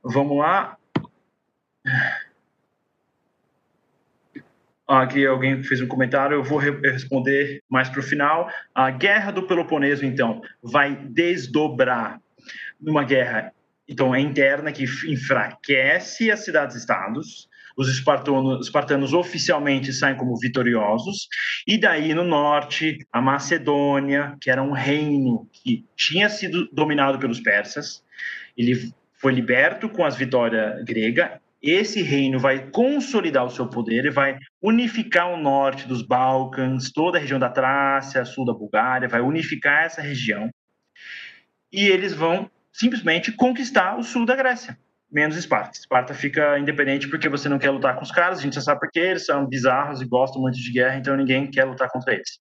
Vamos 0.04 0.38
lá. 0.38 0.76
Aqui 4.88 5.26
alguém 5.26 5.64
fez 5.64 5.80
um 5.80 5.88
comentário, 5.88 6.36
eu 6.36 6.44
vou 6.44 6.58
responder 6.58 7.62
mais 7.70 7.88
para 7.88 8.00
o 8.00 8.04
final. 8.04 8.50
A 8.74 8.90
guerra 8.90 9.32
do 9.32 9.44
Peloponeso, 9.44 10.06
então, 10.06 10.42
vai 10.62 10.96
desdobrar 10.96 12.20
numa 12.82 13.04
guerra 13.04 13.54
então, 13.88 14.16
é 14.16 14.20
interna 14.20 14.72
que 14.72 14.86
enfraquece 15.08 16.32
as 16.32 16.40
cidades-estados, 16.42 17.50
os 17.76 17.90
espartanos, 17.90 18.68
espartanos 18.68 19.14
oficialmente 19.14 19.92
saem 19.92 20.16
como 20.16 20.38
vitoriosos, 20.38 21.28
e 21.68 21.78
daí 21.78 22.14
no 22.14 22.24
norte, 22.24 23.00
a 23.12 23.22
Macedônia, 23.22 24.38
que 24.42 24.50
era 24.50 24.62
um 24.62 24.72
reino 24.72 25.48
que 25.52 25.86
tinha 25.96 26.30
sido 26.30 26.68
dominado 26.72 27.20
pelos 27.20 27.40
persas, 27.40 28.04
ele 28.58 28.94
foi 29.14 29.34
liberto 29.34 29.90
com 29.90 30.06
as 30.06 30.16
vitórias 30.16 30.84
grega. 30.84 31.42
Esse 31.62 32.02
reino 32.02 32.40
vai 32.40 32.70
consolidar 32.72 33.46
o 33.46 33.50
seu 33.50 33.68
poder 33.68 34.06
e 34.06 34.12
vai 34.12 34.38
unificar 34.62 35.32
o 35.32 35.38
norte 35.38 35.88
dos 35.88 36.02
Balcãs, 36.02 36.92
toda 36.92 37.18
a 37.18 37.22
região 37.22 37.40
da 37.40 37.50
Trácia, 37.50 38.26
sul 38.26 38.46
da 38.46 38.54
Bulgária, 38.54 39.08
vai 39.08 39.22
unificar 39.22 39.86
essa 39.86 40.02
região. 40.02 40.50
E 41.72 41.88
eles 41.88 42.14
vão 42.14 42.52
simplesmente 42.72 43.32
conquistar 43.32 43.98
o 43.98 44.04
sul 44.04 44.26
da 44.26 44.36
Grécia 44.36 44.78
menos 45.14 45.38
Esparta. 45.38 45.78
Esparta 45.78 46.14
fica 46.14 46.58
independente 46.58 47.08
porque 47.08 47.30
você 47.30 47.48
não 47.48 47.60
quer 47.60 47.70
lutar 47.70 47.96
com 47.96 48.04
os 48.04 48.12
caras, 48.12 48.40
a 48.40 48.42
gente 48.42 48.56
já 48.56 48.62
sabe 48.62 48.80
por 48.80 48.92
quê, 48.92 49.00
eles 49.00 49.26
são 49.26 49.46
bizarros 49.46 50.02
e 50.02 50.06
gostam 50.06 50.42
muito 50.42 50.58
de 50.58 50.72
guerra, 50.72 50.98
então 50.98 51.16
ninguém 51.16 51.50
quer 51.50 51.66
lutar 51.66 51.90
contra 51.90 52.14
eles. 52.14 52.40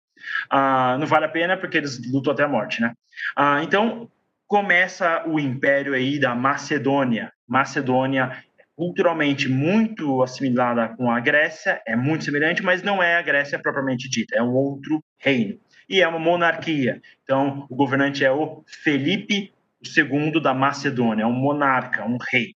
Ah, 0.51 0.97
não 0.99 1.07
vale 1.07 1.27
a 1.27 1.29
pena 1.29 1.57
porque 1.57 1.77
eles 1.77 2.01
lutam 2.11 2.33
até 2.33 2.45
a 2.45 2.49
morte, 2.49 2.81
né? 2.81 2.93
Ah, 3.37 3.63
então 3.63 4.11
começa 4.47 5.27
o 5.27 5.39
império 5.39 5.95
aí 5.95 6.19
da 6.19 6.35
Macedônia. 6.35 7.33
Macedônia 7.47 8.43
culturalmente 8.75 9.49
muito 9.49 10.23
assimilada 10.23 10.89
com 10.89 11.11
a 11.11 11.21
Grécia, 11.21 11.81
é 11.87 11.95
muito 11.95 12.25
semelhante, 12.25 12.63
mas 12.63 12.83
não 12.83 13.03
é 13.03 13.17
a 13.17 13.23
Grécia 13.23 13.59
propriamente 13.59 14.09
dita, 14.09 14.37
é 14.37 14.43
um 14.43 14.53
outro 14.55 15.03
reino. 15.19 15.59
E 15.89 16.01
é 16.01 16.09
uma 16.09 16.19
monarquia. 16.19 17.01
Então, 17.23 17.67
o 17.69 17.77
governante 17.77 18.25
é 18.25 18.33
o 18.33 18.65
Felipe 18.67 19.53
II 19.85 20.41
da 20.41 20.55
Macedônia, 20.55 21.25
é 21.25 21.27
um 21.27 21.33
monarca, 21.33 22.05
um 22.05 22.17
rei. 22.31 22.55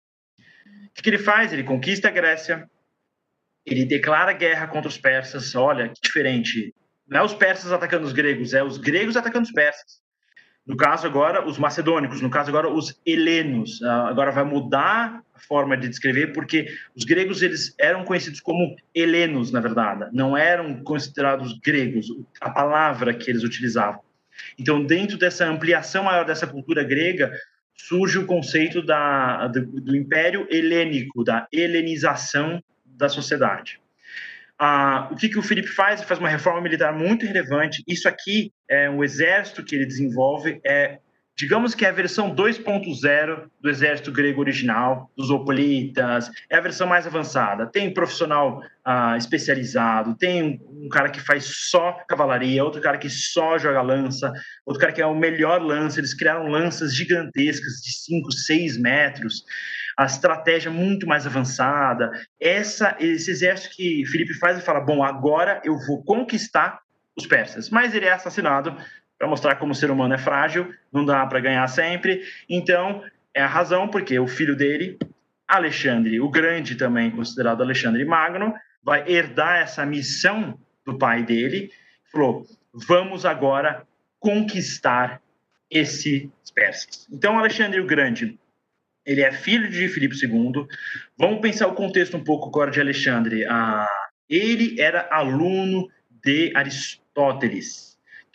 O 0.99 1.03
que 1.03 1.11
ele 1.11 1.18
faz? 1.18 1.53
Ele 1.53 1.62
conquista 1.62 2.09
a 2.09 2.11
Grécia, 2.11 2.68
ele 3.64 3.84
declara 3.84 4.32
guerra 4.32 4.66
contra 4.68 4.88
os 4.88 4.97
persas. 4.97 5.55
Olha, 5.55 5.88
que 5.88 6.01
diferente. 6.01 6.74
Não 7.07 7.20
é 7.20 7.22
os 7.22 7.34
persas 7.34 7.72
atacando 7.72 8.07
os 8.07 8.12
gregos, 8.12 8.55
é 8.55 8.62
os 8.62 8.78
gregos 8.78 9.16
atacando 9.16 9.47
os 9.47 9.53
persas. 9.53 10.01
No 10.66 10.76
caso 10.76 11.07
agora, 11.07 11.47
os 11.47 11.59
macedônicos, 11.59 12.20
no 12.20 12.28
caso 12.28 12.51
agora, 12.51 12.68
os 12.68 13.01
helenos. 13.07 13.80
Ah, 13.82 14.09
agora 14.09 14.32
vai 14.32 14.42
mudar 14.42 15.22
a 15.32 15.38
forma 15.38 15.76
de 15.76 15.88
descrever, 15.88 16.32
porque 16.32 16.66
os 16.97 17.05
gregos 17.05 17.40
eles 17.40 17.72
eram 17.78 18.05
conhecidos 18.05 18.40
como 18.40 18.74
helenos, 18.92 19.53
na 19.53 19.61
verdade. 19.61 20.09
Não 20.12 20.36
eram 20.36 20.82
considerados 20.82 21.57
gregos, 21.61 22.09
a 22.40 22.51
palavra 22.51 23.14
que 23.14 23.30
eles 23.30 23.44
utilizavam. 23.44 24.01
Então, 24.59 24.84
dentro 24.84 25.16
dessa 25.16 25.47
ampliação 25.47 26.03
maior 26.03 26.24
dessa 26.24 26.47
cultura 26.49 26.82
grega, 26.82 27.32
surge 27.76 28.18
o 28.18 28.26
conceito 28.26 28.82
da, 28.82 29.48
do, 29.48 29.64
do 29.64 29.96
império 29.96 30.46
helênico, 30.50 31.22
da 31.22 31.46
helenização 31.52 32.62
da 32.84 33.08
sociedade. 33.08 33.80
Ah, 34.58 35.08
o 35.12 35.16
que, 35.16 35.28
que 35.28 35.38
o 35.38 35.42
Felipe 35.42 35.68
faz? 35.68 36.00
Ele 36.00 36.08
faz 36.08 36.18
uma 36.18 36.28
reforma 36.28 36.62
militar 36.62 36.92
muito 36.92 37.26
relevante. 37.26 37.84
Isso 37.86 38.08
aqui 38.08 38.52
é 38.68 38.88
um 38.88 39.04
exército 39.04 39.62
que 39.62 39.74
ele 39.74 39.84
desenvolve, 39.84 40.60
é 40.64 40.98
digamos 41.37 41.74
que 41.74 41.84
é 41.84 41.89
a 41.91 41.93
versão 41.93 42.34
2.0 42.34 43.51
do 43.61 43.68
exército 43.68 44.11
grego 44.11 44.41
original, 44.41 45.11
dos 45.14 45.30
hoplitas, 45.30 46.30
é 46.49 46.57
a 46.57 46.61
versão 46.61 46.87
mais 46.87 47.07
avançada. 47.07 47.66
Tem 47.66 47.93
profissional 47.93 48.62
ah, 48.82 49.16
especializado, 49.18 50.16
tem 50.16 50.59
um 50.70 50.89
cara 50.89 51.11
que 51.11 51.20
faz 51.20 51.45
só 51.70 51.93
cavalaria, 52.09 52.64
outro 52.64 52.80
cara 52.80 52.97
que 52.97 53.11
só 53.11 53.59
joga 53.59 53.82
lança, 53.82 54.32
outro 54.64 54.80
cara 54.80 54.93
que 54.93 55.03
é 55.03 55.07
o 55.07 55.14
melhor 55.14 55.61
lança. 55.61 56.01
Eles 56.01 56.14
criaram 56.14 56.49
lanças 56.49 56.95
gigantescas 56.95 57.74
de 57.82 57.93
5, 57.93 58.32
6 58.32 58.78
metros. 58.78 59.45
A 59.99 60.07
estratégia 60.07 60.70
muito 60.70 61.07
mais 61.07 61.26
avançada. 61.26 62.11
Essa, 62.41 62.97
esse 62.99 63.30
exército 63.30 63.74
que 63.76 64.07
Felipe 64.07 64.34
faz 64.34 64.59
e 64.59 64.62
fala: 64.62 64.80
bom, 64.80 65.03
agora 65.03 65.61
eu 65.64 65.78
vou 65.87 66.03
conquistar 66.03 66.80
os 67.14 67.26
persas. 67.26 67.68
Mas 67.70 67.95
ele 67.95 68.07
é 68.07 68.12
assassinado 68.12 68.76
para 69.18 69.28
mostrar 69.28 69.56
como 69.56 69.72
o 69.72 69.74
ser 69.74 69.90
humano 69.90 70.14
é 70.14 70.18
frágil, 70.18 70.72
não 70.92 71.04
dá 71.04 71.24
para 71.26 71.40
ganhar 71.40 71.66
sempre. 71.68 72.22
Então, 72.48 73.02
é 73.34 73.42
a 73.42 73.46
razão 73.46 73.88
porque 73.88 74.18
o 74.18 74.26
filho 74.26 74.56
dele, 74.56 74.98
Alexandre, 75.46 76.20
o 76.20 76.28
Grande 76.28 76.74
também 76.74 77.10
considerado 77.10 77.62
Alexandre 77.62 78.04
Magno, 78.04 78.54
vai 78.82 79.08
herdar 79.08 79.58
essa 79.58 79.84
missão 79.86 80.58
do 80.84 80.98
pai 80.98 81.22
dele. 81.22 81.70
Falou: 82.12 82.46
vamos 82.72 83.24
agora 83.24 83.86
conquistar 84.18 85.20
esses 85.70 86.28
persas. 86.54 87.06
Então, 87.10 87.38
Alexandre 87.38 87.80
o 87.80 87.86
Grande, 87.86 88.38
ele 89.04 89.22
é 89.22 89.32
filho 89.32 89.70
de 89.70 89.88
Filipe 89.88 90.16
II. 90.16 90.66
Vamos 91.16 91.40
pensar 91.40 91.68
o 91.68 91.74
contexto 91.74 92.16
um 92.16 92.24
pouco 92.24 92.48
agora 92.48 92.70
de 92.70 92.80
Alexandre. 92.80 93.44
Ah, 93.46 93.88
ele 94.28 94.80
era 94.80 95.08
aluno 95.10 95.88
de 96.10 96.52
Aristóteles 96.56 97.86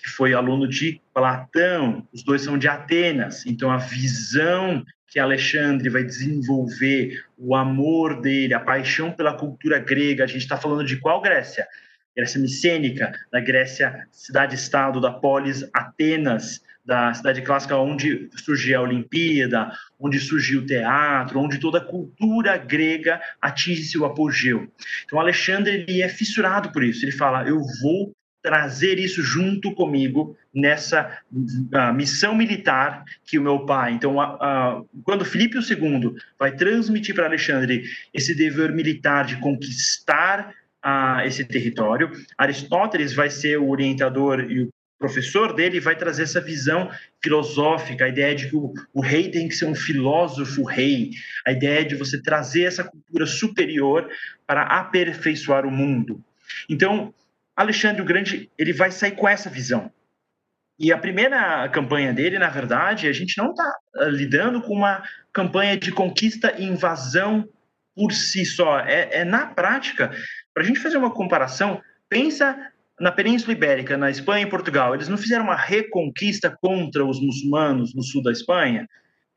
que 0.01 0.09
foi 0.09 0.33
aluno 0.33 0.67
de 0.67 0.99
Platão, 1.13 2.07
os 2.11 2.23
dois 2.23 2.41
são 2.41 2.57
de 2.57 2.67
Atenas, 2.67 3.45
então 3.45 3.69
a 3.69 3.77
visão 3.77 4.83
que 5.07 5.19
Alexandre 5.19 5.89
vai 5.89 6.03
desenvolver, 6.03 7.23
o 7.37 7.55
amor 7.55 8.21
dele, 8.21 8.53
a 8.53 8.59
paixão 8.59 9.11
pela 9.11 9.37
cultura 9.37 9.77
grega, 9.77 10.23
a 10.23 10.27
gente 10.27 10.41
está 10.41 10.57
falando 10.57 10.85
de 10.85 10.97
qual 10.97 11.21
Grécia? 11.21 11.67
Grécia 12.15 12.39
micênica, 12.39 13.13
da 13.31 13.39
Grécia 13.39 14.07
cidade-estado, 14.11 14.99
da 14.99 15.11
polis 15.11 15.69
Atenas, 15.73 16.61
da 16.85 17.13
cidade 17.13 17.41
clássica 17.41 17.77
onde 17.77 18.29
surgiu 18.35 18.79
a 18.79 18.83
Olimpíada, 18.83 19.71
onde 19.99 20.19
surgiu 20.19 20.61
o 20.61 20.65
teatro, 20.65 21.39
onde 21.39 21.59
toda 21.59 21.77
a 21.77 21.85
cultura 21.85 22.57
grega 22.57 23.21
atinge 23.41 23.83
seu 23.83 24.03
apogeu. 24.05 24.71
Então 25.05 25.19
Alexandre 25.19 25.85
ele 25.87 26.01
é 26.01 26.09
fissurado 26.09 26.71
por 26.71 26.83
isso. 26.83 27.05
Ele 27.05 27.11
fala: 27.11 27.47
eu 27.47 27.59
vou 27.81 28.13
trazer 28.41 28.97
isso 28.99 29.21
junto 29.21 29.73
comigo 29.73 30.35
nessa 30.53 31.19
uh, 31.31 31.93
missão 31.93 32.35
militar 32.35 33.03
que 33.25 33.37
o 33.37 33.41
meu 33.41 33.65
pai. 33.65 33.93
Então, 33.93 34.17
uh, 34.17 34.81
uh, 34.81 34.89
quando 35.03 35.25
Filipe 35.25 35.57
II 35.57 36.15
vai 36.39 36.55
transmitir 36.55 37.15
para 37.15 37.25
Alexandre 37.25 37.83
esse 38.13 38.35
dever 38.35 38.71
militar 38.73 39.25
de 39.25 39.37
conquistar 39.37 40.53
esse 41.23 41.45
território, 41.45 42.11
Aristóteles 42.35 43.13
vai 43.13 43.29
ser 43.29 43.59
o 43.59 43.69
orientador 43.69 44.39
e 44.49 44.63
o 44.63 44.69
professor 44.97 45.53
dele 45.53 45.79
vai 45.79 45.95
trazer 45.95 46.23
essa 46.23 46.41
visão 46.41 46.89
filosófica, 47.21 48.05
a 48.05 48.09
ideia 48.09 48.33
de 48.33 48.49
que 48.49 48.55
o, 48.55 48.73
o, 48.91 48.99
rei 48.99 49.29
tem 49.29 49.47
que 49.47 49.53
ser 49.53 49.65
um 49.65 49.75
filósofo 49.75 50.63
rei, 50.63 51.11
a 51.45 51.51
ideia 51.51 51.85
de 51.85 51.93
você 51.93 52.19
trazer 52.19 52.63
essa 52.63 52.83
cultura 52.83 53.27
superior 53.27 54.09
para 54.47 54.63
aperfeiçoar 54.63 55.67
o 55.67 55.71
mundo. 55.71 56.19
Então, 56.67 57.13
Alexandre 57.61 58.01
o 58.01 58.05
Grande 58.05 58.49
ele 58.57 58.73
vai 58.73 58.91
sair 58.91 59.11
com 59.11 59.27
essa 59.27 59.49
visão. 59.49 59.91
E 60.79 60.91
a 60.91 60.97
primeira 60.97 61.69
campanha 61.69 62.11
dele, 62.11 62.39
na 62.39 62.49
verdade, 62.49 63.07
a 63.07 63.13
gente 63.13 63.37
não 63.37 63.51
está 63.51 63.75
ah, 63.95 64.05
lidando 64.05 64.61
com 64.61 64.73
uma 64.73 65.03
campanha 65.31 65.77
de 65.77 65.91
conquista 65.91 66.55
e 66.57 66.65
invasão 66.65 67.47
por 67.95 68.11
si 68.11 68.45
só. 68.45 68.79
É, 68.79 69.19
é 69.19 69.23
na 69.23 69.45
prática, 69.45 70.11
para 70.53 70.63
a 70.63 70.65
gente 70.65 70.79
fazer 70.79 70.97
uma 70.97 71.11
comparação, 71.11 71.81
pensa 72.09 72.71
na 72.99 73.11
Península 73.11 73.53
Ibérica, 73.53 73.97
na 73.97 74.09
Espanha 74.09 74.43
e 74.43 74.49
Portugal. 74.49 74.95
Eles 74.95 75.07
não 75.07 75.17
fizeram 75.17 75.45
uma 75.45 75.55
reconquista 75.55 76.55
contra 76.61 77.05
os 77.05 77.21
muçulmanos 77.21 77.93
no 77.93 78.03
sul 78.03 78.23
da 78.23 78.31
Espanha. 78.31 78.87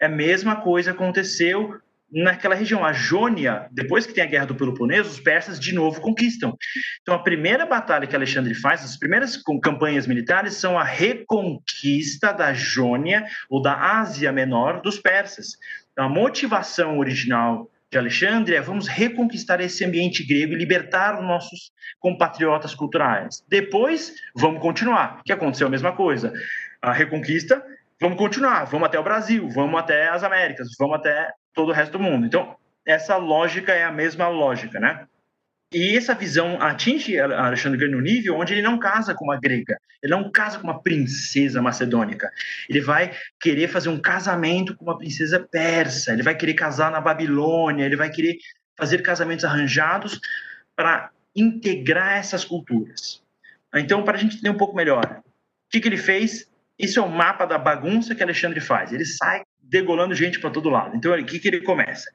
É 0.00 0.06
a 0.06 0.08
mesma 0.08 0.56
coisa 0.56 0.92
aconteceu 0.92 1.78
naquela 2.14 2.54
região. 2.54 2.84
A 2.84 2.92
Jônia, 2.92 3.68
depois 3.72 4.06
que 4.06 4.14
tem 4.14 4.22
a 4.22 4.26
Guerra 4.26 4.46
do 4.46 4.54
Peloponeso, 4.54 5.10
os 5.10 5.20
persas 5.20 5.58
de 5.58 5.74
novo 5.74 6.00
conquistam. 6.00 6.56
Então, 7.02 7.14
a 7.14 7.22
primeira 7.22 7.66
batalha 7.66 8.06
que 8.06 8.14
Alexandre 8.14 8.54
faz, 8.54 8.84
as 8.84 8.96
primeiras 8.96 9.36
campanhas 9.60 10.06
militares, 10.06 10.54
são 10.54 10.78
a 10.78 10.84
reconquista 10.84 12.32
da 12.32 12.52
Jônia 12.54 13.26
ou 13.50 13.60
da 13.60 13.98
Ásia 13.98 14.30
Menor 14.30 14.80
dos 14.80 14.98
persas. 14.98 15.56
Então, 15.92 16.04
a 16.04 16.08
motivação 16.08 16.98
original 16.98 17.68
de 17.90 17.98
Alexandre 17.98 18.54
é 18.54 18.60
vamos 18.60 18.88
reconquistar 18.88 19.60
esse 19.60 19.84
ambiente 19.84 20.24
grego 20.24 20.52
e 20.52 20.56
libertar 20.56 21.18
os 21.18 21.24
nossos 21.24 21.72
compatriotas 22.00 22.74
culturais. 22.74 23.44
Depois, 23.48 24.14
vamos 24.34 24.60
continuar, 24.60 25.22
que 25.24 25.32
aconteceu 25.32 25.66
a 25.66 25.70
mesma 25.70 25.92
coisa. 25.92 26.32
A 26.80 26.92
reconquista 26.92 27.62
vamos 28.00 28.18
continuar, 28.18 28.64
vamos 28.64 28.86
até 28.86 28.98
o 28.98 29.04
Brasil, 29.04 29.48
vamos 29.48 29.78
até 29.78 30.08
as 30.08 30.24
Américas, 30.24 30.68
vamos 30.78 30.96
até 30.96 31.30
todo 31.54 31.68
o 31.70 31.72
resto 31.72 31.92
do 31.92 32.04
mundo. 32.04 32.26
Então, 32.26 32.56
essa 32.86 33.16
lógica 33.16 33.72
é 33.72 33.84
a 33.84 33.92
mesma 33.92 34.28
lógica, 34.28 34.78
né? 34.78 35.06
E 35.72 35.96
essa 35.96 36.14
visão 36.14 36.60
atinge 36.60 37.18
Alexandre 37.18 37.88
no 37.88 38.00
nível 38.00 38.36
onde 38.36 38.52
ele 38.52 38.62
não 38.62 38.78
casa 38.78 39.12
com 39.12 39.24
uma 39.24 39.40
grega, 39.40 39.76
ele 40.00 40.12
não 40.12 40.30
casa 40.30 40.58
com 40.58 40.64
uma 40.64 40.80
princesa 40.80 41.60
macedônica. 41.60 42.30
Ele 42.68 42.80
vai 42.80 43.12
querer 43.40 43.66
fazer 43.66 43.88
um 43.88 43.98
casamento 43.98 44.76
com 44.76 44.84
uma 44.84 44.96
princesa 44.96 45.40
persa, 45.40 46.12
ele 46.12 46.22
vai 46.22 46.36
querer 46.36 46.54
casar 46.54 46.92
na 46.92 47.00
Babilônia, 47.00 47.84
ele 47.84 47.96
vai 47.96 48.08
querer 48.08 48.36
fazer 48.76 49.02
casamentos 49.02 49.44
arranjados 49.44 50.20
para 50.76 51.10
integrar 51.34 52.18
essas 52.18 52.44
culturas. 52.44 53.20
Então, 53.74 54.04
para 54.04 54.16
a 54.16 54.20
gente 54.20 54.36
entender 54.36 54.50
um 54.50 54.58
pouco 54.58 54.76
melhor, 54.76 55.04
o 55.04 55.70
que, 55.70 55.80
que 55.80 55.88
ele 55.88 55.96
fez? 55.96 56.48
Isso 56.78 57.00
é 57.00 57.02
o 57.02 57.10
mapa 57.10 57.46
da 57.46 57.58
bagunça 57.58 58.14
que 58.14 58.22
Alexandre 58.22 58.60
faz. 58.60 58.92
Ele 58.92 59.04
sai 59.04 59.42
degolando 59.74 60.14
gente 60.14 60.38
para 60.38 60.50
todo 60.50 60.70
lado. 60.70 60.96
Então, 60.96 61.12
o 61.12 61.24
que, 61.24 61.48
ele 61.48 61.60
começa? 61.60 62.08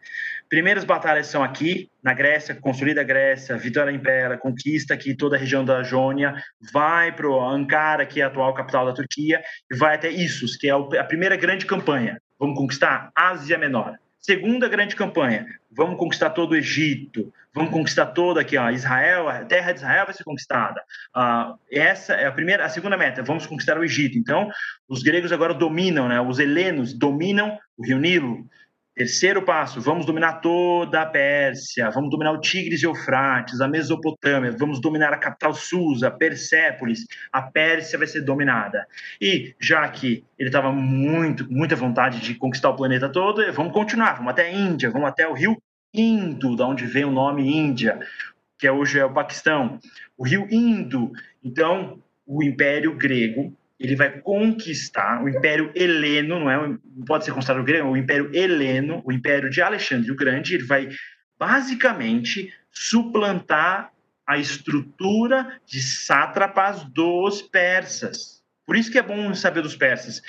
Primeiras 0.47 0.85
batalhas 0.85 1.27
são 1.27 1.43
aqui, 1.43 1.91
na 2.01 2.13
Grécia, 2.13 2.55
construída 2.55 3.01
a 3.01 3.03
Grécia, 3.03 3.57
vitória 3.57 3.91
impéria, 3.91 4.37
conquista 4.37 4.93
aqui 4.93 5.13
toda 5.13 5.35
a 5.35 5.39
região 5.39 5.65
da 5.65 5.83
Jônia, 5.83 6.41
vai 6.71 7.11
para 7.11 7.27
Ankara, 7.27 8.05
que 8.05 8.21
é 8.21 8.23
a 8.23 8.27
atual 8.27 8.53
capital 8.53 8.85
da 8.85 8.93
Turquia, 8.93 9.41
e 9.69 9.75
vai 9.75 9.95
até 9.95 10.09
Issus, 10.09 10.55
que 10.55 10.69
é 10.69 10.71
a 10.71 11.03
primeira 11.03 11.35
grande 11.35 11.65
campanha. 11.65 12.17
Vamos 12.39 12.57
conquistar 12.57 13.11
Ásia 13.13 13.57
Menor. 13.57 13.97
Segunda 14.19 14.67
grande 14.67 14.97
campanha, 14.97 15.45
vamos 15.71 15.97
conquistar 15.97 16.31
todo 16.31 16.51
o 16.51 16.55
Egito, 16.55 17.33
vamos 17.53 17.71
conquistar 17.71 18.07
toda 18.07 18.41
aqui, 18.41 18.57
ó, 18.57 18.69
Israel, 18.69 19.29
a 19.29 19.45
terra 19.45 19.71
de 19.71 19.79
Israel 19.79 20.05
vai 20.05 20.13
ser 20.13 20.25
conquistada. 20.25 20.81
Uh, 21.15 21.57
essa 21.71 22.13
é 22.13 22.27
a 22.27 22.31
primeira, 22.31 22.65
a 22.65 22.69
segunda 22.69 22.97
meta, 22.97 23.23
vamos 23.23 23.47
conquistar 23.47 23.77
o 23.77 23.83
Egito. 23.83 24.17
Então, 24.17 24.51
os 24.89 25.01
gregos 25.03 25.31
agora 25.31 25.53
dominam, 25.53 26.09
né? 26.09 26.19
Os 26.19 26.37
helenos 26.37 26.93
dominam 26.93 27.57
o 27.77 27.85
Rio 27.85 27.97
Nilo. 27.97 28.45
Terceiro 28.99 29.41
passo, 29.41 29.79
vamos 29.79 30.05
dominar 30.05 30.41
toda 30.41 31.01
a 31.01 31.05
Pérsia, 31.05 31.89
vamos 31.89 32.09
dominar 32.09 32.33
o 32.33 32.41
Tigres 32.41 32.83
e 32.83 32.85
Eufrates, 32.85 33.61
a 33.61 33.67
Mesopotâmia, 33.69 34.51
vamos 34.51 34.81
dominar 34.81 35.13
a 35.13 35.17
capital 35.17 35.53
Susa, 35.53 36.11
Persépolis, 36.11 37.05
a 37.31 37.41
Pérsia 37.41 37.97
vai 37.97 38.07
ser 38.07 38.19
dominada. 38.23 38.85
E 39.21 39.55
já 39.57 39.87
que 39.87 40.25
ele 40.37 40.49
estava 40.49 40.73
muito, 40.73 41.49
muita 41.49 41.77
vontade 41.77 42.19
de 42.19 42.35
conquistar 42.35 42.71
o 42.71 42.75
planeta 42.75 43.07
todo, 43.07 43.41
vamos 43.53 43.71
continuar, 43.71 44.15
vamos 44.15 44.31
até 44.31 44.47
a 44.47 44.51
Índia, 44.51 44.91
vamos 44.91 45.07
até 45.07 45.25
o 45.25 45.33
rio 45.33 45.55
Indo, 45.93 46.57
da 46.57 46.67
onde 46.67 46.85
vem 46.85 47.05
o 47.05 47.11
nome 47.11 47.49
Índia, 47.55 47.97
que 48.57 48.67
é 48.67 48.71
hoje 48.73 48.99
é 48.99 49.05
o 49.05 49.13
Paquistão. 49.13 49.79
O 50.17 50.25
rio 50.25 50.45
Indo. 50.51 51.13
Então, 51.41 52.03
o 52.27 52.43
Império 52.43 52.93
Grego 52.97 53.57
ele 53.79 53.95
vai 53.95 54.19
conquistar 54.19 55.23
o 55.23 55.29
Império 55.29 55.71
Heleno, 55.73 56.39
não, 56.39 56.51
é, 56.51 56.77
pode 57.07 57.23
ser 57.23 57.31
considerado 57.31 57.65
o 57.87 57.95
Império 57.95 58.29
Heleno, 58.33 59.01
o 59.05 59.11
Império 59.11 59.49
de 59.49 59.61
Alexandre 59.61 60.11
o 60.11 60.15
Grande, 60.15 60.55
ele 60.55 60.65
vai 60.65 60.89
basicamente 61.39 62.53
suplantar 62.69 63.91
a 64.27 64.37
estrutura 64.37 65.59
de 65.65 65.81
sátrapas 65.81 66.83
dos 66.83 67.41
persas. 67.41 68.43
Por 68.65 68.75
isso 68.75 68.91
que 68.91 68.99
é 68.99 69.01
bom 69.01 69.33
saber 69.33 69.61
dos 69.61 69.75
persas. 69.75 70.21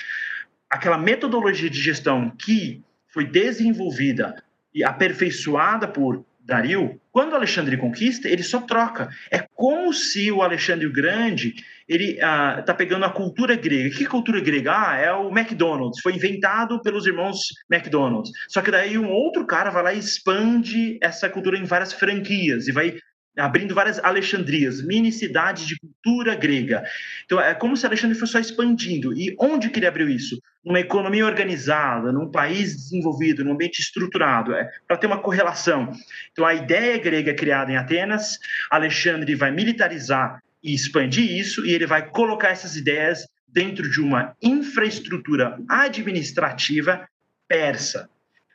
Aquela 0.69 0.97
metodologia 0.97 1.69
de 1.69 1.79
gestão 1.79 2.31
que 2.31 2.81
foi 3.07 3.25
desenvolvida 3.25 4.41
e 4.73 4.83
aperfeiçoada 4.83 5.87
por 5.87 6.25
Dario, 6.39 6.99
quando 7.11 7.35
Alexandre 7.35 7.77
conquista, 7.77 8.27
ele 8.27 8.41
só 8.41 8.61
troca. 8.61 9.09
É 9.29 9.45
como 9.53 9.93
se 9.93 10.31
o 10.31 10.41
Alexandre 10.41 10.87
o 10.87 10.91
Grande 10.91 11.53
ele 11.91 12.11
está 12.13 12.63
ah, 12.67 12.73
pegando 12.73 13.03
a 13.03 13.09
cultura 13.09 13.53
grega. 13.53 13.93
Que 13.93 14.05
cultura 14.05 14.39
grega? 14.39 14.71
Ah, 14.71 14.95
é 14.95 15.11
o 15.11 15.29
McDonald's. 15.29 15.99
Foi 16.01 16.13
inventado 16.13 16.81
pelos 16.81 17.05
irmãos 17.05 17.39
McDonald's. 17.69 18.31
Só 18.47 18.61
que 18.61 18.71
daí 18.71 18.97
um 18.97 19.09
outro 19.09 19.45
cara 19.45 19.69
vai 19.69 19.83
lá 19.83 19.93
e 19.93 19.99
expande 19.99 20.97
essa 21.01 21.29
cultura 21.29 21.57
em 21.57 21.65
várias 21.65 21.91
franquias 21.91 22.69
e 22.69 22.71
vai 22.71 22.97
abrindo 23.37 23.75
várias 23.75 23.99
Alexandrias, 23.99 24.81
mini 24.81 25.11
cidades 25.11 25.65
de 25.65 25.77
cultura 25.79 26.33
grega. 26.33 26.83
Então, 27.25 27.39
é 27.39 27.53
como 27.53 27.75
se 27.75 27.85
Alexandre 27.85 28.17
fosse 28.17 28.33
só 28.33 28.39
expandindo. 28.39 29.13
E 29.13 29.35
onde 29.37 29.69
que 29.69 29.79
ele 29.79 29.87
abriu 29.87 30.09
isso? 30.09 30.41
Numa 30.63 30.79
economia 30.79 31.25
organizada, 31.25 32.11
num 32.11 32.31
país 32.31 32.75
desenvolvido, 32.75 33.43
num 33.43 33.53
ambiente 33.53 33.79
estruturado, 33.79 34.53
é, 34.53 34.69
para 34.87 34.97
ter 34.97 35.07
uma 35.07 35.21
correlação. 35.21 35.91
Então, 36.31 36.45
a 36.45 36.53
ideia 36.53 36.97
grega 36.97 37.33
criada 37.33 37.71
em 37.71 37.77
Atenas, 37.77 38.37
Alexandre 38.69 39.35
vai 39.35 39.51
militarizar 39.51 40.41
e 40.63 40.73
expandir 40.73 41.29
isso, 41.31 41.65
e 41.65 41.73
ele 41.73 41.85
vai 41.85 42.07
colocar 42.07 42.49
essas 42.49 42.75
ideias 42.75 43.27
dentro 43.47 43.89
de 43.89 43.99
uma 43.99 44.35
infraestrutura 44.41 45.57
administrativa 45.67 47.07
persa. 47.47 48.09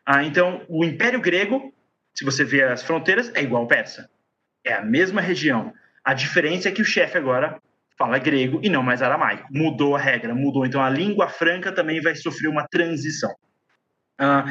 Ah, 0.05 0.25
então, 0.25 0.65
o 0.69 0.85
Império 0.85 1.21
Grego, 1.21 1.75
se 2.15 2.25
você 2.25 2.45
vê 2.45 2.63
as 2.63 2.83
fronteiras, 2.83 3.31
é 3.35 3.43
igual 3.43 3.63
ao 3.63 3.69
persa. 3.69 4.09
É 4.65 4.73
a 4.73 4.83
mesma 4.83 5.21
região. 5.21 5.73
A 6.05 6.15
diferença 6.15 6.69
é 6.69 6.73
que 6.73 6.83
o 6.83 6.85
chefe 6.85 7.19
agora 7.19 7.61
fala 7.99 8.19
grego 8.19 8.61
e 8.63 8.69
não 8.69 8.83
mais 8.83 9.03
aramaico. 9.03 9.49
Mudou 9.51 9.97
a 9.97 9.99
regra, 9.99 10.35
mudou. 10.35 10.65
Então 10.65 10.83
a 10.83 10.91
língua 10.91 11.29
franca 11.29 11.73
também 11.73 12.01
vai 12.01 12.15
sofrer 12.15 12.49
uma 12.49 12.67
transição. 12.69 13.35
Uh, 14.21 14.49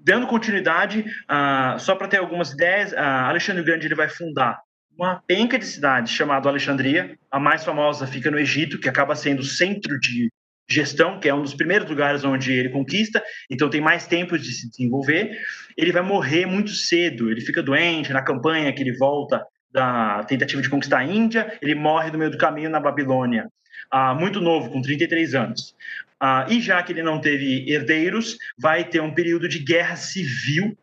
dando 0.00 0.26
continuidade, 0.26 1.00
uh, 1.00 1.78
só 1.78 1.94
para 1.94 2.08
ter 2.08 2.18
algumas 2.18 2.52
ideias, 2.52 2.92
uh, 2.92 2.98
Alexandre 2.98 3.62
Grande 3.62 3.86
ele 3.86 3.94
vai 3.94 4.08
fundar 4.08 4.60
uma 4.98 5.22
penca 5.24 5.56
de 5.58 5.64
cidades 5.64 6.12
chamada 6.12 6.48
Alexandria. 6.48 7.16
A 7.30 7.38
mais 7.38 7.64
famosa 7.64 8.06
fica 8.06 8.30
no 8.30 8.38
Egito, 8.38 8.80
que 8.80 8.88
acaba 8.88 9.14
sendo 9.14 9.40
o 9.40 9.44
centro 9.44 9.98
de 10.00 10.28
gestão, 10.68 11.18
que 11.18 11.28
é 11.28 11.34
um 11.34 11.42
dos 11.42 11.54
primeiros 11.54 11.88
lugares 11.88 12.24
onde 12.24 12.52
ele 12.52 12.68
conquista, 12.68 13.22
então 13.48 13.70
tem 13.70 13.80
mais 13.80 14.06
tempo 14.06 14.36
de 14.36 14.52
se 14.52 14.68
desenvolver. 14.68 15.38
Ele 15.76 15.92
vai 15.92 16.02
morrer 16.02 16.44
muito 16.44 16.70
cedo, 16.70 17.30
ele 17.30 17.40
fica 17.40 17.62
doente 17.62 18.12
na 18.12 18.22
campanha 18.22 18.72
que 18.72 18.82
ele 18.82 18.94
volta 18.98 19.42
da 19.72 20.24
tentativa 20.24 20.60
de 20.60 20.68
conquistar 20.68 20.98
a 20.98 21.04
Índia, 21.04 21.56
ele 21.62 21.74
morre 21.74 22.10
no 22.10 22.18
meio 22.18 22.30
do 22.30 22.36
caminho 22.36 22.68
na 22.68 22.80
Babilônia, 22.80 23.48
ah, 23.90 24.14
muito 24.14 24.40
novo, 24.40 24.70
com 24.70 24.82
33 24.82 25.34
anos. 25.34 25.74
Ah, 26.20 26.46
e 26.50 26.60
já 26.60 26.82
que 26.82 26.92
ele 26.92 27.02
não 27.02 27.20
teve 27.20 27.70
herdeiros, 27.70 28.36
vai 28.58 28.84
ter 28.84 29.00
um 29.00 29.14
período 29.14 29.48
de 29.48 29.60
guerra 29.60 29.96
civil, 29.96 30.76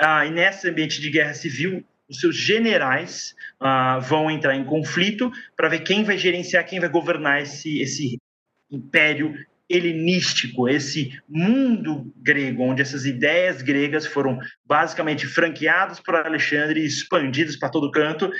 ah, 0.00 0.24
e 0.24 0.30
nesse 0.30 0.68
ambiente 0.68 1.00
de 1.00 1.10
guerra 1.10 1.34
civil, 1.34 1.84
os 2.08 2.20
seus 2.20 2.36
generais 2.36 3.34
ah, 3.60 3.98
vão 3.98 4.30
entrar 4.30 4.54
em 4.54 4.64
conflito 4.64 5.30
para 5.56 5.68
ver 5.68 5.80
quem 5.80 6.04
vai 6.04 6.16
gerenciar, 6.16 6.66
quem 6.66 6.80
vai 6.80 6.88
governar 6.88 7.42
esse, 7.42 7.80
esse 7.80 8.18
império 8.70 9.34
helenístico, 9.68 10.68
esse 10.68 11.20
mundo 11.28 12.12
grego, 12.16 12.62
onde 12.62 12.82
essas 12.82 13.04
ideias 13.04 13.62
gregas 13.62 14.06
foram 14.06 14.38
basicamente 14.64 15.26
franqueadas 15.26 15.98
por 15.98 16.14
Alexandre 16.14 16.80
e 16.80 16.86
expandidas 16.86 17.56
para 17.56 17.68
todo 17.68 17.90
canto. 17.90 18.30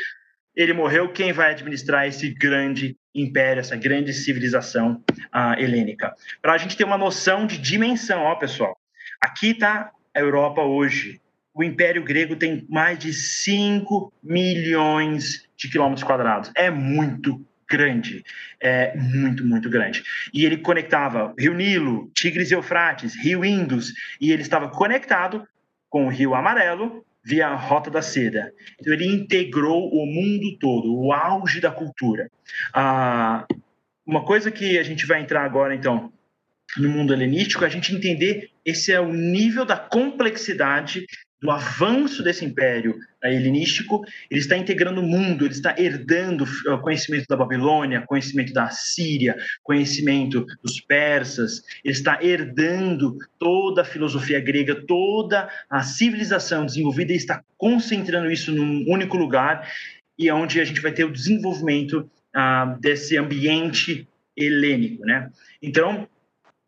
Ele 0.55 0.73
morreu, 0.73 1.13
quem 1.13 1.33
vai 1.33 1.51
administrar 1.51 2.07
esse 2.07 2.31
grande 2.31 2.97
império, 3.15 3.61
essa 3.61 3.77
grande 3.77 4.13
civilização 4.13 5.03
uh, 5.35 5.59
helênica? 5.59 6.15
Para 6.41 6.55
a 6.55 6.59
gente 6.59 6.77
ter 6.77 6.85
uma 6.85 6.97
noção 6.97 7.47
de 7.47 7.59
dimensão, 7.59 8.23
ó, 8.23 8.35
pessoal. 8.37 8.79
Aqui 9.21 9.51
está 9.51 9.91
a 10.15 10.21
Europa 10.21 10.63
hoje. 10.63 11.21
O 11.57 11.65
Império 11.65 12.05
Grego 12.05 12.37
tem 12.37 12.67
mais 12.69 12.99
de 12.99 13.15
5 13.15 14.13
milhões 14.23 15.49
de 15.57 15.71
quilômetros 15.71 16.05
quadrados. 16.05 16.53
É 16.55 16.71
muito 16.71 17.43
grande, 17.67 18.23
é, 18.61 18.95
muito, 18.95 19.43
muito 19.43 19.71
grande. 19.71 20.03
E 20.35 20.45
ele 20.45 20.59
conectava 20.59 21.35
Rio 21.39 21.55
Nilo, 21.55 22.11
Tigres 22.15 22.51
e 22.51 22.55
Eufrates, 22.55 23.17
Rio 23.17 23.43
Indus, 23.43 23.95
e 24.21 24.33
ele 24.33 24.43
estava 24.43 24.69
conectado 24.69 25.49
com 25.89 26.05
o 26.05 26.11
Rio 26.11 26.35
Amarelo 26.35 27.03
via 27.25 27.49
a 27.49 27.57
Rota 27.57 27.91
da 27.91 28.03
Seda. 28.03 28.53
Então 28.79 28.93
ele 28.93 29.07
integrou 29.07 29.91
o 29.91 30.05
mundo 30.05 30.59
todo, 30.59 30.95
o 30.95 31.11
auge 31.11 31.59
da 31.59 31.71
cultura. 31.71 32.31
Ah, 32.75 33.47
uma 34.07 34.27
coisa 34.27 34.51
que 34.51 34.79
a 34.79 34.83
gente 34.83 35.07
vai 35.07 35.23
entrar 35.23 35.43
agora, 35.43 35.75
então, 35.75 36.13
no 36.77 36.91
mundo 36.91 37.15
helenístico, 37.15 37.65
é 37.65 37.67
a 37.67 37.71
gente 37.71 37.95
entender 37.95 38.51
esse 38.63 38.93
é 38.93 39.01
o 39.01 39.11
nível 39.11 39.65
da 39.65 39.77
complexidade 39.77 41.07
do 41.41 41.51
avanço 41.51 42.23
desse 42.23 42.45
império 42.45 42.99
helenístico, 43.23 44.03
ele 44.31 44.41
está 44.41 44.57
integrando 44.57 45.01
o 45.01 45.05
mundo, 45.05 45.45
ele 45.45 45.53
está 45.53 45.75
herdando 45.79 46.45
o 46.67 46.79
conhecimento 46.79 47.27
da 47.29 47.37
Babilônia, 47.37 48.05
conhecimento 48.07 48.53
da 48.53 48.69
Síria, 48.71 49.37
conhecimento 49.63 50.47
dos 50.63 50.81
persas, 50.81 51.63
ele 51.85 51.93
está 51.93 52.23
herdando 52.23 53.17
toda 53.39 53.83
a 53.83 53.85
filosofia 53.85 54.41
grega, 54.41 54.75
toda 54.87 55.49
a 55.69 55.83
civilização 55.83 56.65
desenvolvida 56.65 57.13
e 57.13 57.17
está 57.17 57.43
concentrando 57.59 58.31
isso 58.31 58.53
num 58.53 58.85
único 58.89 59.17
lugar 59.17 59.69
e 60.19 60.29
é 60.29 60.35
onde 60.35 60.61
a 60.61 60.65
gente 60.65 60.81
vai 60.81 60.93
ter 60.93 61.05
o 61.05 61.13
desenvolvimento 61.13 62.09
ah, 62.35 62.77
desse 62.81 63.17
ambiente 63.17 64.09
helênico, 64.37 65.05
né? 65.05 65.31
Então, 65.63 66.09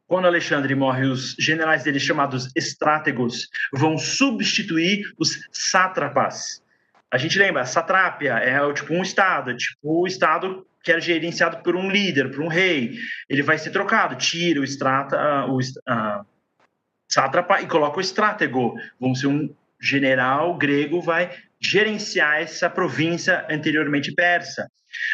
quando 0.09 0.25
Alexandre 0.25 0.75
morre, 0.75 1.05
os 1.05 1.37
generais 1.39 1.85
dele, 1.85 2.01
chamados 2.01 2.51
estrátegos, 2.57 3.51
vão 3.71 3.99
substituir 3.99 5.03
os 5.19 5.39
sátrapas. 5.53 6.63
A 7.11 7.19
gente 7.19 7.39
lembra, 7.39 7.67
satrápia 7.67 8.33
é 8.39 8.73
tipo 8.73 8.95
um 8.95 9.03
estado, 9.03 9.55
tipo 9.55 9.77
o 9.83 10.07
estado 10.07 10.67
que 10.83 10.91
era 10.91 11.01
gerenciado 11.01 11.63
por 11.63 11.77
um 11.77 11.91
líder, 11.91 12.31
por 12.31 12.41
um 12.41 12.49
rei. 12.49 12.97
Ele 13.29 13.43
vai 13.43 13.59
ser 13.59 13.71
trocado, 13.71 14.17
tira 14.17 14.61
o, 14.61 14.65
estrata, 14.65 15.45
o 15.47 15.59
uh, 15.59 16.27
sátrapa 17.07 17.61
e 17.61 17.67
coloca 17.67 17.99
o 17.99 18.01
estratego. 18.01 18.75
Vamos 18.99 19.21
ser 19.21 19.27
um 19.27 19.55
general 19.79 20.57
grego, 20.57 21.03
vai 21.03 21.37
gerenciar 21.61 22.41
essa 22.41 22.71
província 22.71 23.47
anteriormente 23.51 24.11
persa. 24.15 24.71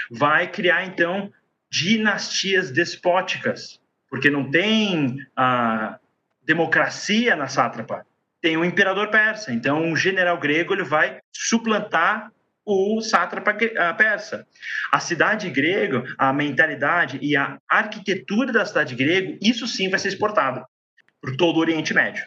Vai 0.09 0.49
criar, 0.49 0.87
então, 0.87 1.33
dinastias 1.69 2.71
despóticas 2.71 3.83
porque 4.15 4.31
não 4.31 4.49
tem 4.49 5.17
a 5.37 5.99
democracia 6.47 7.35
na 7.35 7.49
sátrapa, 7.49 8.07
tem 8.41 8.57
o 8.57 8.65
imperador 8.65 9.11
persa. 9.11 9.53
Então, 9.53 9.91
o 9.91 9.97
general 9.97 10.39
grego 10.39 10.73
ele 10.73 10.85
vai 10.85 11.19
suplantar 11.33 12.31
o 12.65 13.01
sátrapa 13.01 13.53
persa. 13.99 14.47
A 14.93 15.01
cidade 15.01 15.51
grega, 15.51 16.05
a 16.17 16.33
mentalidade 16.33 17.19
e 17.21 17.37
a 17.37 17.59
arquitetura 17.69 18.53
da 18.53 18.65
cidade 18.65 18.95
grega, 18.95 19.37
isso 19.43 19.67
sim 19.67 19.89
vai 19.89 19.99
ser 19.99 20.09
exportado 20.11 20.65
por 21.21 21.37
todo 21.37 21.57
o 21.57 21.61
Oriente 21.61 21.93
Médio. 21.93 22.25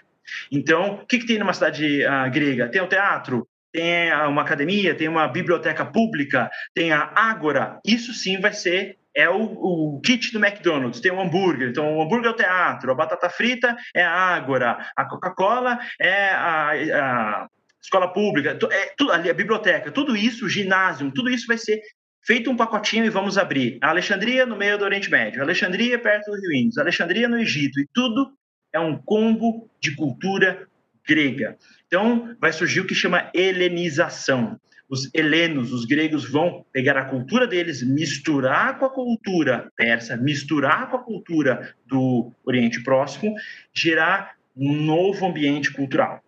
Então, 0.51 0.95
o 0.95 1.05
que, 1.05 1.19
que 1.19 1.25
tem 1.25 1.39
numa 1.39 1.53
cidade 1.53 2.03
uh, 2.03 2.29
grega? 2.29 2.67
Tem 2.67 2.81
o 2.81 2.89
teatro, 2.89 3.47
tem 3.71 4.11
uma 4.25 4.41
academia, 4.41 4.93
tem 4.93 5.07
uma 5.07 5.25
biblioteca 5.25 5.85
pública, 5.85 6.51
tem 6.73 6.91
a 6.91 7.13
ágora. 7.15 7.79
Isso 7.85 8.13
sim 8.13 8.41
vai 8.41 8.51
ser 8.51 8.97
é 9.17 9.27
o, 9.27 9.41
o, 9.41 9.99
kit 10.01 10.31
do 10.31 10.37
McDonald's, 10.37 11.01
tem 11.01 11.11
o 11.11 11.19
hambúrguer, 11.19 11.69
então 11.69 11.97
o 11.97 12.01
hambúrguer 12.03 12.27
é 12.27 12.33
o 12.33 12.37
teatro, 12.37 12.91
a 12.91 12.95
batata 12.95 13.27
frita 13.31 13.75
é 13.95 14.03
a 14.03 14.11
ágora, 14.11 14.91
a 14.95 15.05
Coca-Cola 15.05 15.79
é 15.99 16.29
a, 16.29 16.69
a, 16.69 17.47
escola 17.81 18.13
pública, 18.13 18.51
é 18.71 18.93
tudo, 18.95 19.11
a 19.11 19.17
biblioteca, 19.17 19.91
tudo 19.91 20.15
isso, 20.15 20.45
o 20.45 20.49
ginásio, 20.49 21.11
tudo 21.11 21.31
isso 21.31 21.47
vai 21.47 21.57
ser 21.57 21.81
feito 22.23 22.51
um 22.51 22.55
pacotinho 22.55 23.05
e 23.05 23.09
vamos 23.09 23.39
abrir. 23.39 23.79
A 23.81 23.89
Alexandria 23.89 24.45
no 24.45 24.55
meio 24.55 24.77
do 24.77 24.85
Oriente 24.85 25.09
Médio, 25.09 25.41
Alexandria 25.41 25.97
perto 25.97 26.29
do 26.29 26.37
Rio 26.39 26.53
Índios, 26.53 26.77
Alexandria 26.77 27.27
no 27.27 27.39
Egito, 27.39 27.79
e 27.79 27.87
tudo 27.91 28.31
é 28.71 28.79
um 28.79 28.97
combo 28.97 29.67
de 29.81 29.95
cultura 29.95 30.67
grega. 31.07 31.57
Então, 31.87 32.35
vai 32.39 32.53
surgir 32.53 32.81
o 32.81 32.87
que 32.87 32.93
chama 32.93 33.31
helenização 33.33 34.59
os 34.89 35.09
helenos, 35.13 35.73
os 35.73 35.85
gregos, 35.85 36.29
vão 36.29 36.65
pegar 36.71 36.97
a 36.97 37.05
cultura 37.05 37.45
deles, 37.45 37.83
misturar 37.83 38.79
com 38.79 38.85
a 38.85 38.89
cultura 38.89 39.71
persa, 39.75 40.15
misturar 40.15 40.89
com 40.89 40.97
a 40.97 41.03
cultura 41.03 41.75
do 41.85 42.31
Oriente 42.45 42.81
Próximo, 42.83 43.35
gerar 43.73 44.35
um 44.55 44.73
novo 44.73 45.25
ambiente 45.25 45.71
cultural. 45.71 46.23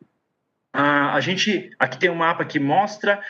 Ah, 0.74 1.14
a 1.16 1.22
gente 1.22 1.72
aqui 1.80 1.98
tem 1.98 2.10
um 2.10 2.16
mapa 2.16 2.46
que 2.46 2.60
mostra 2.60 3.22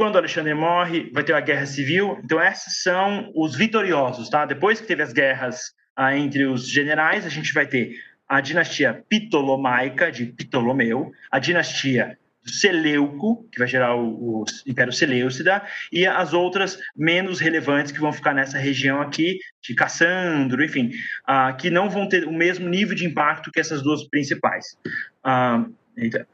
quando 0.00 0.16
Alexandre 0.16 0.54
morre, 0.54 1.10
vai 1.12 1.22
ter 1.22 1.34
a 1.34 1.40
guerra 1.40 1.66
civil. 1.66 2.18
Então, 2.24 2.42
esses 2.42 2.82
são 2.82 3.30
os 3.34 3.54
vitoriosos, 3.54 4.30
tá? 4.30 4.46
Depois 4.46 4.80
que 4.80 4.86
teve 4.86 5.02
as 5.02 5.12
guerras 5.12 5.74
ah, 5.94 6.16
entre 6.16 6.46
os 6.46 6.66
generais, 6.66 7.26
a 7.26 7.28
gente 7.28 7.52
vai 7.52 7.66
ter 7.66 8.00
a 8.26 8.40
dinastia 8.40 9.04
Ptolomaica, 9.10 10.10
de 10.10 10.24
Ptolomeu, 10.24 11.12
a 11.30 11.38
dinastia 11.38 12.16
Seleuco, 12.44 13.48
que 13.52 13.58
vai 13.58 13.68
gerar 13.68 13.94
o, 13.94 14.40
o 14.40 14.44
Império 14.66 14.92
Seleucida, 14.92 15.62
e 15.92 16.06
as 16.06 16.32
outras 16.32 16.78
menos 16.96 17.38
relevantes 17.38 17.92
que 17.92 18.00
vão 18.00 18.12
ficar 18.12 18.34
nessa 18.34 18.58
região 18.58 19.00
aqui, 19.00 19.38
de 19.62 19.74
Cassandro, 19.74 20.64
enfim, 20.64 20.90
uh, 21.28 21.56
que 21.56 21.70
não 21.70 21.90
vão 21.90 22.08
ter 22.08 22.26
o 22.26 22.32
mesmo 22.32 22.68
nível 22.68 22.94
de 22.94 23.04
impacto 23.04 23.50
que 23.50 23.60
essas 23.60 23.82
duas 23.82 24.04
principais. 24.08 24.76
Uh, 25.24 25.74
então, 25.96 26.24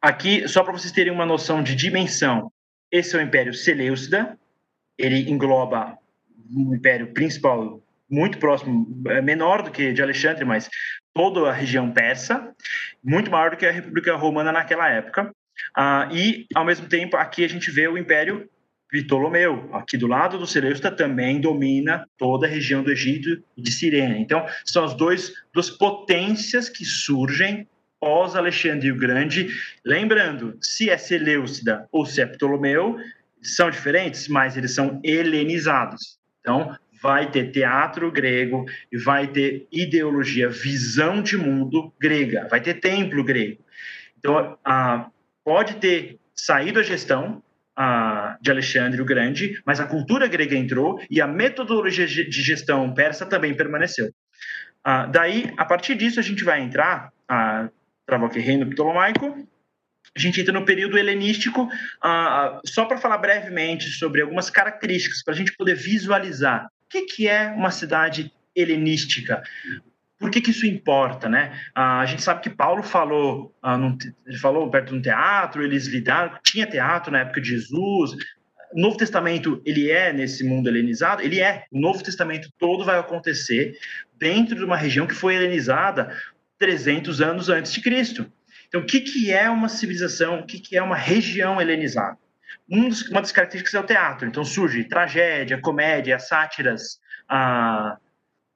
aqui, 0.00 0.46
só 0.48 0.62
para 0.62 0.72
vocês 0.72 0.92
terem 0.92 1.12
uma 1.12 1.26
noção 1.26 1.62
de 1.62 1.74
dimensão, 1.74 2.50
esse 2.90 3.16
é 3.16 3.18
o 3.18 3.22
Império 3.22 3.54
Seleucida, 3.54 4.38
ele 4.98 5.30
engloba 5.30 5.98
um 6.54 6.74
império 6.74 7.12
principal 7.12 7.82
muito 8.08 8.38
próximo, 8.38 9.02
é 9.08 9.22
menor 9.22 9.62
do 9.62 9.70
que 9.70 9.92
de 9.92 10.02
Alexandre, 10.02 10.44
mas 10.44 10.68
toda 11.14 11.48
a 11.48 11.52
região 11.52 11.90
persa, 11.90 12.54
muito 13.02 13.30
maior 13.30 13.50
do 13.50 13.56
que 13.56 13.66
a 13.66 13.72
República 13.72 14.14
Romana 14.16 14.52
naquela 14.52 14.88
época. 14.88 15.30
Ah, 15.76 16.08
e, 16.12 16.46
ao 16.54 16.64
mesmo 16.64 16.88
tempo, 16.88 17.16
aqui 17.16 17.44
a 17.44 17.48
gente 17.48 17.70
vê 17.70 17.86
o 17.86 17.98
Império 17.98 18.48
Ptolomeu, 18.88 19.70
aqui 19.72 19.96
do 19.96 20.06
lado 20.06 20.38
do 20.38 20.46
Seleucida, 20.46 20.90
também 20.90 21.40
domina 21.40 22.06
toda 22.18 22.46
a 22.46 22.50
região 22.50 22.82
do 22.82 22.90
Egito 22.90 23.42
e 23.56 23.62
de 23.62 23.72
Cirene. 23.72 24.20
Então, 24.20 24.46
são 24.66 24.84
as 24.84 24.94
dois, 24.94 25.32
duas 25.52 25.70
potências 25.70 26.68
que 26.68 26.84
surgem 26.84 27.66
pós 27.98 28.36
Alexandre 28.36 28.90
o 28.90 28.96
Grande. 28.96 29.48
Lembrando, 29.84 30.58
se 30.60 30.90
é 30.90 30.98
Seleucida 30.98 31.88
ou 31.90 32.04
se 32.04 32.20
é 32.20 32.26
Ptolomeu, 32.26 32.98
são 33.40 33.70
diferentes, 33.70 34.28
mas 34.28 34.56
eles 34.56 34.74
são 34.74 35.00
helenizados. 35.02 36.18
Então, 36.40 36.76
vai 37.02 37.30
ter 37.30 37.50
teatro 37.50 38.10
grego 38.10 38.64
e 38.90 38.96
vai 38.96 39.26
ter 39.26 39.66
ideologia, 39.72 40.48
visão 40.48 41.20
de 41.20 41.36
mundo 41.36 41.92
grega, 42.00 42.46
vai 42.48 42.60
ter 42.60 42.74
templo 42.74 43.24
grego. 43.24 43.60
Então, 44.18 44.56
ah, 44.64 45.10
pode 45.44 45.74
ter 45.76 46.18
saído 46.34 46.78
a 46.78 46.82
gestão 46.82 47.42
ah, 47.76 48.38
de 48.40 48.50
Alexandre 48.50 49.02
o 49.02 49.04
Grande, 49.04 49.60
mas 49.66 49.80
a 49.80 49.86
cultura 49.86 50.28
grega 50.28 50.54
entrou 50.54 51.02
e 51.10 51.20
a 51.20 51.26
metodologia 51.26 52.06
de 52.06 52.42
gestão 52.42 52.94
persa 52.94 53.26
também 53.26 53.54
permaneceu. 53.54 54.10
Ah, 54.84 55.06
daí, 55.06 55.52
a 55.56 55.64
partir 55.64 55.96
disso, 55.96 56.20
a 56.20 56.22
gente 56.22 56.44
vai 56.44 56.60
entrar, 56.60 57.12
ah, 57.28 57.68
travou 58.06 58.28
aqui, 58.28 58.38
Reino 58.38 58.68
Ptolomaico, 58.70 59.48
a 60.14 60.18
gente 60.18 60.40
entra 60.40 60.52
no 60.52 60.64
período 60.64 60.98
helenístico, 60.98 61.64
uh, 61.64 62.60
só 62.66 62.84
para 62.84 62.98
falar 62.98 63.16
brevemente 63.16 63.88
sobre 63.92 64.20
algumas 64.20 64.50
características, 64.50 65.22
para 65.22 65.32
a 65.32 65.36
gente 65.36 65.56
poder 65.56 65.74
visualizar 65.74 66.68
que, 66.92 67.02
que 67.02 67.28
é 67.28 67.48
uma 67.48 67.70
cidade 67.70 68.30
helenística. 68.54 69.42
Por 70.18 70.30
que, 70.30 70.40
que 70.40 70.50
isso 70.50 70.66
importa, 70.66 71.28
né? 71.28 71.52
Uh, 71.76 71.80
a 71.80 72.06
gente 72.06 72.22
sabe 72.22 72.42
que 72.42 72.50
Paulo 72.50 72.82
falou, 72.82 73.52
uh, 73.64 73.76
num, 73.76 73.96
ele 74.26 74.38
falou 74.38 74.70
perto 74.70 74.90
de 74.90 74.98
um 74.98 75.02
teatro, 75.02 75.64
eles 75.64 75.86
lidaram, 75.86 76.38
tinha 76.44 76.66
teatro 76.66 77.10
na 77.10 77.20
época 77.20 77.40
de 77.40 77.48
Jesus. 77.48 78.12
O 78.72 78.80
Novo 78.80 78.96
Testamento, 78.96 79.60
ele 79.64 79.90
é 79.90 80.12
nesse 80.12 80.44
mundo 80.44 80.68
helenizado? 80.68 81.22
Ele 81.22 81.40
é. 81.40 81.64
O 81.72 81.80
Novo 81.80 82.02
Testamento 82.04 82.48
todo 82.58 82.84
vai 82.84 82.98
acontecer 82.98 83.76
dentro 84.16 84.54
de 84.54 84.64
uma 84.64 84.76
região 84.76 85.06
que 85.06 85.14
foi 85.14 85.34
helenizada 85.34 86.16
300 86.58 87.20
anos 87.20 87.48
antes 87.48 87.72
de 87.72 87.80
Cristo. 87.80 88.30
Então, 88.68 88.82
o 88.82 88.86
que, 88.86 89.00
que 89.00 89.32
é 89.32 89.50
uma 89.50 89.68
civilização? 89.68 90.40
O 90.40 90.46
que, 90.46 90.60
que 90.60 90.76
é 90.76 90.82
uma 90.82 90.96
região 90.96 91.60
helenizada? 91.60 92.16
Um 92.70 92.88
dos, 92.88 93.08
uma 93.08 93.20
das 93.20 93.32
características 93.32 93.74
é 93.74 93.80
o 93.80 93.86
teatro. 93.86 94.28
Então, 94.28 94.44
surge 94.44 94.84
tragédia, 94.84 95.60
comédia, 95.60 96.18
sátiras 96.18 97.00
ah, 97.28 97.96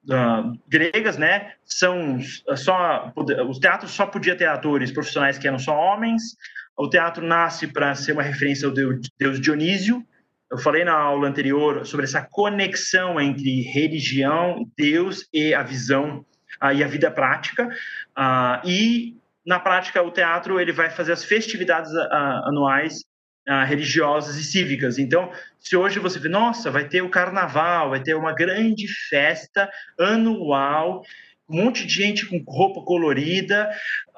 ah, 0.09 0.51
gregas, 0.67 1.17
né? 1.17 1.53
São 1.65 2.19
só 2.55 3.11
os 3.47 3.59
teatros 3.59 3.91
só 3.91 4.05
podia 4.05 4.35
ter 4.35 4.45
atores 4.45 4.91
profissionais 4.91 5.37
que 5.37 5.47
eram 5.47 5.59
só 5.59 5.75
homens. 5.75 6.37
O 6.75 6.89
teatro 6.89 7.25
nasce 7.25 7.67
para 7.67 7.95
ser 7.95 8.13
uma 8.13 8.23
referência 8.23 8.67
ao 8.67 8.73
deus, 8.73 9.39
Dionísio. 9.39 10.05
Eu 10.49 10.57
falei 10.57 10.85
na 10.85 10.93
aula 10.93 11.27
anterior 11.27 11.85
sobre 11.85 12.05
essa 12.05 12.21
conexão 12.21 13.19
entre 13.19 13.61
religião, 13.63 14.65
Deus 14.77 15.27
e 15.33 15.53
a 15.53 15.61
visão 15.61 16.25
ah, 16.61 16.73
e 16.73 16.83
a 16.83 16.87
vida 16.87 17.11
prática. 17.11 17.67
Ah, 18.15 18.61
e 18.63 19.17
na 19.47 19.61
prática, 19.61 20.03
o 20.03 20.11
teatro 20.11 20.59
ele 20.59 20.73
vai 20.73 20.89
fazer 20.89 21.13
as 21.13 21.23
festividades 21.23 21.89
uh, 21.93 22.43
anuais 22.43 23.05
uh, 23.47 23.65
religiosas 23.65 24.35
e 24.35 24.43
cívicas. 24.43 24.97
Então, 24.97 25.31
se 25.59 25.75
hoje 25.75 25.99
você 25.99 26.19
vê, 26.19 26.29
nossa, 26.29 26.69
vai 26.69 26.87
ter 26.87 27.01
o 27.01 27.09
carnaval, 27.09 27.91
vai 27.91 28.01
ter 28.01 28.13
uma 28.15 28.33
grande 28.33 28.87
festa 29.09 29.69
anual, 29.99 31.01
um 31.49 31.63
monte 31.63 31.85
de 31.85 31.93
gente 31.93 32.25
com 32.25 32.43
roupa 32.45 32.81
colorida, 32.81 33.69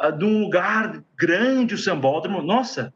uh, 0.02 0.12
de 0.12 0.26
um 0.26 0.42
lugar 0.42 1.04
grande, 1.18 1.76
o 1.76 1.78
sambódromo, 1.78 2.42
nossa, 2.42 2.94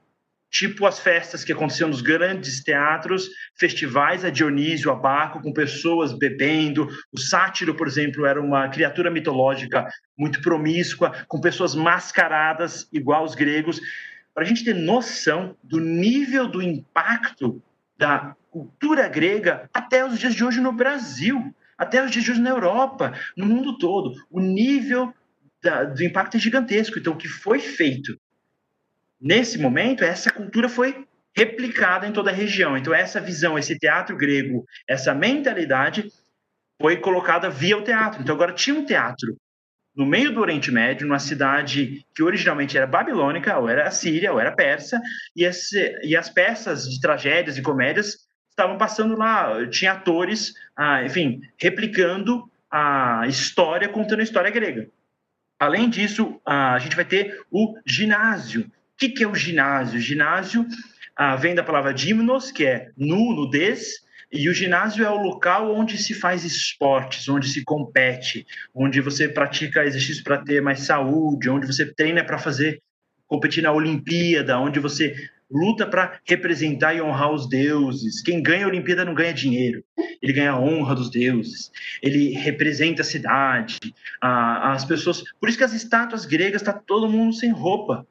tipo 0.54 0.86
as 0.86 1.00
festas 1.00 1.44
que 1.44 1.52
aconteciam 1.52 1.90
nos 1.90 2.02
grandes 2.02 2.64
teatros, 2.64 3.28
festivais 3.56 4.24
a 4.24 4.30
Dionísio, 4.30 4.92
a 4.92 4.96
Baco, 4.96 5.42
com 5.42 5.52
pessoas 5.52 6.14
bebendo. 6.14 6.88
O 7.12 7.20
sátiro, 7.20 7.74
por 7.74 7.88
exemplo, 7.88 8.24
era 8.24 8.40
uma 8.40 8.70
criatura 8.70 9.10
mitológica 9.10 9.88
muito 10.16 10.42
promíscua, 10.42 11.12
com 11.28 11.42
pessoas 11.42 11.74
mascaradas, 11.74 12.88
igual 12.94 13.24
os 13.24 13.34
gregos. 13.34 13.82
Para 14.34 14.44
a 14.44 14.46
gente 14.46 14.64
ter 14.64 14.74
noção 14.74 15.56
do 15.64 15.80
nível 15.80 16.48
do 16.48 16.62
impacto 16.62 17.62
da 17.98 18.36
cultura 18.50 19.08
grega 19.08 19.70
até 19.74 20.06
os 20.06 20.18
dias 20.18 20.34
de 20.34 20.44
hoje 20.44 20.60
no 20.60 20.72
Brasil, 20.72 21.54
até 21.78 22.04
os 22.04 22.12
dias 22.12 22.24
de 22.24 22.32
hoje 22.32 22.42
na 22.42 22.50
Europa, 22.50 23.14
no 23.36 23.46
mundo 23.46 23.78
todo. 23.78 24.16
O 24.30 24.40
nível 24.40 25.14
da, 25.62 25.84
do 25.84 26.04
impacto 26.04 26.38
é 26.38 26.40
gigantesco. 26.40 27.00
Então, 27.00 27.14
o 27.14 27.18
que 27.18 27.28
foi 27.28 27.60
feito 27.60 28.20
nesse 29.20 29.58
momento, 29.58 30.04
essa 30.04 30.32
cultura 30.32 30.68
foi 30.68 31.08
replicada 31.36 32.08
em 32.08 32.12
toda 32.12 32.30
a 32.30 32.34
região. 32.34 32.78
Então, 32.78 32.94
essa 32.94 33.22
visão, 33.22 33.58
esse 33.58 33.78
teatro 33.78 34.16
grego, 34.16 34.66
essa 34.88 35.14
mentalidade 35.14 36.12
foi 36.80 36.98
colocada 36.98 37.50
via 37.50 37.78
o 37.78 37.84
teatro. 37.84 38.22
Então, 38.22 38.36
agora 38.36 38.54
tinha 38.54 38.76
um 38.76 38.86
teatro 38.86 39.38
no 39.96 40.06
meio 40.06 40.32
do 40.32 40.42
Oriente 40.42 40.72
Médio, 40.72 41.06
numa 41.06 41.20
cidade 41.20 42.06
que 42.16 42.24
originalmente 42.24 42.78
era 42.78 42.88
babilônica, 42.88 43.58
ou 43.58 43.70
era 43.70 43.92
síria, 43.92 44.32
ou 44.32 44.40
era 44.40 44.52
persa, 44.52 45.00
e, 45.36 45.44
esse, 45.44 46.00
e 46.04 46.16
as 46.16 46.30
peças 46.30 46.90
de 46.90 47.00
tragédias 47.00 47.58
e 47.58 47.62
comédias 47.62 48.28
estavam 48.50 48.78
passando 48.78 49.16
lá. 49.16 49.68
Tinha 49.68 49.94
atores, 49.94 50.54
ah, 50.76 51.04
enfim, 51.04 51.42
replicando 51.58 52.50
a 52.72 53.26
história, 53.28 53.88
contando 53.88 54.22
a 54.22 54.24
história 54.24 54.50
grega. 54.50 54.88
Além 55.60 55.90
disso, 55.90 56.42
a 56.46 56.78
gente 56.80 56.96
vai 56.96 57.06
ter 57.06 57.40
o 57.52 57.78
ginásio, 57.86 58.62
o 58.94 58.98
que, 58.98 59.24
é 59.24 59.28
o 59.28 59.36
ginásio? 59.36 59.98
O 59.98 60.02
ginásio 60.02 60.66
ah, 61.16 61.36
vem 61.36 61.56
da 61.56 61.64
palavra 61.64 61.96
gimnos, 61.96 62.52
que 62.52 62.66
é 62.66 62.90
nu, 62.98 63.34
nudez, 63.34 64.04
e 64.34 64.50
o 64.50 64.54
ginásio 64.54 65.06
é 65.06 65.10
o 65.10 65.22
local 65.22 65.72
onde 65.76 65.96
se 65.98 66.14
faz 66.16 66.44
esportes, 66.44 67.30
onde 67.30 67.48
se 67.48 67.64
compete, 67.64 68.48
onde 68.74 69.00
você 69.00 69.30
pratica 69.30 69.86
exercício 69.86 70.24
para 70.24 70.40
ter 70.40 70.60
mais 70.60 70.80
saúde, 70.82 71.52
onde 71.52 71.68
você 71.68 71.86
treina 71.86 72.24
para 72.24 72.40
fazer 72.40 72.82
competir 73.28 73.62
na 73.62 73.72
Olimpíada, 73.72 74.58
onde 74.58 74.80
você 74.80 75.16
luta 75.52 75.86
para 75.86 76.20
representar 76.26 76.96
e 76.96 77.02
honrar 77.02 77.32
os 77.32 77.48
deuses. 77.48 78.24
Quem 78.24 78.42
ganha 78.42 78.66
a 78.66 78.68
Olimpíada 78.68 79.06
não 79.06 79.14
ganha 79.14 79.34
dinheiro, 79.34 79.84
ele 80.20 80.34
ganha 80.34 80.52
a 80.52 80.60
honra 80.60 80.96
dos 80.96 81.12
deuses. 81.12 81.72
Ele 82.02 82.34
representa 82.34 83.04
a 83.04 83.06
cidade, 83.06 83.78
as 84.20 84.84
pessoas. 84.84 85.24
Por 85.40 85.48
isso 85.48 85.60
que 85.60 85.64
as 85.64 85.74
estátuas 85.74 86.26
gregas 86.26 86.62
está 86.62 86.74
todo 86.74 87.08
mundo 87.10 87.36
sem 87.36 87.52
roupa 87.52 88.06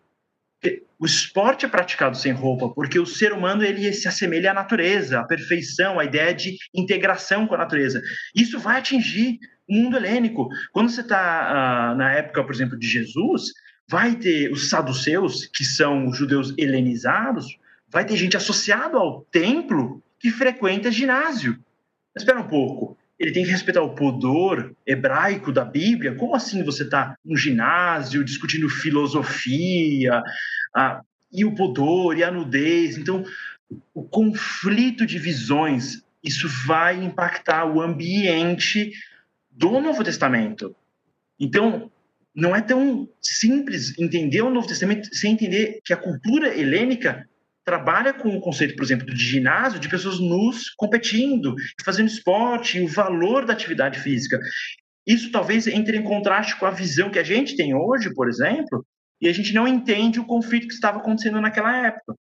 o 1.02 1.06
esporte 1.06 1.66
é 1.66 1.68
praticado 1.68 2.16
sem 2.16 2.32
roupa, 2.32 2.68
porque 2.68 2.96
o 2.96 3.04
ser 3.04 3.32
humano 3.32 3.64
ele 3.64 3.92
se 3.92 4.06
assemelha 4.06 4.52
à 4.52 4.54
natureza, 4.54 5.18
à 5.18 5.24
perfeição, 5.24 5.98
à 5.98 6.04
ideia 6.04 6.32
de 6.32 6.56
integração 6.72 7.44
com 7.44 7.56
a 7.56 7.58
natureza. 7.58 8.00
Isso 8.36 8.60
vai 8.60 8.78
atingir 8.78 9.40
o 9.68 9.74
mundo 9.74 9.96
helênico. 9.96 10.48
Quando 10.72 10.90
você 10.90 11.00
está 11.00 11.92
uh, 11.92 11.96
na 11.96 12.12
época, 12.12 12.44
por 12.44 12.54
exemplo, 12.54 12.78
de 12.78 12.86
Jesus, 12.86 13.52
vai 13.88 14.14
ter 14.14 14.52
os 14.52 14.68
saduceus, 14.68 15.46
que 15.46 15.64
são 15.64 16.06
os 16.06 16.16
judeus 16.16 16.54
helenizados, 16.56 17.46
vai 17.88 18.04
ter 18.04 18.16
gente 18.16 18.36
associada 18.36 18.96
ao 18.96 19.22
templo 19.22 20.00
que 20.20 20.30
frequenta 20.30 20.92
ginásio. 20.92 21.58
Espera 22.16 22.40
um 22.40 22.46
pouco, 22.46 22.96
ele 23.22 23.30
tem 23.30 23.44
que 23.44 23.52
respeitar 23.52 23.82
o 23.82 23.94
pudor 23.94 24.74
hebraico 24.84 25.52
da 25.52 25.64
Bíblia. 25.64 26.16
Como 26.16 26.34
assim 26.34 26.64
você 26.64 26.82
está 26.82 27.16
num 27.24 27.36
ginásio 27.36 28.24
discutindo 28.24 28.68
filosofia 28.68 30.24
e 31.32 31.44
o 31.44 31.54
pudor 31.54 32.18
e 32.18 32.24
a 32.24 32.32
nudez? 32.32 32.98
Então, 32.98 33.24
o 33.94 34.02
conflito 34.02 35.06
de 35.06 35.20
visões 35.20 36.02
isso 36.22 36.48
vai 36.66 37.02
impactar 37.02 37.64
o 37.64 37.80
ambiente 37.80 38.92
do 39.52 39.80
Novo 39.80 40.02
Testamento. 40.02 40.74
Então, 41.38 41.92
não 42.34 42.56
é 42.56 42.60
tão 42.60 43.08
simples 43.20 43.96
entender 44.00 44.42
o 44.42 44.50
Novo 44.50 44.66
Testamento 44.66 45.14
sem 45.14 45.34
entender 45.34 45.80
que 45.84 45.92
a 45.92 45.96
cultura 45.96 46.58
helênica 46.58 47.28
trabalha 47.64 48.12
com 48.12 48.36
o 48.36 48.40
conceito, 48.40 48.74
por 48.74 48.84
exemplo, 48.84 49.06
de 49.06 49.24
ginásio, 49.24 49.78
de 49.78 49.88
pessoas 49.88 50.18
nus 50.18 50.70
competindo, 50.76 51.54
fazendo 51.84 52.08
esporte, 52.08 52.80
o 52.80 52.88
valor 52.88 53.44
da 53.44 53.52
atividade 53.52 54.00
física. 54.00 54.38
Isso 55.06 55.30
talvez 55.30 55.66
entre 55.66 55.96
em 55.96 56.02
contraste 56.02 56.56
com 56.56 56.66
a 56.66 56.70
visão 56.70 57.10
que 57.10 57.18
a 57.18 57.24
gente 57.24 57.56
tem 57.56 57.74
hoje, 57.74 58.12
por 58.14 58.28
exemplo, 58.28 58.84
e 59.20 59.28
a 59.28 59.32
gente 59.32 59.54
não 59.54 59.68
entende 59.68 60.18
o 60.18 60.26
conflito 60.26 60.66
que 60.66 60.74
estava 60.74 60.98
acontecendo 60.98 61.40
naquela 61.40 61.86
época. 61.86 62.14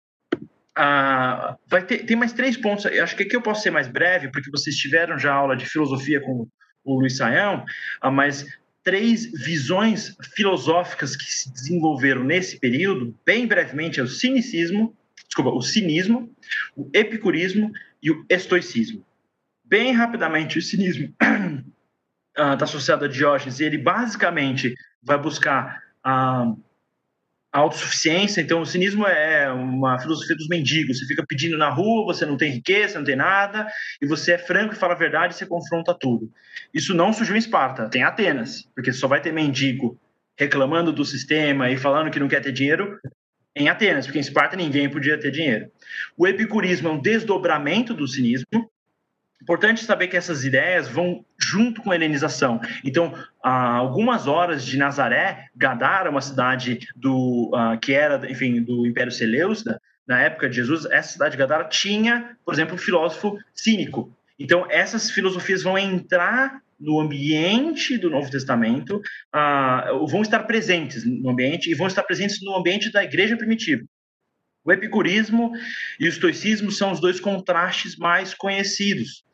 Ah, 0.77 1.57
vai 1.67 1.85
ter, 1.85 2.05
tem 2.05 2.17
mais 2.17 2.33
três 2.33 2.57
pontos. 2.57 2.85
Eu 2.85 3.03
acho 3.03 3.17
que 3.17 3.25
aqui 3.25 3.35
eu 3.35 3.43
posso 3.43 3.63
ser 3.63 3.71
mais 3.71 3.89
breve, 3.89 4.31
porque 4.31 4.51
vocês 4.51 4.77
tiveram 4.77 5.19
já 5.19 5.33
aula 5.33 5.57
de 5.57 5.67
filosofia 5.67 6.21
com 6.21 6.47
o 6.85 7.01
Luiz 7.01 7.17
Saião, 7.17 7.65
ah, 8.01 8.11
mas 8.11 8.47
três 8.83 9.31
visões 9.33 10.17
filosóficas 10.35 11.15
que 11.15 11.31
se 11.31 11.53
desenvolveram 11.53 12.25
nesse 12.25 12.59
período, 12.59 13.15
bem 13.25 13.47
brevemente, 13.47 14.01
é 14.01 14.03
o 14.03 14.09
cinicismo, 14.09 14.97
desculpa, 15.29 15.51
o 15.51 15.63
cinismo, 15.63 16.35
o 16.75 16.91
epicurismo 16.93 17.71
e 18.03 18.11
o 18.11 18.25
estoicismo. 18.29 19.05
Bem 19.65 19.93
rapidamente, 19.93 20.59
o 20.59 20.63
cinismo 20.63 21.15
está 22.31 22.65
associado 22.65 23.05
a 23.05 23.09
Diógenes 23.09 23.61
e 23.61 23.65
ele 23.65 23.79
basicamente 23.79 24.75
vai 25.03 25.19
buscar 25.19 25.83
uh, 26.07 26.59
autossuficiência. 27.53 28.41
Então, 28.41 28.63
o 28.63 28.67
cinismo 28.67 29.07
é 29.07 29.51
uma 29.51 29.99
filosofia 29.99 30.37
dos 30.37 30.49
mendigos. 30.49 30.99
Você 30.99 31.07
fica 31.07 31.25
pedindo 31.27 31.59
na 31.59 31.69
rua, 31.69 32.07
você 32.07 32.25
não 32.25 32.37
tem 32.37 32.51
riqueza, 32.51 32.99
não 32.99 33.05
tem 33.05 33.17
nada, 33.17 33.67
e 34.01 34.07
você 34.07 34.33
é 34.33 34.39
franco 34.39 34.75
e 34.75 34.77
fala 34.77 34.95
a 34.95 34.99
verdade 34.99 35.35
e 35.35 35.37
você 35.37 35.47
confronta 35.47 35.95
tudo. 35.95 36.33
Isso 36.73 36.95
não 36.95 37.13
surgiu 37.13 37.37
em 37.37 37.39
Esparta, 37.39 37.89
tem 37.89 38.03
Atenas, 38.03 38.69
porque 38.75 38.93
só 38.93 39.07
vai 39.07 39.21
ter 39.21 39.33
mendigo 39.33 39.99
reclamando 40.37 40.93
do 40.93 41.05
sistema 41.05 41.71
e 41.71 41.77
falando 41.77 42.11
que 42.11 42.21
não 42.21 42.29
quer 42.29 42.41
ter 42.41 42.53
dinheiro 42.53 42.99
em 43.55 43.69
Atenas, 43.69 44.07
porque 44.07 44.19
em 44.19 44.23
Esparta 44.23 44.57
ninguém 44.57 44.89
podia 44.89 45.19
ter 45.19 45.31
dinheiro. 45.31 45.71
O 46.17 46.27
epicurismo 46.27 46.89
é 46.89 46.93
um 46.93 47.01
desdobramento 47.01 47.95
do 47.95 48.07
cinismo, 48.07 48.71
Importante 49.41 49.85
saber 49.85 50.09
que 50.09 50.17
essas 50.17 50.45
ideias 50.45 50.89
vão 50.89 51.25
junto 51.41 51.81
com 51.81 51.93
a 51.93 51.95
helenização. 51.95 52.61
Então, 52.85 53.15
algumas 53.43 54.27
horas 54.27 54.65
de 54.65 54.77
Nazaré, 54.77 55.47
Gadara, 55.57 56.11
uma 56.11 56.21
cidade 56.21 56.81
do 56.97 57.51
uh, 57.55 57.79
que 57.79 57.93
era, 57.93 58.31
enfim, 58.31 58.61
do 58.61 58.87
Império 58.87 59.13
Seleucida, 59.13 59.81
na 60.07 60.21
época 60.21 60.51
de 60.51 60.57
Jesus, 60.57 60.87
essa 60.87 61.13
cidade 61.13 61.33
de 61.33 61.39
Gadara 61.39 61.65
tinha, 61.65 62.37
por 62.45 62.53
exemplo, 62.53 62.75
um 62.75 62.79
filósofo 62.79 63.39
cínico. 63.55 64.13
Então, 64.39 64.67
essas 64.69 65.11
filosofias 65.11 65.63
vão 65.63 65.79
entrar 65.79 66.61
no 66.79 67.01
ambiente 67.01 67.99
do 67.99 68.11
Novo 68.11 68.31
Testamento, 68.31 69.01
uh, 69.35 70.07
vão 70.07 70.23
estar 70.23 70.45
presentes 70.45 71.05
no 71.05 71.31
ambiente 71.31 71.71
e 71.71 71.75
vão 71.75 71.87
estar 71.87 72.03
presentes 72.03 72.41
no 72.43 72.57
ambiente 72.57 72.93
da 72.93 73.03
igreja 73.03 73.37
primitiva. 73.37 73.85
O 74.65 74.73
epicurismo 74.73 75.53
e 75.99 76.07
o 76.07 76.09
estoicismo 76.09 76.71
são 76.71 76.93
os 76.93 77.01
dois 77.01 77.19
contrastes 77.19 77.97
mais 77.97 78.35
conhecidos 78.35 79.25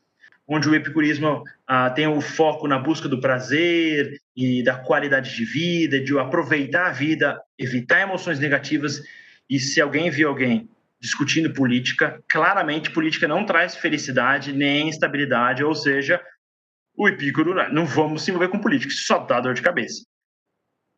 onde 0.46 0.68
o 0.68 0.74
epicurismo 0.74 1.42
ah, 1.66 1.90
tem 1.90 2.06
o 2.06 2.20
foco 2.20 2.68
na 2.68 2.78
busca 2.78 3.08
do 3.08 3.20
prazer 3.20 4.20
e 4.36 4.62
da 4.62 4.76
qualidade 4.76 5.34
de 5.34 5.44
vida, 5.44 6.00
de 6.00 6.18
aproveitar 6.18 6.86
a 6.86 6.92
vida, 6.92 7.40
evitar 7.58 8.02
emoções 8.02 8.38
negativas. 8.38 9.02
E 9.48 9.58
se 9.58 9.80
alguém 9.80 10.10
viu 10.10 10.28
alguém 10.28 10.68
discutindo 11.00 11.52
política, 11.52 12.22
claramente 12.28 12.90
política 12.90 13.28
não 13.28 13.44
traz 13.44 13.76
felicidade 13.76 14.52
nem 14.52 14.88
estabilidade, 14.88 15.62
ou 15.62 15.74
seja, 15.74 16.20
o 16.96 17.08
Epicuro, 17.08 17.54
não 17.72 17.86
vamos 17.86 18.22
se 18.22 18.30
envolver 18.30 18.48
com 18.48 18.60
política, 18.60 18.92
isso 18.92 19.06
só 19.06 19.18
dá 19.18 19.40
dor 19.40 19.54
de 19.54 19.62
cabeça. 19.62 20.04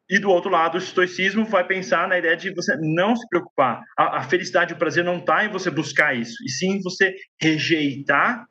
E 0.09 0.21
do 0.21 0.31
outro 0.31 0.51
lado, 0.51 0.77
o 0.77 0.79
estoicismo 0.79 1.45
vai 1.45 1.67
pensar 1.67 2.07
na 2.07 2.19
ideia 2.19 2.37
de 2.37 2.55
você 2.55 2.77
não 2.77 3.17
se 3.17 3.27
preocupar. 3.29 3.83
A, 3.99 4.19
a 4.19 4.23
felicidade 4.23 4.73
e 4.73 4.77
o 4.77 4.79
prazer 4.79 5.03
não 5.03 5.19
está 5.19 5.45
em 5.45 5.49
você 5.49 5.69
buscar 5.71 6.17
isso, 6.17 6.37
e 6.45 6.49
sim 6.49 6.81
você 6.81 7.15
rejeitar 7.41 8.47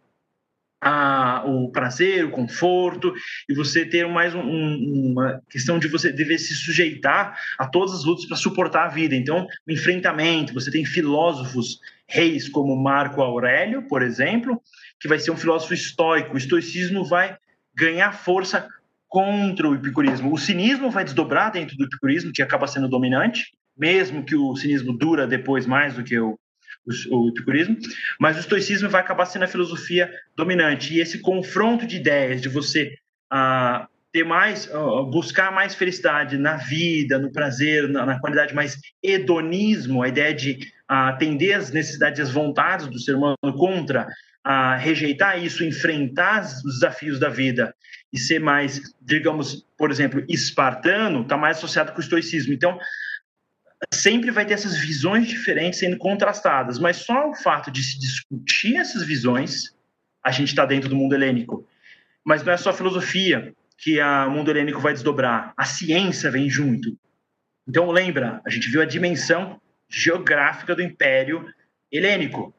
a, 0.81 1.43
o 1.47 1.71
prazer, 1.71 2.25
o 2.25 2.31
conforto, 2.31 3.13
e 3.49 3.55
você 3.55 3.85
ter 3.85 4.07
mais 4.07 4.35
um, 4.35 4.41
uma 4.41 5.41
questão 5.49 5.79
de 5.79 5.87
você 5.87 6.11
dever 6.11 6.37
se 6.37 6.53
sujeitar 6.53 7.39
a 7.57 7.67
todas 7.67 7.95
as 7.95 8.03
lutas 8.03 8.25
para 8.25 8.37
suportar 8.37 8.85
a 8.85 8.89
vida. 8.89 9.15
Então, 9.15 9.47
o 9.67 9.71
enfrentamento, 9.71 10.53
você 10.53 10.69
tem 10.69 10.85
filósofos, 10.85 11.79
reis 12.07 12.47
como 12.47 12.75
Marco 12.75 13.21
Aurélio, 13.21 13.87
por 13.87 14.03
exemplo, 14.03 14.61
que 14.99 15.07
vai 15.07 15.19
ser 15.19 15.31
um 15.31 15.37
filósofo 15.37 15.73
estoico. 15.73 16.33
O 16.33 16.37
estoicismo 16.37 17.03
vai 17.03 17.37
ganhar 17.75 18.11
força 18.11 18.67
contra 19.07 19.69
o 19.69 19.75
epicurismo. 19.75 20.33
O 20.33 20.37
cinismo 20.37 20.89
vai 20.89 21.03
desdobrar 21.03 21.51
dentro 21.51 21.75
do 21.77 21.85
epicurismo, 21.85 22.31
que 22.33 22.41
acaba 22.41 22.67
sendo 22.67 22.87
dominante, 22.87 23.53
mesmo 23.77 24.23
que 24.23 24.35
o 24.35 24.55
cinismo 24.55 24.93
dura 24.97 25.27
depois 25.27 25.65
mais 25.65 25.93
do 25.95 26.03
que 26.03 26.17
o 26.17 26.37
o, 27.11 27.29
epicurismo, 27.29 27.77
mas 28.19 28.37
o 28.37 28.39
estoicismo 28.39 28.89
vai 28.89 29.01
acabar 29.01 29.25
sendo 29.25 29.43
a 29.43 29.47
filosofia 29.47 30.11
dominante. 30.35 30.93
E 30.93 30.99
esse 30.99 31.19
confronto 31.19 31.85
de 31.85 31.97
ideias, 31.97 32.41
de 32.41 32.49
você 32.49 32.93
ah, 33.31 33.87
ter 34.15 34.23
mais, 34.23 34.69
buscar 35.11 35.51
mais 35.51 35.75
felicidade 35.75 36.37
na 36.37 36.55
vida, 36.55 37.19
no 37.19 37.33
prazer, 37.33 37.89
na, 37.89 38.05
na 38.05 38.17
qualidade 38.17 38.55
mais 38.55 38.79
hedonismo, 39.03 40.01
a 40.01 40.07
ideia 40.07 40.33
de 40.33 40.71
atender 40.87 41.51
as 41.51 41.69
necessidades 41.69 42.19
e 42.19 42.21
as 42.21 42.31
vontades 42.31 42.87
do 42.87 42.97
ser 42.97 43.13
humano 43.15 43.35
contra 43.57 44.07
a 44.41 44.77
rejeitar 44.77 45.43
isso, 45.43 45.65
enfrentar 45.65 46.45
os 46.45 46.75
desafios 46.75 47.19
da 47.19 47.27
vida 47.27 47.75
e 48.13 48.17
ser 48.17 48.39
mais, 48.39 48.79
digamos, 49.01 49.67
por 49.77 49.91
exemplo, 49.91 50.23
espartano, 50.29 51.23
está 51.23 51.35
mais 51.35 51.57
associado 51.57 51.91
com 51.91 51.97
o 51.97 52.01
estoicismo. 52.01 52.53
Então, 52.53 52.79
sempre 53.93 54.31
vai 54.31 54.45
ter 54.45 54.53
essas 54.53 54.77
visões 54.77 55.27
diferentes 55.27 55.77
sendo 55.77 55.97
contrastadas, 55.97 56.79
mas 56.79 56.95
só 56.97 57.31
o 57.31 57.35
fato 57.35 57.69
de 57.69 57.83
se 57.83 57.99
discutir 57.99 58.77
essas 58.77 59.03
visões, 59.03 59.75
a 60.23 60.31
gente 60.31 60.47
está 60.47 60.65
dentro 60.65 60.87
do 60.87 60.95
mundo 60.95 61.15
helênico. 61.15 61.67
Mas 62.23 62.43
não 62.43 62.53
é 62.53 62.57
só 62.57 62.71
filosofia 62.71 63.53
que 63.77 64.01
o 64.01 64.29
mundo 64.29 64.49
helênico 64.49 64.79
vai 64.79 64.93
desdobrar, 64.93 65.53
a 65.57 65.65
ciência 65.65 66.31
vem 66.31 66.49
junto. 66.49 66.97
Então, 67.67 67.91
lembra, 67.91 68.41
a 68.45 68.49
gente 68.49 68.69
viu 68.69 68.81
a 68.81 68.85
dimensão 68.85 69.59
geográfica 69.89 70.75
do 70.75 70.81
Império 70.81 71.45
Helênico. 71.91 72.53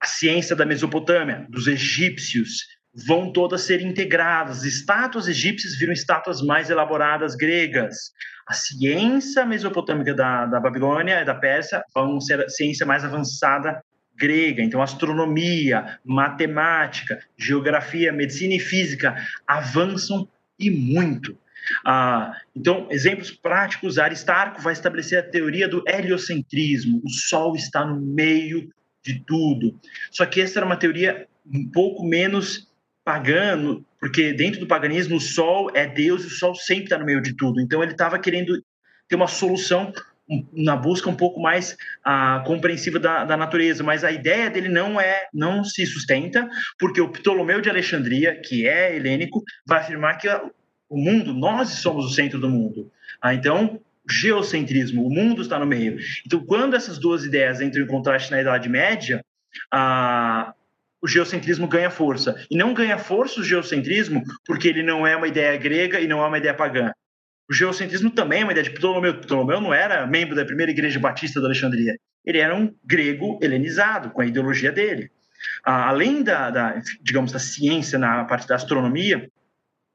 A 0.00 0.06
ciência 0.06 0.54
da 0.54 0.64
Mesopotâmia, 0.64 1.46
dos 1.48 1.66
egípcios, 1.66 2.66
vão 3.06 3.32
todas 3.32 3.62
ser 3.62 3.80
integradas. 3.80 4.64
Estátuas 4.64 5.28
egípcias 5.28 5.76
viram 5.76 5.92
estátuas 5.92 6.40
mais 6.40 6.70
elaboradas 6.70 7.34
gregas. 7.34 8.12
A 8.46 8.54
ciência 8.54 9.44
mesopotâmica 9.44 10.14
da, 10.14 10.46
da 10.46 10.60
Babilônia 10.60 11.20
e 11.20 11.24
da 11.24 11.34
Pérsia 11.34 11.84
vão 11.94 12.20
ser 12.20 12.40
a 12.40 12.48
ciência 12.48 12.86
mais 12.86 13.04
avançada 13.04 13.82
grega. 14.16 14.62
Então, 14.62 14.82
astronomia, 14.82 15.98
matemática, 16.04 17.20
geografia, 17.36 18.12
medicina 18.12 18.54
e 18.54 18.60
física 18.60 19.16
avançam 19.46 20.28
e 20.58 20.70
muito. 20.70 21.36
Ah, 21.84 22.40
então, 22.54 22.86
exemplos 22.90 23.30
práticos: 23.30 23.98
Aristarco 23.98 24.62
vai 24.62 24.72
estabelecer 24.72 25.18
a 25.18 25.22
teoria 25.22 25.68
do 25.68 25.82
heliocentrismo. 25.86 27.00
O 27.04 27.10
Sol 27.10 27.54
está 27.54 27.84
no 27.84 28.00
meio 28.00 28.70
de 29.02 29.20
tudo. 29.20 29.78
Só 30.10 30.26
que 30.26 30.40
essa 30.40 30.58
era 30.58 30.66
uma 30.66 30.76
teoria 30.76 31.26
um 31.46 31.68
pouco 31.70 32.04
menos 32.04 32.68
pagano, 33.04 33.84
porque 33.98 34.34
dentro 34.34 34.60
do 34.60 34.66
paganismo 34.66 35.16
o 35.16 35.20
sol 35.20 35.70
é 35.74 35.86
Deus 35.86 36.24
e 36.24 36.26
o 36.26 36.30
sol 36.30 36.54
sempre 36.54 36.84
está 36.84 36.98
no 36.98 37.06
meio 37.06 37.22
de 37.22 37.34
tudo. 37.34 37.58
Então 37.58 37.82
ele 37.82 37.92
estava 37.92 38.18
querendo 38.18 38.62
ter 39.08 39.16
uma 39.16 39.26
solução 39.26 39.90
na 40.52 40.76
busca 40.76 41.08
um 41.08 41.14
pouco 41.14 41.40
mais 41.40 41.76
ah, 42.04 42.42
compreensiva 42.46 42.98
da, 42.98 43.24
da, 43.24 43.36
natureza, 43.36 43.82
mas 43.82 44.04
a 44.04 44.10
ideia 44.10 44.50
dele 44.50 44.68
não 44.68 45.00
é, 45.00 45.26
não 45.32 45.64
se 45.64 45.86
sustenta, 45.86 46.48
porque 46.78 47.00
o 47.00 47.08
Ptolomeu 47.08 47.60
de 47.60 47.70
Alexandria, 47.70 48.38
que 48.40 48.66
é 48.66 48.94
helênico, 48.94 49.42
vai 49.66 49.80
afirmar 49.80 50.18
que 50.18 50.28
o 50.88 50.96
mundo, 50.96 51.32
nós 51.32 51.70
somos 51.70 52.04
o 52.06 52.14
centro 52.14 52.38
do 52.38 52.48
mundo. 52.48 52.90
Ah, 53.22 53.34
então, 53.34 53.80
geocentrismo, 54.08 55.06
o 55.06 55.10
mundo 55.10 55.42
está 55.42 55.58
no 55.58 55.66
meio. 55.66 55.98
Então, 56.26 56.44
quando 56.44 56.74
essas 56.74 56.98
duas 56.98 57.24
ideias 57.24 57.60
entram 57.60 57.82
em 57.82 57.86
contraste 57.86 58.30
na 58.30 58.40
Idade 58.40 58.68
Média, 58.68 59.24
ah, 59.72 60.54
o 61.00 61.06
geocentrismo 61.06 61.68
ganha 61.68 61.90
força. 61.90 62.44
E 62.50 62.56
não 62.56 62.74
ganha 62.74 62.98
força 62.98 63.40
o 63.40 63.44
geocentrismo 63.44 64.22
porque 64.44 64.68
ele 64.68 64.82
não 64.82 65.06
é 65.06 65.16
uma 65.16 65.28
ideia 65.28 65.56
grega 65.56 66.00
e 66.00 66.08
não 66.08 66.22
é 66.22 66.26
uma 66.26 66.38
ideia 66.38 66.54
pagã. 66.54 66.92
O 67.48 67.54
geocentrismo 67.54 68.10
também 68.10 68.42
é 68.42 68.44
uma 68.44 68.52
ideia 68.52 68.64
de 68.64 68.74
Ptolomeu. 68.74 69.20
Ptolomeu 69.20 69.60
não 69.60 69.72
era 69.72 70.06
membro 70.06 70.36
da 70.36 70.44
primeira 70.44 70.70
igreja 70.70 71.00
batista 71.00 71.40
da 71.40 71.46
Alexandria. 71.46 71.98
Ele 72.24 72.38
era 72.38 72.54
um 72.54 72.74
grego 72.84 73.38
helenizado, 73.42 74.10
com 74.10 74.20
a 74.20 74.26
ideologia 74.26 74.70
dele. 74.70 75.10
além 75.64 76.22
da, 76.22 76.50
da, 76.50 76.82
digamos, 77.00 77.32
da 77.32 77.38
ciência 77.38 77.98
na 77.98 78.24
parte 78.24 78.46
da 78.46 78.56
astronomia, 78.56 79.30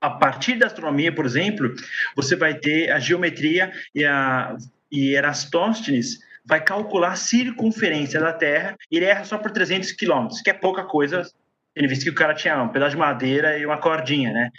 a 0.01 0.10
partir 0.10 0.56
da 0.56 0.68
astronomia, 0.68 1.14
por 1.14 1.26
exemplo, 1.26 1.74
você 2.16 2.36
vai 2.36 2.56
ter 2.56 2.91
a 2.91 2.99
geometria 2.99 3.72
e, 3.93 4.04
a, 4.04 4.56
e 4.91 5.16
Erastóstenes 5.16 6.20
vai 6.45 6.62
calcular 6.62 7.14
a 7.14 7.16
circunferência 7.16 8.20
da 8.20 8.34
Terra 8.34 8.76
e 8.91 8.97
ele 8.97 9.06
erra 9.06 9.24
só 9.24 9.38
por 9.38 9.51
300 9.51 9.91
quilômetros, 9.93 10.41
que 10.41 10.49
é 10.49 10.54
pouca 10.54 10.84
coisa, 10.84 11.26
ele 11.76 11.88
visto 11.88 12.04
que 12.04 12.10
o 12.10 12.16
cara 12.16 12.34
tinha 12.34 12.62
um 12.62 12.70
pedaço 12.70 12.91
de 12.91 12.97
madeira 12.97 13.58
e 13.58 13.66
uma 13.66 13.78
cordinha, 13.78 14.32
né? 14.32 14.49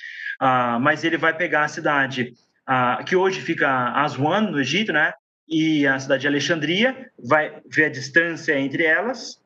Ah, 0.40 0.78
mas 0.80 1.04
ele 1.04 1.18
vai 1.18 1.36
pegar 1.36 1.64
a 1.64 1.68
cidade 1.68 2.32
ah, 2.66 3.02
que 3.06 3.16
hoje 3.16 3.40
fica 3.40 3.68
Aswan, 3.92 4.50
no 4.50 4.60
Egito, 4.60 4.92
né? 4.92 5.12
E 5.48 5.86
a 5.86 5.98
cidade 5.98 6.22
de 6.22 6.28
Alexandria, 6.28 7.10
vai 7.18 7.60
ver 7.70 7.86
a 7.86 7.90
distância 7.90 8.58
entre 8.58 8.84
elas 8.84 9.38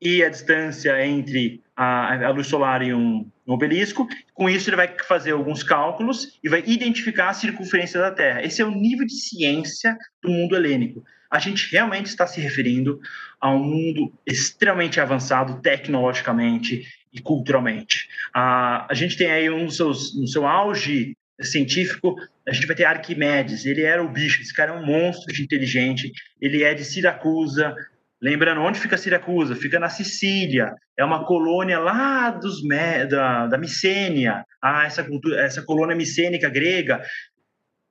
e 0.00 0.22
a 0.22 0.28
distância 0.28 1.04
entre 1.04 1.62
a, 1.74 2.26
a 2.26 2.30
luz 2.30 2.46
solar 2.46 2.82
e 2.82 2.94
um, 2.94 3.28
um 3.46 3.52
obelisco. 3.52 4.06
Com 4.34 4.48
isso, 4.48 4.68
ele 4.68 4.76
vai 4.76 4.94
fazer 5.08 5.32
alguns 5.32 5.62
cálculos 5.62 6.38
e 6.44 6.48
vai 6.48 6.62
identificar 6.66 7.30
a 7.30 7.34
circunferência 7.34 8.00
da 8.00 8.10
Terra. 8.12 8.42
Esse 8.42 8.62
é 8.62 8.64
o 8.64 8.70
nível 8.70 9.06
de 9.06 9.14
ciência 9.14 9.96
do 10.22 10.30
mundo 10.30 10.54
helênico 10.54 11.04
a 11.30 11.38
gente 11.38 11.70
realmente 11.70 12.06
está 12.06 12.26
se 12.26 12.40
referindo 12.40 13.00
a 13.40 13.50
um 13.50 13.62
mundo 13.62 14.12
extremamente 14.26 15.00
avançado 15.00 15.60
tecnologicamente 15.60 16.86
e 17.12 17.20
culturalmente. 17.20 18.08
a 18.34 18.88
gente 18.92 19.16
tem 19.16 19.30
aí 19.30 19.50
um 19.50 19.66
dos 19.66 19.76
seus, 19.76 20.18
no 20.18 20.26
seu 20.26 20.46
auge 20.46 21.16
científico, 21.40 22.16
a 22.46 22.52
gente 22.52 22.66
vai 22.66 22.76
ter 22.76 22.84
Arquimedes, 22.84 23.66
ele 23.66 23.82
era 23.82 24.02
o 24.02 24.08
bicho, 24.08 24.40
esse 24.40 24.54
cara 24.54 24.72
é 24.72 24.74
um 24.74 24.86
monstro 24.86 25.32
de 25.32 25.42
inteligente, 25.42 26.10
ele 26.40 26.62
é 26.62 26.72
de 26.74 26.84
Siracusa, 26.84 27.74
lembrando, 28.20 28.62
onde 28.62 28.80
fica 28.80 28.96
Siracusa? 28.96 29.54
Fica 29.54 29.78
na 29.78 29.88
Sicília, 29.88 30.74
é 30.96 31.04
uma 31.04 31.24
colônia 31.24 31.78
lá 31.78 32.30
dos, 32.30 32.62
da, 33.08 33.46
da 33.46 33.58
Micênia, 33.58 34.44
ah, 34.62 34.84
essa, 34.84 35.04
cultura, 35.04 35.40
essa 35.40 35.62
colônia 35.62 35.94
micênica 35.94 36.48
grega, 36.48 37.02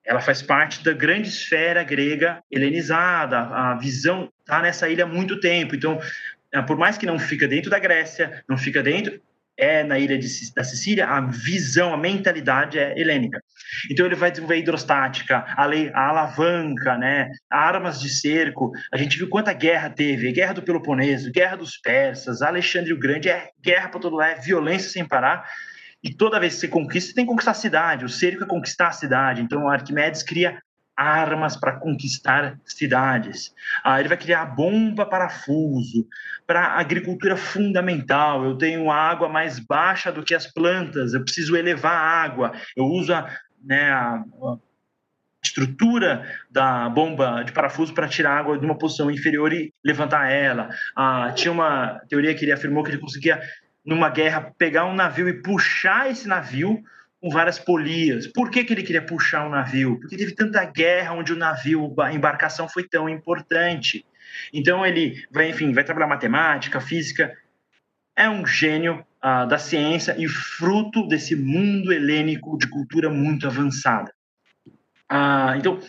ela 0.03 0.21
faz 0.21 0.41
parte 0.41 0.83
da 0.83 0.93
grande 0.93 1.29
esfera 1.29 1.83
grega 1.83 2.43
helenizada. 2.51 3.39
A 3.39 3.75
visão 3.75 4.31
está 4.39 4.61
nessa 4.61 4.87
ilha 4.87 5.03
há 5.03 5.07
muito 5.07 5.39
tempo. 5.39 5.75
Então, 5.75 5.99
ah, 6.53 6.63
por 6.63 6.77
mais 6.77 6.97
que 6.97 7.05
não 7.05 7.17
fica 7.17 7.47
dentro 7.47 7.71
da 7.71 7.79
Grécia, 7.79 8.43
não 8.47 8.57
fica 8.57 8.83
dentro, 8.83 9.19
é 9.57 9.83
na 9.83 9.97
ilha 9.97 10.17
de, 10.17 10.27
da 10.53 10.63
Sicília, 10.63 11.07
a 11.07 11.21
visão, 11.21 11.93
a 11.93 11.97
mentalidade 11.97 12.77
é 12.77 12.97
helênica. 12.99 13.41
Então 13.89 14.05
ele 14.05 14.15
vai 14.15 14.29
desenvolver 14.31 14.55
a 14.55 14.57
hidrostática, 14.57 15.45
a, 15.55 15.65
lei, 15.65 15.91
a 15.93 16.09
alavanca, 16.09 16.97
né, 16.97 17.29
armas 17.49 17.99
de 17.99 18.09
cerco. 18.09 18.71
A 18.93 18.97
gente 18.97 19.17
viu 19.17 19.29
quanta 19.29 19.53
guerra 19.53 19.89
teve, 19.89 20.31
guerra 20.31 20.53
do 20.53 20.63
Peloponeso, 20.63 21.31
guerra 21.31 21.55
dos 21.55 21.77
persas, 21.77 22.41
Alexandre 22.41 22.93
o 22.93 22.99
Grande, 22.99 23.29
é 23.29 23.49
guerra 23.63 23.89
para 23.89 23.99
todo 23.99 24.15
lado, 24.15 24.31
é 24.31 24.41
violência 24.41 24.89
sem 24.89 25.05
parar. 25.05 25.49
E 26.03 26.13
toda 26.13 26.39
vez 26.39 26.53
que 26.55 26.59
você 26.61 26.67
conquista, 26.67 27.09
você 27.09 27.15
tem 27.15 27.25
que 27.25 27.31
conquistar 27.31 27.51
a 27.51 27.55
cidade. 27.55 28.05
O 28.05 28.09
cerco 28.09 28.43
é 28.43 28.47
conquistar 28.47 28.89
a 28.89 28.91
cidade. 28.91 29.41
Então 29.41 29.67
Arquimedes 29.67 30.21
cria 30.21 30.59
armas 30.95 31.57
para 31.57 31.73
conquistar 31.79 32.59
cidades. 32.65 33.53
Ah, 33.83 33.99
ele 33.99 34.09
vai 34.09 34.17
criar 34.17 34.45
bomba 34.45 35.05
parafuso 35.05 36.07
para 36.47 36.79
agricultura 36.79 37.35
fundamental. 37.35 38.45
Eu 38.45 38.57
tenho 38.57 38.89
água 38.89 39.27
mais 39.27 39.59
baixa 39.59 40.11
do 40.11 40.23
que 40.23 40.33
as 40.33 40.47
plantas. 40.47 41.13
Eu 41.13 41.23
preciso 41.23 41.55
elevar 41.55 41.93
a 41.93 42.23
água. 42.23 42.53
Eu 42.75 42.85
uso 42.85 43.13
a, 43.13 43.29
né, 43.63 43.89
a, 43.89 44.15
a 44.15 44.57
estrutura 45.43 46.25
da 46.49 46.89
bomba 46.89 47.43
de 47.43 47.51
parafuso 47.51 47.93
para 47.93 48.07
tirar 48.07 48.37
água 48.37 48.57
de 48.57 48.65
uma 48.65 48.77
posição 48.77 49.11
inferior 49.11 49.53
e 49.53 49.73
levantar 49.83 50.31
ela. 50.31 50.69
Ah, 50.95 51.31
tinha 51.35 51.51
uma 51.51 51.99
teoria 52.09 52.33
que 52.33 52.45
ele 52.45 52.51
afirmou 52.51 52.83
que 52.83 52.91
ele 52.91 52.99
conseguia 52.99 53.41
numa 53.85 54.09
guerra 54.09 54.51
pegar 54.57 54.85
um 54.85 54.95
navio 54.95 55.29
e 55.29 55.41
puxar 55.41 56.09
esse 56.09 56.27
navio 56.27 56.81
com 57.21 57.29
várias 57.29 57.57
polias. 57.57 58.27
Por 58.27 58.49
que, 58.49 58.63
que 58.63 58.73
ele 58.73 58.83
queria 58.83 59.01
puxar 59.01 59.43
o 59.43 59.47
um 59.47 59.51
navio? 59.51 59.99
Porque 59.99 60.17
teve 60.17 60.33
tanta 60.33 60.63
guerra 60.65 61.13
onde 61.13 61.33
o 61.33 61.37
navio, 61.37 61.93
a 61.99 62.13
embarcação 62.13 62.67
foi 62.69 62.87
tão 62.87 63.09
importante. 63.09 64.05
Então 64.53 64.85
ele 64.85 65.23
vai, 65.31 65.49
enfim, 65.49 65.71
vai 65.73 65.83
trabalhar 65.83 66.07
matemática, 66.07 66.79
física. 66.81 67.35
É 68.15 68.29
um 68.29 68.45
gênio 68.45 69.05
uh, 69.23 69.47
da 69.47 69.57
ciência 69.57 70.15
e 70.17 70.27
fruto 70.27 71.07
desse 71.07 71.35
mundo 71.35 71.91
helênico 71.91 72.57
de 72.57 72.67
cultura 72.67 73.09
muito 73.09 73.47
avançada. 73.47 74.13
Uh, 75.11 75.55
então, 75.57 75.79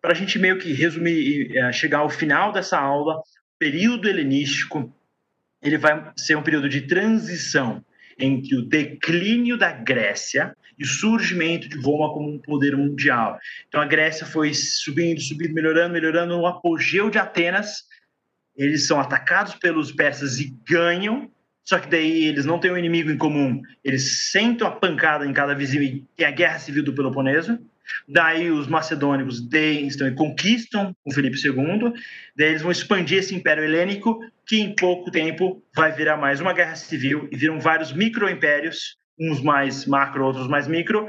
para 0.00 0.12
a 0.12 0.14
gente 0.14 0.38
meio 0.38 0.58
que 0.58 0.72
resumir 0.72 1.50
e 1.50 1.60
uh, 1.60 1.72
chegar 1.72 1.98
ao 1.98 2.10
final 2.10 2.52
dessa 2.52 2.78
aula, 2.78 3.20
período 3.58 4.08
helenístico 4.08 4.92
ele 5.62 5.78
vai 5.78 6.12
ser 6.16 6.36
um 6.36 6.42
período 6.42 6.68
de 6.68 6.82
transição 6.82 7.84
entre 8.18 8.56
o 8.56 8.62
declínio 8.62 9.58
da 9.58 9.72
Grécia 9.72 10.56
e 10.78 10.84
o 10.84 10.86
surgimento 10.86 11.68
de 11.68 11.78
Roma 11.78 12.12
como 12.12 12.28
um 12.28 12.38
poder 12.38 12.76
mundial. 12.76 13.38
Então 13.68 13.80
a 13.80 13.86
Grécia 13.86 14.26
foi 14.26 14.52
subindo, 14.54 15.20
subindo, 15.20 15.54
melhorando, 15.54 15.92
melhorando. 15.92 16.36
No 16.36 16.46
apogeu 16.46 17.10
de 17.10 17.18
Atenas, 17.18 17.84
eles 18.56 18.86
são 18.86 19.00
atacados 19.00 19.54
pelos 19.54 19.92
persas 19.92 20.38
e 20.38 20.54
ganham. 20.68 21.30
Só 21.64 21.78
que 21.78 21.88
daí 21.88 22.24
eles 22.24 22.44
não 22.44 22.60
têm 22.60 22.70
um 22.70 22.78
inimigo 22.78 23.10
em 23.10 23.18
comum. 23.18 23.60
Eles 23.82 24.30
sentam 24.30 24.68
a 24.68 24.70
pancada 24.70 25.26
em 25.26 25.32
cada 25.32 25.54
vizinho 25.54 25.82
e 25.82 26.04
tem 26.16 26.26
a 26.26 26.30
guerra 26.30 26.58
civil 26.58 26.84
do 26.84 26.94
Peloponeso. 26.94 27.58
Daí 28.08 28.50
os 28.50 28.66
macedônicos 28.66 29.42
estão 29.52 30.08
e 30.08 30.14
conquistam 30.14 30.94
o 31.04 31.12
Felipe 31.12 31.36
II. 31.36 31.92
Daí 32.36 32.48
eles 32.48 32.62
vão 32.62 32.70
expandir 32.70 33.18
esse 33.18 33.34
império 33.34 33.64
helênico, 33.64 34.20
que 34.44 34.60
em 34.60 34.74
pouco 34.74 35.10
tempo 35.10 35.62
vai 35.74 35.92
virar 35.92 36.16
mais 36.16 36.40
uma 36.40 36.52
guerra 36.52 36.76
civil 36.76 37.28
e 37.30 37.36
viram 37.36 37.60
vários 37.60 37.92
micro-impérios, 37.92 38.96
uns 39.18 39.42
mais 39.42 39.86
macro, 39.86 40.24
outros 40.24 40.48
mais 40.48 40.66
micro, 40.66 41.08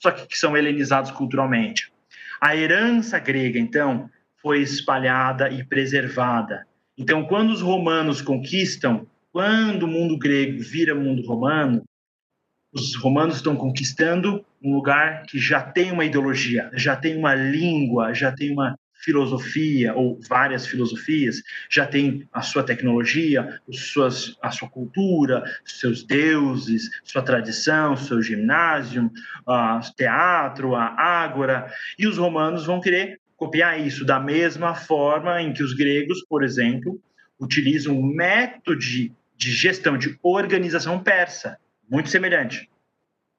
só 0.00 0.10
que, 0.10 0.26
que 0.26 0.38
são 0.38 0.56
helenizados 0.56 1.10
culturalmente. 1.10 1.92
A 2.40 2.56
herança 2.56 3.18
grega, 3.18 3.58
então, 3.58 4.10
foi 4.40 4.60
espalhada 4.60 5.48
e 5.50 5.64
preservada. 5.64 6.66
Então, 6.98 7.24
quando 7.24 7.50
os 7.50 7.62
romanos 7.62 8.20
conquistam, 8.20 9.06
quando 9.32 9.84
o 9.84 9.88
mundo 9.88 10.18
grego 10.18 10.60
vira 10.60 10.94
mundo 10.94 11.24
romano, 11.26 11.82
os 12.72 12.96
romanos 12.96 13.36
estão 13.36 13.54
conquistando 13.54 14.44
um 14.62 14.74
lugar 14.74 15.22
que 15.24 15.38
já 15.38 15.62
tem 15.62 15.92
uma 15.92 16.04
ideologia, 16.04 16.70
já 16.74 16.96
tem 16.96 17.16
uma 17.16 17.34
língua, 17.34 18.14
já 18.14 18.32
tem 18.32 18.52
uma 18.52 18.76
filosofia 19.02 19.94
ou 19.94 20.18
várias 20.28 20.66
filosofias, 20.66 21.42
já 21.68 21.86
tem 21.86 22.26
a 22.32 22.40
sua 22.40 22.62
tecnologia, 22.62 23.60
suas, 23.70 24.36
a 24.40 24.50
sua 24.50 24.68
cultura, 24.68 25.42
seus 25.64 26.04
deuses, 26.04 26.88
sua 27.04 27.22
tradição, 27.22 27.96
seu 27.96 28.22
ginásio, 28.22 29.10
uh, 29.46 29.94
teatro, 29.96 30.74
a 30.74 30.84
ágora, 30.84 31.66
e 31.98 32.06
os 32.06 32.16
romanos 32.16 32.64
vão 32.64 32.80
querer 32.80 33.20
copiar 33.36 33.80
isso 33.84 34.04
da 34.04 34.20
mesma 34.20 34.74
forma 34.74 35.42
em 35.42 35.52
que 35.52 35.62
os 35.62 35.74
gregos, 35.74 36.24
por 36.28 36.44
exemplo, 36.44 37.00
utilizam 37.40 37.98
um 37.98 38.06
método 38.06 38.78
de, 38.78 39.12
de 39.36 39.50
gestão, 39.50 39.98
de 39.98 40.16
organização 40.22 41.02
persa, 41.02 41.58
muito 41.90 42.08
semelhante. 42.08 42.70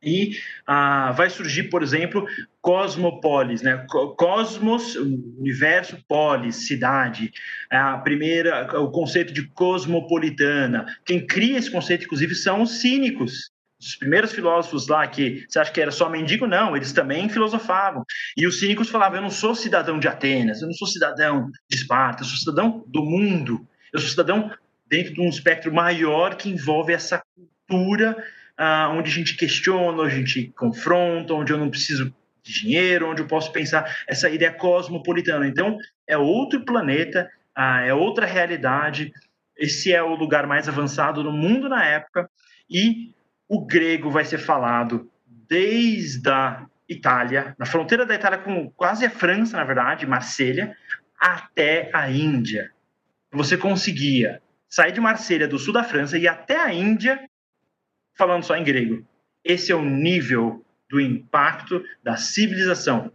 E 0.04 0.38
ah, 0.68 1.12
vai 1.12 1.30
surgir, 1.30 1.64
por 1.64 1.82
exemplo, 1.82 2.26
cosmopolis, 2.62 3.62
né? 3.62 3.86
Cosmos, 4.18 4.96
universo, 4.96 5.98
polis, 6.08 6.68
cidade. 6.68 7.32
É 7.72 7.78
a 7.78 7.98
primeira, 7.98 8.80
o 8.80 8.92
conceito 8.92 9.34
de 9.34 9.48
cosmopolitana. 9.50 10.86
Quem 11.06 11.26
cria 11.26 11.58
esse 11.58 11.72
conceito, 11.72 12.06
inclusive, 12.06 12.36
são 12.36 12.62
os 12.62 12.82
cínicos. 12.82 13.52
Os 13.80 13.98
primeiros 13.98 14.32
filósofos 14.32 14.88
lá 14.88 15.06
que 15.06 15.46
você 15.48 15.60
acha 15.60 15.72
que 15.72 15.82
era 15.82 15.92
só 15.92 16.10
mendigo, 16.10 16.48
não, 16.48 16.76
eles 16.76 16.94
também 16.94 17.28
filosofavam. 17.28 18.04
E 18.38 18.48
os 18.48 18.60
cínicos 18.60 18.90
falavam: 18.90 19.18
eu 19.18 19.22
não 19.24 19.30
sou 19.30 19.54
cidadão 19.54 20.00
de 20.00 20.08
Atenas, 20.08 20.62
eu 20.62 20.68
não 20.68 20.74
sou 20.74 20.88
cidadão 20.88 21.50
de 21.70 21.76
Esparta, 21.76 22.24
eu 22.24 22.28
sou 22.28 22.38
cidadão 22.38 22.84
do 22.88 23.04
mundo, 23.04 23.68
eu 23.92 24.00
sou 24.00 24.10
cidadão 24.10 24.50
dentro 24.88 25.14
de 25.14 25.22
um 25.22 25.28
espectro 25.28 25.74
maior 25.74 26.36
que 26.36 26.50
envolve 26.50 26.94
essa 26.94 27.22
cultura 27.68 28.16
ah, 28.64 28.90
onde 28.90 29.10
a 29.10 29.14
gente 29.14 29.36
questiona, 29.36 30.02
onde 30.02 30.14
a 30.14 30.16
gente 30.16 30.54
confronta, 30.56 31.34
onde 31.34 31.52
eu 31.52 31.58
não 31.58 31.70
preciso 31.70 32.16
de 32.42 32.62
dinheiro, 32.62 33.10
onde 33.10 33.22
eu 33.22 33.28
posso 33.28 33.52
pensar 33.52 33.94
essa 34.08 34.30
ideia 34.30 34.54
cosmopolitana. 34.54 35.46
Então, 35.46 35.78
é 36.08 36.18
outro 36.18 36.64
planeta, 36.64 37.30
ah, 37.54 37.82
é 37.82 37.94
outra 37.94 38.26
realidade. 38.26 39.12
Esse 39.58 39.92
é 39.92 40.02
o 40.02 40.16
lugar 40.16 40.48
mais 40.48 40.70
avançado 40.70 41.22
no 41.22 41.32
mundo 41.32 41.68
na 41.68 41.84
época 41.84 42.30
e 42.70 43.14
o 43.50 43.66
grego 43.66 44.10
vai 44.10 44.24
ser 44.24 44.38
falado 44.38 45.10
desde 45.28 46.30
a 46.30 46.66
Itália, 46.88 47.54
na 47.60 47.66
fronteira 47.66 48.06
da 48.06 48.16
Itália 48.16 48.38
com 48.38 48.70
quase 48.72 49.06
a 49.06 49.10
França, 49.10 49.58
na 49.58 49.66
verdade, 49.66 50.06
Marselha, 50.06 50.76
até 51.20 51.90
a 51.94 52.10
Índia. 52.10 52.72
Você 53.32 53.58
conseguia 53.58 54.42
sair 54.70 54.94
de 54.94 55.02
Marselha, 55.02 55.48
do 55.48 55.60
sul 55.60 55.74
da 55.74 55.84
França, 55.84 56.18
e 56.18 56.28
até 56.28 56.58
a 56.58 56.74
Índia 56.74 57.20
falando 58.16 58.44
só 58.44 58.56
em 58.56 58.64
grego. 58.64 59.06
Esse 59.44 59.72
é 59.72 59.76
o 59.76 59.84
nível 59.84 60.64
do 60.90 61.00
impacto 61.00 61.84
da 62.04 62.16
civilização 62.16 63.12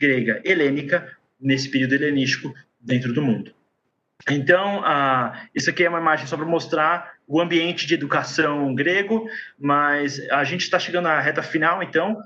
grega 0.00 0.40
helênica 0.44 1.16
nesse 1.40 1.70
período 1.70 1.94
helenístico 1.94 2.54
dentro 2.80 3.12
do 3.12 3.22
mundo. 3.22 3.54
Então, 4.30 4.80
uh, 4.80 5.32
isso 5.54 5.68
aqui 5.68 5.84
é 5.84 5.88
uma 5.88 6.00
imagem 6.00 6.26
só 6.26 6.36
para 6.36 6.46
mostrar 6.46 7.16
o 7.26 7.40
ambiente 7.40 7.86
de 7.86 7.94
educação 7.94 8.74
grego, 8.74 9.28
mas 9.58 10.20
a 10.30 10.44
gente 10.44 10.62
está 10.62 10.78
chegando 10.78 11.08
à 11.08 11.20
reta 11.20 11.42
final, 11.42 11.82
então 11.82 12.22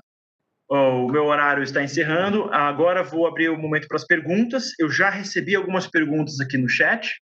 o 0.69 1.09
meu 1.09 1.25
horário 1.25 1.61
está 1.63 1.83
encerrando. 1.83 2.45
Agora 2.53 3.03
vou 3.03 3.27
abrir 3.27 3.49
o 3.49 3.57
momento 3.57 3.89
para 3.89 3.97
as 3.97 4.05
perguntas. 4.05 4.71
Eu 4.79 4.89
já 4.89 5.09
recebi 5.09 5.53
algumas 5.53 5.85
perguntas 5.85 6.39
aqui 6.39 6.57
no 6.57 6.69
chat. 6.69 7.21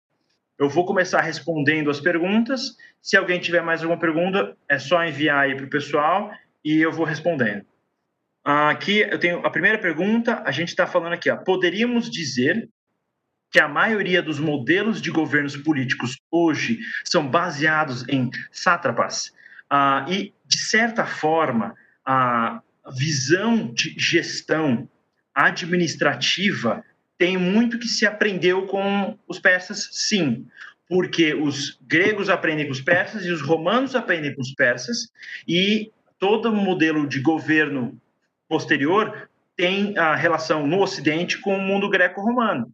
Eu 0.59 0.67
vou 0.67 0.85
começar 0.85 1.21
respondendo 1.21 1.89
as 1.89 2.01
perguntas. 2.01 2.75
Se 3.01 3.15
alguém 3.15 3.39
tiver 3.39 3.61
mais 3.61 3.81
alguma 3.81 3.97
pergunta, 3.97 4.57
é 4.67 4.77
só 4.77 5.01
enviar 5.05 5.45
aí 5.45 5.55
para 5.55 5.65
o 5.65 5.69
pessoal 5.69 6.33
e 6.63 6.79
eu 6.81 6.91
vou 6.91 7.05
respondendo. 7.05 7.65
Aqui 8.43 8.99
eu 8.99 9.17
tenho 9.17 9.45
a 9.45 9.49
primeira 9.49 9.77
pergunta. 9.77 10.43
A 10.45 10.51
gente 10.51 10.67
está 10.67 10.85
falando 10.85 11.13
aqui, 11.13 11.29
ó, 11.29 11.37
poderíamos 11.37 12.11
dizer 12.11 12.69
que 13.49 13.59
a 13.59 13.69
maioria 13.69 14.21
dos 14.21 14.37
modelos 14.37 15.01
de 15.01 15.09
governos 15.09 15.55
políticos 15.55 16.17
hoje 16.29 16.79
são 17.05 17.25
baseados 17.25 18.07
em 18.09 18.29
sátrapas 18.51 19.31
ah, 19.69 20.05
e, 20.09 20.33
de 20.45 20.57
certa 20.57 21.05
forma, 21.05 21.73
a 22.05 22.61
visão 22.97 23.73
de 23.73 23.95
gestão 23.97 24.89
administrativa 25.33 26.83
tem 27.19 27.37
muito 27.37 27.77
que 27.77 27.87
se 27.87 28.07
aprendeu 28.07 28.65
com 28.65 29.15
os 29.27 29.37
persas, 29.37 29.89
sim, 29.91 30.47
porque 30.87 31.33
os 31.33 31.77
gregos 31.85 32.29
aprendem 32.29 32.65
com 32.65 32.71
os 32.71 32.81
persas 32.81 33.25
e 33.25 33.29
os 33.29 33.41
romanos 33.41 33.93
aprendem 33.93 34.33
com 34.33 34.41
os 34.41 34.53
persas, 34.53 35.11
e 35.45 35.91
todo 36.17 36.55
modelo 36.55 37.05
de 37.05 37.19
governo 37.19 37.99
posterior 38.47 39.29
tem 39.55 39.97
a 39.97 40.15
relação 40.15 40.65
no 40.65 40.81
Ocidente 40.81 41.37
com 41.39 41.57
o 41.57 41.61
mundo 41.61 41.89
greco-romano. 41.89 42.71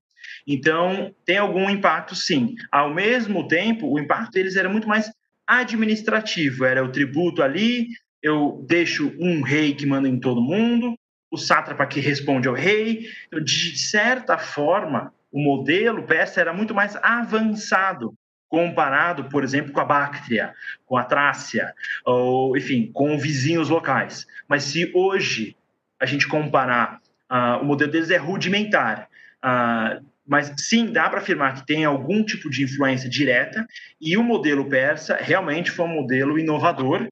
Então, 0.48 1.14
tem 1.26 1.38
algum 1.38 1.68
impacto, 1.68 2.16
sim. 2.16 2.54
Ao 2.72 2.94
mesmo 2.94 3.48
tempo, 3.48 3.92
o 3.92 4.00
impacto 4.00 4.32
deles 4.32 4.56
era 4.56 4.70
muito 4.70 4.88
mais 4.88 5.12
administrativo, 5.48 6.66
era 6.66 6.86
o 6.86 6.92
tributo 6.92 7.42
ali, 7.42 7.88
eu 8.22 8.64
deixo 8.68 9.12
um 9.20 9.42
rei 9.42 9.74
que 9.74 9.88
manda 9.88 10.08
em 10.08 10.20
todo 10.20 10.42
mundo, 10.42 10.96
o 11.36 11.38
sátrapa 11.38 11.86
que 11.86 12.00
responde 12.00 12.48
ao 12.48 12.54
rei. 12.54 13.08
Então, 13.28 13.44
de 13.44 13.78
certa 13.78 14.38
forma, 14.38 15.14
o 15.32 15.40
modelo 15.40 16.04
persa 16.04 16.42
era 16.42 16.54
muito 16.54 16.74
mais 16.74 16.96
avançado 16.98 18.14
comparado, 18.48 19.26
por 19.26 19.44
exemplo, 19.44 19.74
com 19.74 19.82
a 19.82 19.86
Báctria, 19.86 20.54
com 20.86 20.98
a 20.98 21.04
Trácia, 21.04 21.74
ou, 22.06 22.56
enfim, 22.56 22.90
com 22.94 23.18
vizinhos 23.18 23.70
locais. 23.70 24.26
Mas 24.48 24.64
se 24.64 24.92
hoje 24.94 25.58
a 26.00 26.06
gente 26.06 26.28
comparar, 26.28 27.02
uh, 27.30 27.62
o 27.62 27.66
modelo 27.66 27.92
deles 27.92 28.12
é 28.12 28.18
rudimentar. 28.18 29.10
Uh, 29.44 30.06
mas 30.26 30.54
sim, 30.58 30.92
dá 30.92 31.10
para 31.10 31.20
afirmar 31.20 31.56
que 31.56 31.66
tem 31.66 31.86
algum 31.86 32.24
tipo 32.24 32.50
de 32.50 32.64
influência 32.64 33.10
direta, 33.10 33.66
e 34.00 34.18
o 34.18 34.24
modelo 34.24 34.70
persa 34.70 35.18
realmente 35.20 35.70
foi 35.70 35.86
um 35.86 35.94
modelo 35.94 36.40
inovador. 36.40 37.08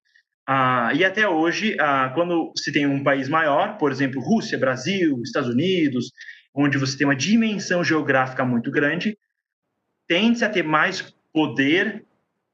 Ah, 0.48 0.92
e 0.94 1.06
até 1.06 1.28
hoje, 1.28 1.78
ah, 1.80 2.12
quando 2.14 2.52
se 2.58 2.72
tem 2.72 2.86
um 2.86 3.04
país 3.04 3.30
maior, 3.30 3.78
por 3.78 3.92
exemplo, 3.92 4.22
Rússia, 4.22 4.58
Brasil, 4.58 5.22
Estados 5.24 5.50
Unidos, 5.50 6.12
onde 6.54 6.78
você 6.78 6.98
tem 6.98 7.08
uma 7.08 7.16
dimensão 7.16 7.84
geográfica 7.84 8.44
muito 8.44 8.70
grande, 8.70 9.18
tende 10.08 10.44
a 10.44 10.50
ter 10.50 10.64
mais 10.64 11.16
poder 11.34 12.06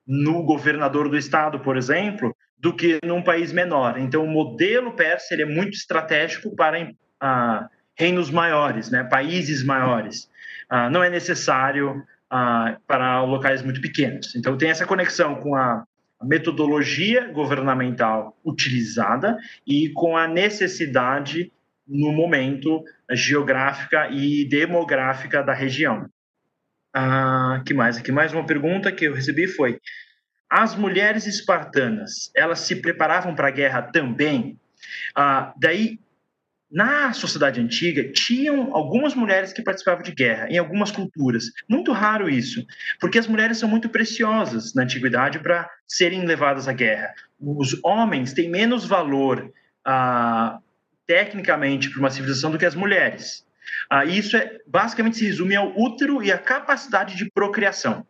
no 0.07 0.43
governador 0.43 1.09
do 1.09 1.17
estado, 1.17 1.59
por 1.59 1.77
exemplo, 1.77 2.35
do 2.57 2.75
que 2.75 2.99
num 3.03 3.21
país 3.21 3.51
menor. 3.51 3.97
Então, 3.97 4.23
o 4.23 4.27
modelo 4.27 4.93
persa 4.93 5.35
é 5.35 5.45
muito 5.45 5.73
estratégico 5.73 6.55
para 6.55 6.91
ah, 7.19 7.69
reinos 7.97 8.29
maiores, 8.29 8.89
né, 8.89 9.03
países 9.03 9.63
maiores. 9.63 10.29
Ah, 10.69 10.89
não 10.89 11.03
é 11.03 11.09
necessário 11.09 12.03
ah, 12.29 12.77
para 12.87 13.23
locais 13.23 13.61
muito 13.61 13.81
pequenos. 13.81 14.35
Então, 14.35 14.57
tem 14.57 14.69
essa 14.69 14.85
conexão 14.85 15.35
com 15.35 15.55
a 15.55 15.83
metodologia 16.21 17.31
governamental 17.31 18.37
utilizada 18.43 19.37
e 19.65 19.89
com 19.89 20.17
a 20.17 20.27
necessidade 20.27 21.51
no 21.87 22.11
momento 22.11 22.83
geográfica 23.11 24.09
e 24.11 24.45
demográfica 24.45 25.41
da 25.41 25.53
região. 25.53 26.07
Ah, 26.93 27.61
que 27.65 27.73
mais? 27.73 27.97
Aqui 27.97 28.11
mais 28.11 28.33
uma 28.33 28.45
pergunta 28.45 28.91
que 28.91 29.05
eu 29.05 29.13
recebi 29.13 29.47
foi: 29.47 29.79
as 30.49 30.75
mulheres 30.75 31.25
espartanas 31.25 32.31
elas 32.35 32.59
se 32.59 32.75
preparavam 32.75 33.35
para 33.35 33.47
a 33.47 33.51
guerra 33.51 33.81
também? 33.81 34.59
Ah, 35.15 35.53
daí 35.57 35.99
na 36.71 37.11
sociedade 37.13 37.59
antiga, 37.59 38.11
tinham 38.11 38.75
algumas 38.75 39.15
mulheres 39.15 39.51
que 39.51 39.61
participavam 39.61 40.03
de 40.03 40.11
guerra, 40.11 40.47
em 40.49 40.57
algumas 40.57 40.91
culturas. 40.91 41.45
Muito 41.67 41.91
raro 41.91 42.29
isso, 42.29 42.65
porque 42.99 43.17
as 43.17 43.27
mulheres 43.27 43.57
são 43.57 43.67
muito 43.67 43.89
preciosas 43.89 44.73
na 44.73 44.83
antiguidade 44.83 45.39
para 45.39 45.69
serem 45.87 46.25
levadas 46.25 46.67
à 46.67 46.73
guerra. 46.73 47.13
Os 47.39 47.79
homens 47.83 48.33
têm 48.33 48.49
menos 48.49 48.85
valor, 48.85 49.51
ah, 49.83 50.59
tecnicamente, 51.07 51.89
para 51.89 51.99
uma 51.99 52.11
civilização 52.11 52.51
do 52.51 52.57
que 52.57 52.65
as 52.65 52.75
mulheres. 52.75 53.43
Ah, 53.89 54.05
isso 54.05 54.37
é, 54.37 54.59
basicamente 54.67 55.17
se 55.17 55.25
resume 55.25 55.55
ao 55.55 55.75
útero 55.75 56.21
e 56.21 56.31
à 56.31 56.37
capacidade 56.37 57.15
de 57.15 57.29
procriação. 57.31 58.05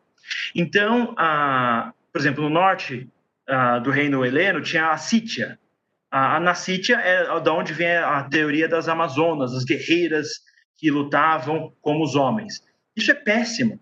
Então, 0.54 1.16
ah, 1.18 1.94
por 2.12 2.20
exemplo, 2.20 2.44
no 2.44 2.50
norte 2.50 3.08
ah, 3.48 3.80
do 3.80 3.90
reino 3.90 4.26
heleno 4.26 4.62
tinha 4.62 4.92
a 4.92 4.98
Sítia, 4.98 5.58
a, 6.12 6.38
a 6.38 6.56
é 7.04 7.40
da 7.42 7.54
onde 7.54 7.74
vem 7.74 7.96
a 7.96 8.24
teoria 8.24 8.68
das 8.68 8.88
Amazonas, 8.88 9.54
as 9.54 9.64
guerreiras 9.64 10.30
que 10.78 10.90
lutavam 10.90 11.74
como 11.82 12.04
os 12.04 12.16
homens. 12.16 12.64
Isso 12.96 13.12
é 13.12 13.14
péssimo, 13.14 13.80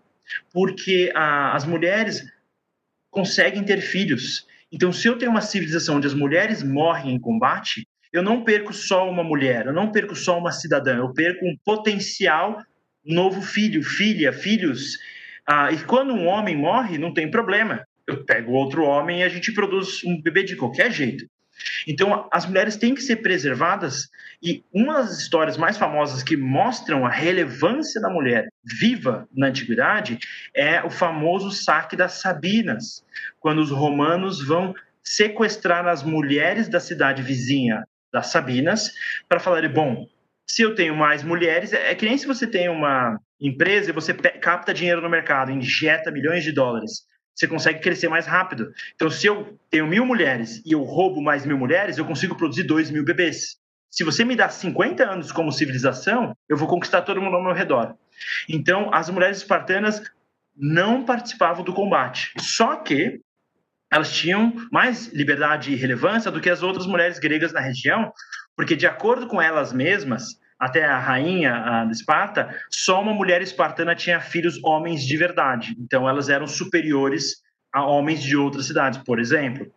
porque 0.52 1.10
a, 1.14 1.54
as 1.54 1.64
mulheres 1.64 2.24
conseguem 3.10 3.64
ter 3.64 3.80
filhos. 3.80 4.46
Então, 4.70 4.92
se 4.92 5.08
eu 5.08 5.16
tenho 5.16 5.30
uma 5.30 5.40
civilização 5.40 5.96
onde 5.96 6.06
as 6.06 6.14
mulheres 6.14 6.62
morrem 6.62 7.14
em 7.14 7.20
combate, 7.20 7.86
eu 8.12 8.22
não 8.22 8.44
perco 8.44 8.72
só 8.72 9.08
uma 9.08 9.22
mulher, 9.22 9.66
eu 9.66 9.72
não 9.72 9.90
perco 9.90 10.14
só 10.14 10.38
uma 10.38 10.52
cidadã, 10.52 10.98
eu 10.98 11.12
perco 11.12 11.46
um 11.46 11.56
potencial 11.64 12.62
novo 13.04 13.40
filho, 13.40 13.82
filha, 13.82 14.32
filhos. 14.32 14.98
Ah, 15.46 15.72
e 15.72 15.82
quando 15.84 16.12
um 16.12 16.26
homem 16.26 16.56
morre, 16.56 16.98
não 16.98 17.12
tem 17.12 17.30
problema. 17.30 17.86
Eu 18.06 18.24
pego 18.24 18.52
outro 18.52 18.84
homem 18.84 19.20
e 19.20 19.22
a 19.22 19.28
gente 19.28 19.52
produz 19.52 20.02
um 20.04 20.20
bebê 20.20 20.42
de 20.42 20.56
qualquer 20.56 20.90
jeito. 20.90 21.26
Então, 21.86 22.28
as 22.32 22.46
mulheres 22.46 22.76
têm 22.76 22.94
que 22.94 23.02
ser 23.02 23.16
preservadas 23.16 24.08
e 24.42 24.64
uma 24.72 24.94
das 24.94 25.18
histórias 25.18 25.56
mais 25.56 25.76
famosas 25.76 26.22
que 26.22 26.36
mostram 26.36 27.04
a 27.04 27.10
relevância 27.10 28.00
da 28.00 28.08
mulher 28.08 28.48
viva 28.64 29.28
na 29.34 29.48
antiguidade 29.48 30.18
é 30.54 30.82
o 30.82 30.90
famoso 30.90 31.50
saque 31.50 31.96
das 31.96 32.20
Sabinas, 32.20 33.04
quando 33.40 33.58
os 33.58 33.70
romanos 33.70 34.46
vão 34.46 34.74
sequestrar 35.02 35.86
as 35.86 36.02
mulheres 36.02 36.68
da 36.68 36.80
cidade 36.80 37.22
vizinha 37.22 37.82
das 38.12 38.28
Sabinas 38.28 38.92
para 39.28 39.40
falar, 39.40 39.66
bom, 39.68 40.06
se 40.46 40.62
eu 40.62 40.74
tenho 40.74 40.94
mais 40.94 41.22
mulheres, 41.22 41.72
é 41.72 41.94
que 41.94 42.06
nem 42.06 42.16
se 42.16 42.26
você 42.26 42.46
tem 42.46 42.68
uma 42.68 43.18
empresa 43.40 43.90
e 43.90 43.92
você 43.92 44.14
capta 44.14 44.72
dinheiro 44.72 45.00
no 45.00 45.08
mercado, 45.08 45.50
injeta 45.50 46.10
milhões 46.10 46.42
de 46.42 46.52
dólares 46.52 47.06
você 47.38 47.46
consegue 47.46 47.78
crescer 47.78 48.08
mais 48.08 48.26
rápido. 48.26 48.72
Então, 48.96 49.08
se 49.08 49.24
eu 49.28 49.56
tenho 49.70 49.86
mil 49.86 50.04
mulheres 50.04 50.60
e 50.66 50.72
eu 50.72 50.82
roubo 50.82 51.22
mais 51.22 51.46
mil 51.46 51.56
mulheres, 51.56 51.96
eu 51.96 52.04
consigo 52.04 52.34
produzir 52.34 52.64
dois 52.64 52.90
mil 52.90 53.04
bebês. 53.04 53.56
Se 53.88 54.02
você 54.02 54.24
me 54.24 54.34
dá 54.34 54.48
50 54.48 55.08
anos 55.08 55.30
como 55.30 55.52
civilização, 55.52 56.36
eu 56.48 56.56
vou 56.56 56.66
conquistar 56.66 57.02
todo 57.02 57.22
mundo 57.22 57.36
ao 57.36 57.44
meu 57.44 57.54
redor. 57.54 57.94
Então, 58.48 58.92
as 58.92 59.08
mulheres 59.08 59.36
espartanas 59.36 60.02
não 60.56 61.04
participavam 61.04 61.64
do 61.64 61.72
combate. 61.72 62.32
Só 62.40 62.74
que 62.74 63.20
elas 63.90 64.12
tinham 64.12 64.52
mais 64.72 65.06
liberdade 65.12 65.72
e 65.72 65.76
relevância 65.76 66.32
do 66.32 66.40
que 66.40 66.50
as 66.50 66.64
outras 66.64 66.86
mulheres 66.86 67.20
gregas 67.20 67.52
na 67.52 67.60
região, 67.60 68.12
porque, 68.56 68.74
de 68.74 68.86
acordo 68.86 69.28
com 69.28 69.40
elas 69.40 69.72
mesmas, 69.72 70.40
até 70.58 70.84
a 70.84 70.98
rainha 70.98 71.84
de 71.86 71.92
Esparta, 71.92 72.54
só 72.70 73.00
uma 73.00 73.14
mulher 73.14 73.40
espartana 73.42 73.94
tinha 73.94 74.20
filhos 74.20 74.58
homens 74.64 75.06
de 75.06 75.16
verdade. 75.16 75.76
Então 75.78 76.08
elas 76.08 76.28
eram 76.28 76.46
superiores 76.46 77.42
a 77.72 77.84
homens 77.84 78.22
de 78.22 78.36
outras 78.36 78.66
cidades, 78.66 78.98
por 79.04 79.20
exemplo. 79.20 79.70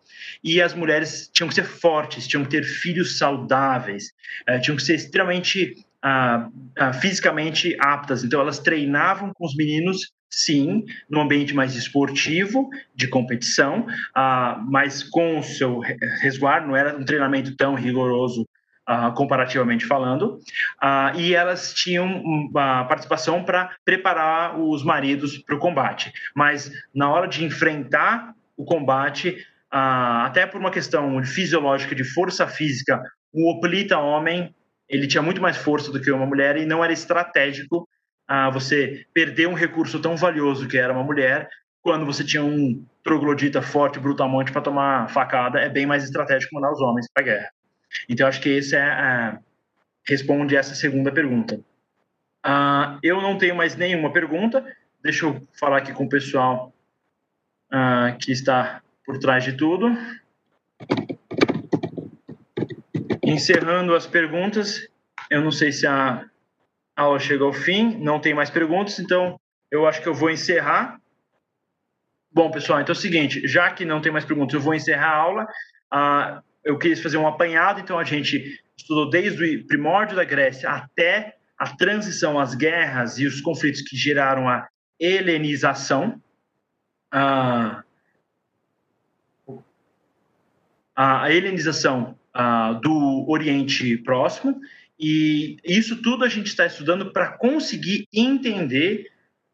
E 0.44 0.62
as 0.62 0.74
mulheres 0.74 1.30
tinham 1.34 1.50
que 1.50 1.56
ser 1.56 1.66
fortes, 1.66 2.28
tinham 2.28 2.44
que 2.44 2.50
ter 2.50 2.64
filhos 2.64 3.18
saudáveis, 3.18 4.12
eh, 4.48 4.60
tinham 4.60 4.78
que 4.78 4.84
ser 4.84 4.96
extremamente 4.96 5.76
ah, 6.02 6.50
ah, 6.78 6.94
fisicamente 6.94 7.76
aptas. 7.80 8.24
Então 8.24 8.42
elas 8.42 8.60
treinavam 8.60 9.32
com 9.36 9.46
os 9.46 9.56
meninos 9.56 10.12
sim, 10.34 10.86
no 11.10 11.20
ambiente 11.20 11.54
mais 11.54 11.76
esportivo, 11.76 12.70
de 12.96 13.08
competição, 13.08 13.86
uh, 14.18 14.64
mas 14.70 15.04
com 15.04 15.40
o 15.40 15.44
seu 15.44 15.80
resguardo, 16.22 16.68
não 16.68 16.76
era 16.76 16.98
um 16.98 17.04
treinamento 17.04 17.56
tão 17.58 17.76
rigoroso 17.76 18.48
uh, 18.92 19.14
comparativamente 19.14 19.86
falando, 19.86 20.40
uh, 20.84 21.18
e 21.18 21.34
elas 21.34 21.74
tinham 21.74 22.06
uma 22.06 22.84
participação 22.86 23.44
para 23.44 23.72
preparar 23.86 24.60
os 24.60 24.84
maridos 24.84 25.38
para 25.38 25.56
o 25.56 25.60
combate. 25.60 26.12
Mas 26.36 26.72
na 26.94 27.10
hora 27.10 27.28
de 27.28 27.46
enfrentar 27.46 28.34
o 28.58 28.66
combate, 28.66 29.38
uh, 29.74 30.26
até 30.26 30.46
por 30.46 30.60
uma 30.60 30.72
questão 30.72 31.24
fisiológica 31.24 31.96
de 31.96 32.04
força 32.04 32.48
física, 32.48 33.02
o 33.34 33.50
oplita 33.50 33.98
homem 33.98 34.54
ele 34.90 35.08
tinha 35.08 35.22
muito 35.22 35.42
mais 35.42 35.56
força 35.56 35.90
do 35.90 36.02
que 36.02 36.12
uma 36.12 36.26
mulher 36.26 36.58
e 36.58 36.66
não 36.66 36.84
era 36.84 36.92
estratégico 36.92 37.88
você 38.54 39.06
perder 39.14 39.48
um 39.48 39.54
recurso 39.54 40.00
tão 40.00 40.16
valioso 40.16 40.66
que 40.66 40.78
era 40.78 40.94
uma 40.94 41.04
mulher 41.04 41.50
quando 41.82 42.06
você 42.06 42.24
tinha 42.24 42.44
um 42.44 42.86
troglodita 43.04 43.62
forte, 43.62 44.00
brutalmente 44.00 44.52
para 44.52 44.62
tomar 44.62 45.10
facada, 45.10 45.60
é 45.60 45.68
bem 45.68 45.86
mais 45.86 46.04
estratégico 46.04 46.56
mandar 46.56 46.72
os 46.72 46.82
homens 46.82 47.08
para 47.14 47.24
a 47.24 47.26
guerra. 47.26 47.50
Então, 48.08 48.28
acho 48.28 48.42
que 48.42 48.50
esse 48.50 48.76
é 48.76 48.82
a, 48.82 49.40
responde 50.06 50.56
essa 50.56 50.76
segunda 50.76 51.12
pergunta. 51.12 51.60
Uh, 52.46 52.98
eu 53.04 53.22
não 53.22 53.38
tenho 53.38 53.56
mais 53.56 53.76
nenhuma 53.76 54.12
pergunta. 54.12 54.66
Deixa 55.04 55.26
eu 55.26 55.48
falar 55.54 55.78
aqui 55.78 55.94
com 55.94 56.06
o 56.06 56.10
pessoal 56.10 56.74
uh, 57.72 58.18
que 58.18 58.32
está 58.32 58.82
por 59.06 59.20
trás 59.20 59.44
de 59.44 59.54
tudo. 59.54 59.96
Encerrando 63.24 63.96
as 63.96 64.08
perguntas, 64.08 64.88
eu 65.30 65.42
não 65.42 65.52
sei 65.52 65.72
se 65.72 65.86
a 65.86 66.26
aula 66.96 67.20
chega 67.20 67.44
ao 67.44 67.54
fim, 67.54 67.98
não 67.98 68.20
tem 68.20 68.34
mais 68.34 68.50
perguntas, 68.50 69.00
então 69.00 69.40
eu 69.70 69.88
acho 69.88 70.02
que 70.02 70.10
eu 70.10 70.14
vou 70.14 70.30
encerrar. 70.30 71.00
Bom, 72.32 72.50
pessoal, 72.50 72.82
então 72.82 72.94
é 72.94 72.98
o 72.98 73.00
seguinte, 73.00 73.48
já 73.48 73.72
que 73.72 73.86
não 73.86 74.02
tem 74.02 74.12
mais 74.12 74.26
perguntas, 74.26 74.54
eu 74.54 74.62
vou 74.62 74.74
encerrar 74.74 75.12
a 75.12 75.18
aula. 75.18 75.48
Uh, 75.94 76.51
eu 76.64 76.78
quis 76.78 77.02
fazer 77.02 77.18
um 77.18 77.28
apanhado, 77.28 77.80
então 77.80 77.98
a 77.98 78.04
gente 78.04 78.62
estudou 78.78 79.10
desde 79.10 79.58
o 79.58 79.68
primórdio 79.68 80.16
da 80.16 80.24
Grécia 80.24 80.70
até 80.70 81.36
a 81.58 81.76
transição, 81.76 82.40
as 82.40 82.56
guerras 82.56 83.20
e 83.20 83.26
os 83.26 83.42
conflitos 83.42 83.82
que 83.82 83.96
geraram 83.96 84.50
a 84.50 84.68
helenização, 85.00 86.22
a, 87.12 87.84
a 90.96 91.32
helenização 91.32 92.18
a, 92.34 92.74
do 92.74 93.26
Oriente 93.30 93.98
Próximo, 93.98 94.60
e 95.00 95.58
isso 95.64 96.02
tudo 96.02 96.24
a 96.24 96.30
gente 96.30 96.48
está 96.48 96.66
estudando 96.66 97.12
para 97.12 97.32
conseguir 97.38 98.08
entender 98.14 99.12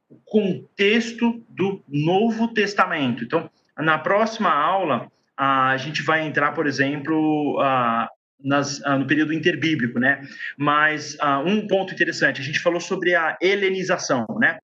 o 0.09 0.15
contexto 0.25 1.43
do 1.49 1.81
Novo 1.87 2.53
Testamento. 2.53 3.23
Então, 3.23 3.49
na 3.77 3.97
próxima 3.97 4.49
aula, 4.49 5.11
a 5.37 5.77
gente 5.77 6.01
vai 6.01 6.25
entrar, 6.25 6.51
por 6.53 6.65
exemplo, 6.65 7.59
nas, 8.43 8.79
uh, 8.79 8.97
no 8.97 9.07
período 9.07 9.33
interbíblico, 9.33 9.99
né? 9.99 10.21
Mas 10.57 11.15
uh, 11.15 11.39
um 11.45 11.67
ponto 11.67 11.93
interessante, 11.93 12.41
a 12.41 12.43
gente 12.43 12.59
falou 12.59 12.79
sobre 12.79 13.15
a 13.15 13.37
helenização, 13.41 14.25
né? 14.39 14.57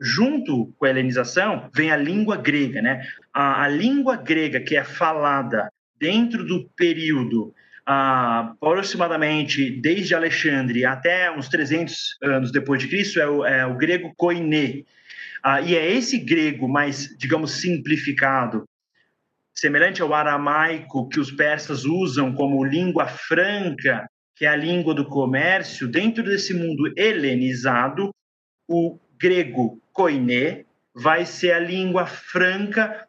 Junto 0.00 0.72
com 0.78 0.84
a 0.84 0.90
helenização 0.90 1.68
vem 1.74 1.90
a 1.90 1.96
língua 1.96 2.36
grega, 2.36 2.80
né? 2.80 3.02
A, 3.32 3.64
a 3.64 3.68
língua 3.68 4.16
grega 4.16 4.60
que 4.60 4.76
é 4.76 4.84
falada 4.84 5.70
dentro 5.98 6.44
do 6.44 6.68
período 6.76 7.52
aproximadamente 7.90 9.70
desde 9.80 10.14
Alexandre 10.14 10.84
até 10.84 11.30
uns 11.30 11.48
300 11.48 12.18
anos 12.22 12.52
depois 12.52 12.82
de 12.82 12.86
Cristo 12.86 13.18
é 13.18 13.26
o, 13.26 13.46
é 13.46 13.66
o 13.66 13.76
grego 13.76 14.12
koiné. 14.14 14.82
Ah, 15.42 15.62
e 15.62 15.74
é 15.74 15.90
esse 15.90 16.18
grego 16.18 16.68
mais, 16.68 17.16
digamos, 17.16 17.52
simplificado, 17.52 18.68
semelhante 19.58 20.00
ao 20.00 20.14
aramaico 20.14 21.08
que 21.08 21.18
os 21.18 21.32
persas 21.32 21.84
usam 21.84 22.32
como 22.32 22.64
língua 22.64 23.06
franca, 23.06 24.08
que 24.36 24.46
é 24.46 24.48
a 24.48 24.54
língua 24.54 24.94
do 24.94 25.04
comércio, 25.04 25.88
dentro 25.88 26.22
desse 26.22 26.54
mundo 26.54 26.92
helenizado, 26.96 28.10
o 28.68 28.96
grego 29.18 29.82
koiné 29.92 30.64
vai 30.94 31.26
ser 31.26 31.52
a 31.52 31.58
língua 31.58 32.06
franca 32.06 33.08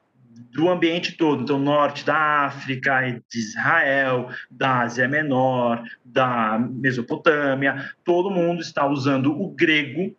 do 0.52 0.70
ambiente 0.70 1.16
todo, 1.16 1.44
então 1.44 1.60
norte 1.60 2.04
da 2.04 2.46
África, 2.46 3.00
de 3.30 3.40
Israel, 3.40 4.30
da 4.50 4.82
Ásia 4.82 5.08
Menor, 5.08 5.84
da 6.04 6.58
Mesopotâmia, 6.58 7.92
todo 8.04 8.32
mundo 8.32 8.62
está 8.62 8.88
usando 8.88 9.40
o 9.40 9.52
grego, 9.52 10.16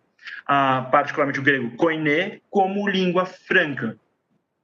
ah, 0.47 0.87
particularmente 0.93 1.41
o 1.41 1.43
grego 1.43 1.77
koiné, 1.77 2.39
como 2.49 2.89
língua 2.89 3.27
franca. 3.27 3.99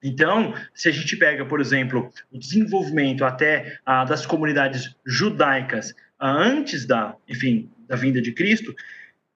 Então, 0.06 0.54
se 0.72 0.88
a 0.88 0.92
gente 0.92 1.16
pega, 1.16 1.44
por 1.44 1.60
exemplo, 1.60 2.12
o 2.30 2.38
desenvolvimento 2.38 3.24
até 3.24 3.76
ah, 3.84 4.04
das 4.04 4.24
comunidades 4.24 4.94
judaicas 5.04 5.92
ah, 6.16 6.30
antes 6.30 6.86
da, 6.86 7.16
enfim, 7.28 7.68
da 7.88 7.96
vinda 7.96 8.22
de 8.22 8.30
Cristo, 8.30 8.72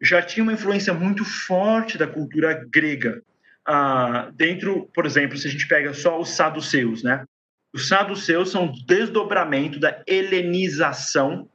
já 0.01 0.23
tinha 0.23 0.45
uma 0.45 0.53
influência 0.53 0.95
muito 0.95 1.25
forte 1.25 1.99
da 1.99 2.07
cultura 2.07 2.65
grega 2.71 3.21
ah, 3.67 4.31
dentro, 4.33 4.89
por 4.95 5.05
exemplo, 5.05 5.37
se 5.37 5.49
a 5.49 5.51
gente 5.51 5.67
pega 5.67 5.93
só 5.93 6.21
os 6.21 6.31
saduceus, 6.31 7.03
né? 7.03 7.25
Os 7.73 7.89
saduceus 7.89 8.53
são 8.53 8.73
desdobramento 8.87 9.81
da 9.81 10.03
helenização 10.07 11.49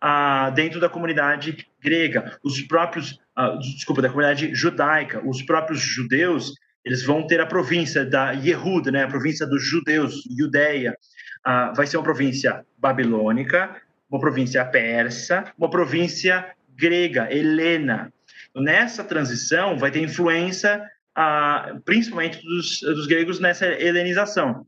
ah, 0.00 0.50
dentro 0.50 0.78
da 0.78 0.88
comunidade 0.88 1.66
grega. 1.82 2.38
Os 2.44 2.60
próprios, 2.62 3.18
ah, 3.34 3.56
desculpa, 3.56 4.00
da 4.00 4.08
comunidade 4.08 4.54
judaica, 4.54 5.20
os 5.28 5.42
próprios 5.42 5.80
judeus, 5.80 6.54
eles 6.84 7.02
vão 7.04 7.26
ter 7.26 7.40
a 7.40 7.46
província 7.46 8.04
da 8.04 8.30
Yehuda, 8.32 8.90
né? 8.90 9.04
A 9.04 9.08
província 9.08 9.46
dos 9.46 9.64
judeus, 9.64 10.22
Judeia. 10.36 10.96
Ah, 11.44 11.72
vai 11.74 11.86
ser 11.86 11.96
uma 11.96 12.02
província 12.02 12.64
babilônica, 12.78 13.76
uma 14.10 14.20
província 14.20 14.64
persa, 14.64 15.52
uma 15.58 15.70
província 15.70 16.54
grega, 16.76 17.32
helena. 17.32 18.12
Nessa 18.54 19.04
transição 19.04 19.78
vai 19.78 19.90
ter 19.90 20.00
influência 20.00 20.82
principalmente 21.84 22.42
dos, 22.42 22.80
dos 22.80 23.06
gregos 23.06 23.40
nessa 23.40 23.66
helenização. 23.66 24.66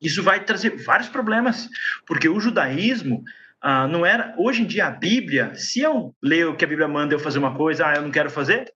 Isso 0.00 0.22
vai 0.22 0.42
trazer 0.44 0.82
vários 0.82 1.08
problemas, 1.08 1.68
porque 2.06 2.28
o 2.28 2.40
judaísmo 2.40 3.22
ah, 3.60 3.86
não 3.86 4.04
era. 4.04 4.34
Hoje 4.36 4.62
em 4.62 4.66
dia, 4.66 4.86
a 4.86 4.90
Bíblia, 4.90 5.54
se 5.54 5.80
eu 5.80 6.14
leio 6.20 6.56
que 6.56 6.64
a 6.64 6.68
Bíblia 6.68 6.88
manda 6.88 7.14
eu 7.14 7.20
fazer 7.20 7.38
uma 7.38 7.54
coisa, 7.54 7.86
ah, 7.86 7.94
eu 7.94 8.02
não 8.02 8.10
quero 8.10 8.30
fazer, 8.30 8.72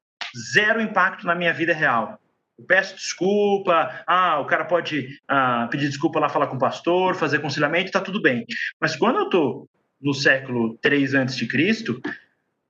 zero 0.52 0.80
impacto 0.80 1.26
na 1.26 1.34
minha 1.34 1.52
vida 1.52 1.74
real. 1.74 2.20
Peço 2.66 2.96
desculpa, 2.96 4.02
ah, 4.06 4.40
o 4.40 4.46
cara 4.46 4.64
pode 4.64 5.20
ah, 5.28 5.68
pedir 5.70 5.88
desculpa 5.88 6.18
lá, 6.18 6.28
falar 6.28 6.46
com 6.46 6.56
o 6.56 6.60
pastor, 6.60 7.14
fazer 7.14 7.40
conciliamento, 7.40 7.92
tá 7.92 8.00
tudo 8.00 8.20
bem. 8.22 8.46
Mas 8.80 8.96
quando 8.96 9.16
eu 9.16 9.24
estou 9.24 9.68
no 10.00 10.14
século 10.14 10.78
3 10.80 11.14
a.C., 11.14 11.46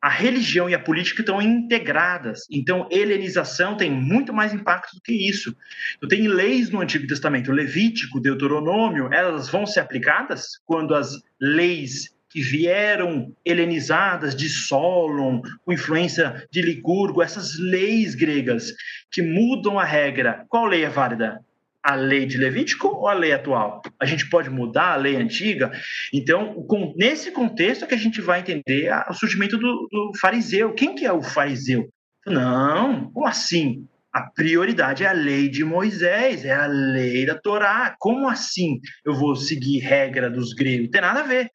a 0.03 0.09
religião 0.09 0.69
e 0.69 0.75
a 0.75 0.79
política 0.79 1.23
estão 1.23 1.41
integradas. 1.41 2.43
Então, 2.51 2.87
helenização 2.91 3.77
tem 3.77 3.91
muito 3.91 4.33
mais 4.33 4.53
impacto 4.53 4.95
do 4.95 5.01
que 5.01 5.13
isso. 5.13 5.57
Então, 5.97 6.09
tem 6.09 6.29
leis 6.29 6.71
no 6.71 6.81
Antigo 6.81 7.07
Testamento, 7.07 7.51
Levítico, 7.51 8.21
Deuteronômio, 8.21 9.13
elas 9.13 9.49
vão 9.49 9.67
ser 9.67 9.81
aplicadas 9.81 10.61
quando 10.65 10.95
as 10.95 11.11
leis 11.41 12.15
que 12.29 12.41
vieram 12.41 13.33
helenizadas 13.45 14.35
de 14.35 14.49
Solon, 14.49 15.41
com 15.65 15.73
influência 15.73 16.47
de 16.51 16.61
Licurgo, 16.61 17.23
essas 17.23 17.59
leis 17.59 18.15
gregas 18.15 18.73
que 19.11 19.23
mudam 19.23 19.79
a 19.79 19.85
regra. 19.85 20.45
Qual 20.49 20.67
lei 20.67 20.85
é 20.85 20.89
válida? 20.89 21.41
a 21.87 21.95
lei 21.95 22.27
de 22.27 22.37
Levítico 22.37 22.89
ou 22.89 23.07
a 23.07 23.15
lei 23.15 23.33
atual? 23.33 23.81
A 24.01 24.05
gente 24.05 24.29
pode 24.29 24.51
mudar 24.51 24.95
a 24.95 24.97
lei 24.97 25.15
antiga? 25.15 25.71
Então, 26.13 26.67
nesse 26.97 27.31
contexto 27.31 27.85
é 27.85 27.87
que 27.87 27.95
a 27.95 27.99
gente 27.99 28.21
vai 28.21 28.41
entender 28.41 28.91
o 29.09 29.15
surgimento 29.15 29.57
do, 29.57 29.89
do, 29.91 30.13
fariseu. 30.21 30.75
Quem 30.75 30.97
que 30.97 31.07
é 31.07 31.13
o 31.13 31.23
fariseu? 31.23 31.89
Não, 32.27 33.09
como 33.13 33.25
assim? 33.25 33.87
A 34.13 34.23
prioridade 34.23 35.05
é 35.05 35.07
a 35.07 35.13
lei 35.13 35.49
de 35.49 35.63
Moisés, 35.63 36.45
é 36.45 36.55
a 36.55 36.67
lei 36.67 37.25
da 37.25 37.39
Torá. 37.39 37.95
Como 38.01 38.29
assim 38.29 38.81
eu 39.05 39.15
vou 39.15 39.37
seguir 39.37 39.79
regra 39.79 40.29
dos 40.29 40.55
gregos? 40.55 40.87
Não 40.87 40.91
tem 40.91 41.01
nada 41.01 41.21
a 41.21 41.25
ver. 41.25 41.51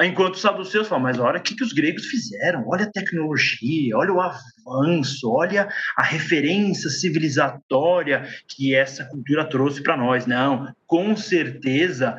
Enquanto 0.00 0.34
os 0.34 0.40
saduceus 0.40 0.88
falam, 0.88 1.02
mas 1.04 1.18
olha 1.18 1.38
o 1.38 1.42
que, 1.42 1.54
que 1.54 1.64
os 1.64 1.72
gregos 1.72 2.06
fizeram, 2.06 2.64
olha 2.68 2.84
a 2.84 2.90
tecnologia, 2.90 3.96
olha 3.96 4.12
o 4.12 4.20
avanço, 4.20 5.30
olha 5.30 5.68
a 5.96 6.02
referência 6.02 6.88
civilizatória 6.88 8.28
que 8.46 8.74
essa 8.74 9.04
cultura 9.04 9.44
trouxe 9.44 9.82
para 9.82 9.96
nós. 9.96 10.26
Não, 10.26 10.72
com 10.86 11.16
certeza 11.16 12.16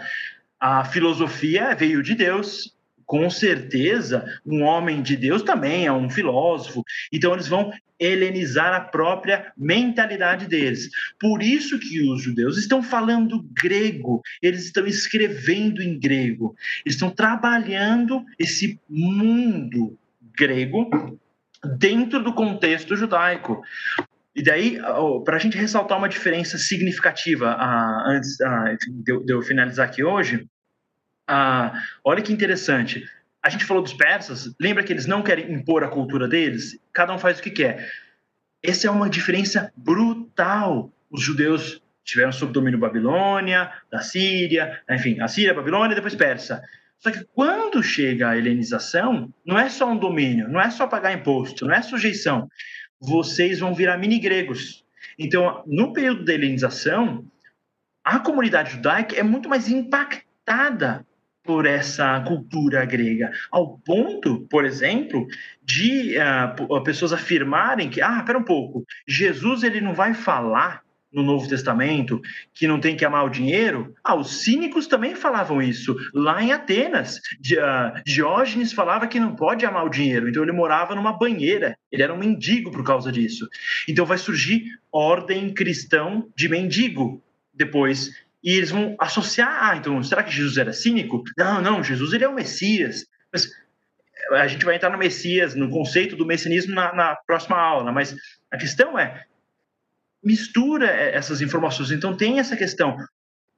a 0.59 0.83
filosofia 0.83 1.73
veio 1.73 2.03
de 2.03 2.15
Deus, 2.15 2.75
com 3.09 3.27
certeza, 3.27 4.23
um 4.45 4.61
homem 4.61 5.01
de 5.01 5.17
Deus 5.17 5.41
também 5.41 5.87
é 5.87 5.91
um 5.91 6.11
filósofo. 6.11 6.83
Então, 7.11 7.33
eles 7.33 7.47
vão 7.47 7.73
helenizar 7.99 8.71
a 8.71 8.81
própria 8.81 9.51
mentalidade 9.57 10.45
deles. 10.45 10.91
Por 11.19 11.41
isso 11.41 11.79
que 11.79 12.07
os 12.07 12.21
judeus 12.21 12.55
estão 12.59 12.83
falando 12.83 13.43
grego, 13.51 14.21
eles 14.43 14.65
estão 14.65 14.85
escrevendo 14.85 15.81
em 15.81 15.99
grego, 15.99 16.55
estão 16.85 17.09
trabalhando 17.09 18.23
esse 18.37 18.79
mundo 18.87 19.97
grego 20.37 21.19
dentro 21.79 22.23
do 22.23 22.31
contexto 22.31 22.95
judaico. 22.95 23.59
E 24.35 24.43
daí, 24.43 24.77
para 25.25 25.37
a 25.37 25.39
gente 25.39 25.57
ressaltar 25.57 25.97
uma 25.97 26.07
diferença 26.07 26.59
significativa, 26.59 27.57
uh, 27.57 28.11
antes 28.11 28.37
de, 29.03 29.25
de 29.25 29.33
eu 29.33 29.41
finalizar 29.41 29.87
aqui 29.87 30.03
hoje, 30.03 30.47
ah, 31.29 31.73
olha 32.03 32.23
que 32.23 32.33
interessante. 32.33 33.07
A 33.41 33.49
gente 33.49 33.63
falou 33.63 33.83
dos 33.83 33.93
persas, 33.93 34.51
lembra 34.59 34.83
que 34.83 34.91
eles 34.91 35.05
não 35.05 35.21
querem 35.21 35.53
impor 35.53 35.83
a 35.83 35.87
cultura 35.87 36.27
deles? 36.27 36.79
Cada 36.91 37.13
um 37.13 37.19
faz 37.19 37.39
o 37.39 37.43
que 37.43 37.51
quer. 37.51 37.87
Essa 38.63 38.87
é 38.87 38.91
uma 38.91 39.07
diferença 39.07 39.71
brutal. 39.77 40.91
Os 41.09 41.21
judeus 41.21 41.81
tiveram 42.03 42.31
sob 42.31 42.51
domínio 42.51 42.79
Babilônia, 42.79 43.71
da 43.91 44.01
Síria, 44.01 44.81
enfim, 44.89 45.21
a 45.21 45.27
Síria, 45.27 45.53
Babilônia 45.53 45.93
e 45.93 45.95
depois 45.95 46.15
Persa. 46.15 46.63
Só 46.97 47.11
que 47.11 47.23
quando 47.33 47.83
chega 47.83 48.29
a 48.29 48.37
helenização, 48.37 49.31
não 49.45 49.57
é 49.57 49.69
só 49.69 49.89
um 49.89 49.97
domínio, 49.97 50.49
não 50.49 50.59
é 50.59 50.71
só 50.71 50.87
pagar 50.87 51.13
imposto, 51.13 51.65
não 51.65 51.75
é 51.75 51.81
sujeição. 51.83 52.49
Vocês 52.99 53.59
vão 53.59 53.75
virar 53.75 53.97
mini-gregos. 53.97 54.83
Então, 55.17 55.63
no 55.67 55.93
período 55.93 56.25
da 56.25 56.33
helenização, 56.33 57.23
a 58.03 58.19
comunidade 58.19 58.71
judaica 58.71 59.15
é 59.15 59.23
muito 59.23 59.47
mais 59.47 59.69
impactada 59.69 61.05
por 61.49 61.65
essa 61.65 62.21
cultura 62.27 62.85
grega, 62.85 63.31
ao 63.49 63.79
ponto, 63.79 64.41
por 64.51 64.63
exemplo, 64.65 65.25
de 65.63 66.13
uh, 66.15 66.83
pessoas 66.83 67.11
afirmarem 67.11 67.89
que, 67.89 68.03
ah, 68.03 68.19
espera 68.19 68.37
um 68.37 68.43
pouco, 68.43 68.85
Jesus 69.07 69.63
ele 69.63 69.81
não 69.81 69.95
vai 69.95 70.13
falar 70.13 70.83
no 71.11 71.23
Novo 71.23 71.49
Testamento 71.49 72.21
que 72.53 72.67
não 72.67 72.79
tem 72.79 72.95
que 72.95 73.03
amar 73.03 73.25
o 73.25 73.31
dinheiro? 73.31 73.95
Ah, 74.03 74.13
os 74.13 74.43
cínicos 74.43 74.85
também 74.85 75.15
falavam 75.15 75.59
isso. 75.59 75.95
Lá 76.13 76.39
em 76.39 76.51
Atenas, 76.51 77.15
uh, 77.17 77.99
Diógenes 78.05 78.71
falava 78.71 79.07
que 79.07 79.19
não 79.19 79.35
pode 79.35 79.65
amar 79.65 79.87
o 79.87 79.89
dinheiro, 79.89 80.29
então 80.29 80.43
ele 80.43 80.51
morava 80.51 80.93
numa 80.93 81.17
banheira, 81.17 81.75
ele 81.91 82.03
era 82.03 82.13
um 82.13 82.19
mendigo 82.19 82.69
por 82.69 82.83
causa 82.83 83.11
disso. 83.11 83.49
Então 83.87 84.05
vai 84.05 84.19
surgir 84.19 84.65
ordem 84.91 85.51
cristão 85.51 86.29
de 86.35 86.47
mendigo 86.47 87.23
depois 87.55 88.11
e 88.43 88.53
eles 88.53 88.71
vão 88.71 88.95
associar, 88.99 89.69
ah, 89.69 89.75
então 89.75 90.01
será 90.03 90.23
que 90.23 90.31
Jesus 90.31 90.57
era 90.57 90.71
cínico? 90.71 91.23
Não, 91.37 91.61
não, 91.61 91.83
Jesus 91.83 92.13
ele 92.13 92.23
é 92.23 92.27
o 92.27 92.33
Messias. 92.33 93.05
Mas 93.31 93.49
a 94.31 94.47
gente 94.47 94.65
vai 94.65 94.75
entrar 94.75 94.89
no 94.89 94.97
Messias, 94.97 95.55
no 95.55 95.69
conceito 95.69 96.15
do 96.15 96.25
messianismo 96.25 96.73
na, 96.73 96.93
na 96.93 97.15
próxima 97.27 97.57
aula, 97.57 97.91
mas 97.91 98.15
a 98.51 98.57
questão 98.57 98.97
é 98.97 99.25
mistura 100.23 100.87
essas 100.87 101.41
informações. 101.41 101.91
Então 101.91 102.15
tem 102.15 102.39
essa 102.39 102.55
questão, 102.55 102.97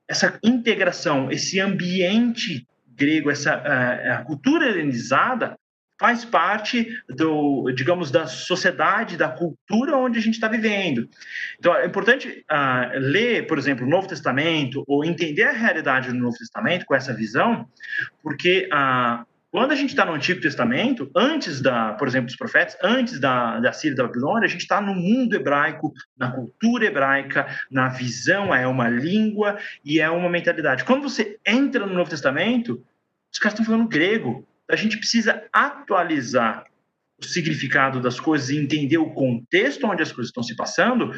essa 0.07 0.39
integração, 0.43 1.31
esse 1.31 1.59
ambiente 1.59 2.67
grego, 2.87 3.31
essa 3.31 3.53
a 3.53 4.23
cultura 4.23 4.67
helenizada 4.67 5.57
faz 6.01 6.25
parte 6.25 6.87
do, 7.07 7.71
digamos, 7.75 8.09
da 8.09 8.25
sociedade, 8.25 9.15
da 9.15 9.29
cultura 9.29 9.95
onde 9.95 10.17
a 10.17 10.21
gente 10.21 10.33
está 10.33 10.47
vivendo. 10.47 11.07
Então, 11.59 11.75
é 11.75 11.85
importante 11.85 12.43
uh, 12.51 12.97
ler, 12.97 13.45
por 13.45 13.59
exemplo, 13.59 13.85
o 13.85 13.89
Novo 13.89 14.07
Testamento 14.07 14.83
ou 14.87 15.05
entender 15.05 15.43
a 15.43 15.51
realidade 15.51 16.07
do 16.07 16.15
Novo 16.15 16.35
Testamento 16.35 16.87
com 16.87 16.95
essa 16.95 17.13
visão, 17.13 17.67
porque 18.23 18.67
uh, 18.73 19.23
quando 19.51 19.73
a 19.73 19.75
gente 19.75 19.91
está 19.91 20.03
no 20.03 20.13
Antigo 20.13 20.41
Testamento, 20.41 21.11
antes 21.15 21.61
da, 21.61 21.93
por 21.93 22.07
exemplo, 22.07 22.25
dos 22.25 22.35
profetas, 22.35 22.75
antes 22.81 23.19
da, 23.19 23.59
da 23.59 23.71
Síria 23.71 23.93
e 23.93 23.97
da 23.97 24.07
Babilônia, 24.07 24.47
a 24.47 24.49
gente 24.49 24.61
está 24.61 24.81
no 24.81 24.95
mundo 24.95 25.35
hebraico, 25.35 25.93
na 26.17 26.31
cultura 26.31 26.85
hebraica, 26.85 27.45
na 27.69 27.89
visão, 27.89 28.55
é 28.55 28.65
uma 28.65 28.89
língua 28.89 29.59
e 29.85 29.99
é 29.99 30.09
uma 30.09 30.31
mentalidade. 30.31 30.83
Quando 30.83 31.03
você 31.03 31.37
entra 31.45 31.85
no 31.85 31.93
Novo 31.93 32.09
Testamento, 32.09 32.83
os 33.31 33.37
caras 33.37 33.59
estão 33.59 33.71
falando 33.71 33.87
grego, 33.87 34.47
a 34.71 34.75
gente 34.75 34.97
precisa 34.97 35.43
atualizar 35.51 36.63
o 37.19 37.25
significado 37.25 37.99
das 37.99 38.19
coisas 38.19 38.49
e 38.49 38.57
entender 38.57 38.97
o 38.97 39.11
contexto 39.11 39.85
onde 39.85 40.01
as 40.01 40.11
coisas 40.11 40.29
estão 40.29 40.41
se 40.41 40.55
passando 40.55 41.11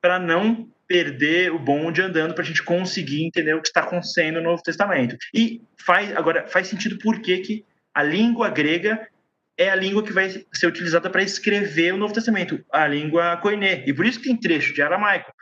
para 0.00 0.18
não 0.18 0.68
perder 0.88 1.52
o 1.52 1.58
bonde 1.58 2.02
andando 2.02 2.34
para 2.34 2.42
a 2.42 2.46
gente 2.46 2.62
conseguir 2.62 3.24
entender 3.24 3.54
o 3.54 3.62
que 3.62 3.68
está 3.68 3.80
acontecendo 3.80 4.36
no 4.36 4.50
Novo 4.50 4.62
Testamento. 4.62 5.16
E 5.32 5.62
faz 5.78 6.14
agora 6.16 6.46
faz 6.48 6.66
sentido 6.66 6.98
porque 6.98 7.38
que 7.38 7.64
a 7.94 8.02
língua 8.02 8.50
grega 8.50 9.08
é 9.56 9.70
a 9.70 9.76
língua 9.76 10.02
que 10.02 10.12
vai 10.12 10.28
ser 10.52 10.66
utilizada 10.66 11.08
para 11.08 11.22
escrever 11.22 11.94
o 11.94 11.96
Novo 11.96 12.12
Testamento, 12.12 12.62
a 12.70 12.86
língua 12.86 13.36
koiné. 13.38 13.84
E 13.86 13.94
por 13.94 14.04
isso 14.04 14.18
que 14.20 14.26
tem 14.26 14.36
trecho 14.36 14.74
de 14.74 14.82
aramaico, 14.82 15.32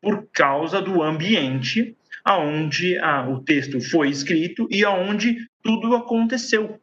por 0.00 0.28
causa 0.32 0.80
do 0.80 1.02
ambiente 1.02 1.96
aonde 2.24 2.96
ah, 2.98 3.28
o 3.28 3.42
texto 3.42 3.80
foi 3.80 4.08
escrito 4.08 4.68
e 4.70 4.84
aonde 4.84 5.48
tudo 5.62 5.94
aconteceu 5.94 6.80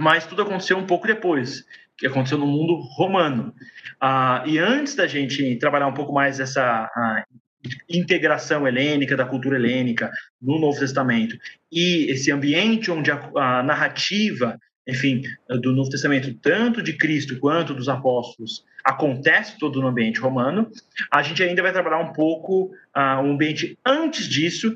mas 0.00 0.26
tudo 0.26 0.40
aconteceu 0.40 0.78
um 0.78 0.86
pouco 0.86 1.06
depois, 1.06 1.66
que 1.96 2.06
aconteceu 2.06 2.38
no 2.38 2.46
mundo 2.46 2.76
romano. 2.96 3.54
Ah, 4.00 4.42
e 4.46 4.58
antes 4.58 4.94
da 4.94 5.06
gente 5.06 5.56
trabalhar 5.56 5.88
um 5.88 5.92
pouco 5.92 6.10
mais 6.10 6.40
essa 6.40 6.90
integração 7.86 8.66
helênica, 8.66 9.14
da 9.14 9.26
cultura 9.26 9.56
helênica 9.56 10.10
no 10.40 10.58
Novo 10.58 10.78
Testamento, 10.78 11.36
e 11.70 12.10
esse 12.10 12.32
ambiente 12.32 12.90
onde 12.90 13.10
a, 13.10 13.30
a 13.36 13.62
narrativa, 13.62 14.58
enfim, 14.88 15.20
do 15.60 15.70
Novo 15.70 15.90
Testamento, 15.90 16.32
tanto 16.32 16.82
de 16.82 16.94
Cristo 16.94 17.38
quanto 17.38 17.74
dos 17.74 17.90
apóstolos, 17.90 18.64
acontece 18.82 19.58
todo 19.58 19.82
no 19.82 19.88
ambiente 19.88 20.18
romano, 20.18 20.70
a 21.12 21.22
gente 21.22 21.42
ainda 21.42 21.60
vai 21.60 21.72
trabalhar 21.72 21.98
um 21.98 22.14
pouco 22.14 22.72
uh, 22.96 23.20
um 23.22 23.32
ambiente 23.32 23.78
antes 23.84 24.26
disso, 24.26 24.74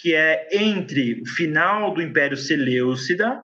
que 0.00 0.14
é 0.14 0.48
entre 0.50 1.20
o 1.20 1.26
final 1.26 1.92
do 1.92 2.00
Império 2.00 2.38
Seleucida 2.38 3.42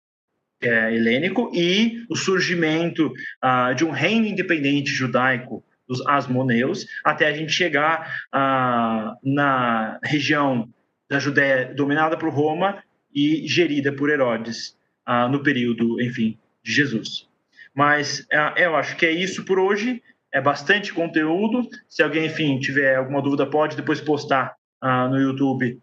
é, 0.61 0.95
helênico 0.95 1.51
e 1.55 2.05
o 2.09 2.17
surgimento 2.17 3.13
uh, 3.45 3.75
de 3.75 3.85
um 3.85 3.91
reino 3.91 4.27
independente 4.27 4.91
judaico 4.91 5.65
dos 5.87 6.07
Asmoneus, 6.07 6.87
até 7.05 7.29
a 7.29 7.33
gente 7.33 7.53
chegar 7.53 8.13
uh, 8.35 9.17
na 9.23 9.99
região 10.03 10.69
da 11.09 11.19
Judéia 11.19 11.73
dominada 11.75 12.17
por 12.17 12.29
Roma 12.31 12.83
e 13.15 13.47
gerida 13.47 13.93
por 13.93 14.11
Herodes 14.11 14.77
uh, 15.09 15.29
no 15.31 15.43
período, 15.43 16.01
enfim, 16.03 16.37
de 16.63 16.73
Jesus. 16.73 17.27
Mas 17.75 18.27
eu 18.57 18.75
acho 18.75 18.97
que 18.97 19.07
é 19.07 19.13
isso 19.13 19.45
por 19.45 19.59
hoje. 19.61 20.03
É 20.33 20.41
bastante 20.41 20.93
conteúdo. 20.93 21.69
Se 21.89 22.03
alguém, 22.03 22.27
enfim, 22.27 22.59
tiver 22.59 22.97
alguma 22.97 23.23
dúvida, 23.23 23.47
pode 23.47 23.77
depois 23.77 24.01
postar 24.01 24.57
no 24.83 25.17
YouTube, 25.17 25.79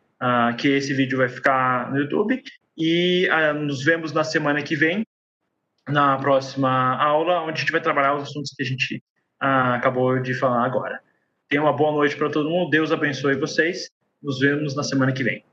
que 0.58 0.68
esse 0.68 0.94
vídeo 0.94 1.20
vai 1.20 1.30
ficar 1.30 1.90
no 1.90 2.00
YouTube. 2.00 2.44
E 2.78 3.28
uh, 3.30 3.54
nos 3.54 3.84
vemos 3.84 4.12
na 4.12 4.24
semana 4.24 4.62
que 4.62 4.76
vem, 4.76 5.06
na 5.88 6.18
próxima 6.18 6.96
aula, 7.02 7.42
onde 7.42 7.54
a 7.54 7.62
gente 7.62 7.72
vai 7.72 7.82
trabalhar 7.82 8.16
os 8.16 8.24
assuntos 8.24 8.52
que 8.56 8.64
a 8.64 8.66
gente 8.66 8.98
uh, 9.42 9.76
acabou 9.76 10.20
de 10.20 10.34
falar 10.34 10.66
agora. 10.66 11.00
Tenha 11.48 11.62
uma 11.62 11.74
boa 11.74 11.92
noite 11.92 12.18
para 12.18 12.30
todo 12.30 12.50
mundo, 12.50 12.70
Deus 12.70 12.92
abençoe 12.92 13.36
vocês. 13.36 13.90
Nos 14.22 14.40
vemos 14.40 14.76
na 14.76 14.84
semana 14.84 15.14
que 15.14 15.24
vem. 15.24 15.44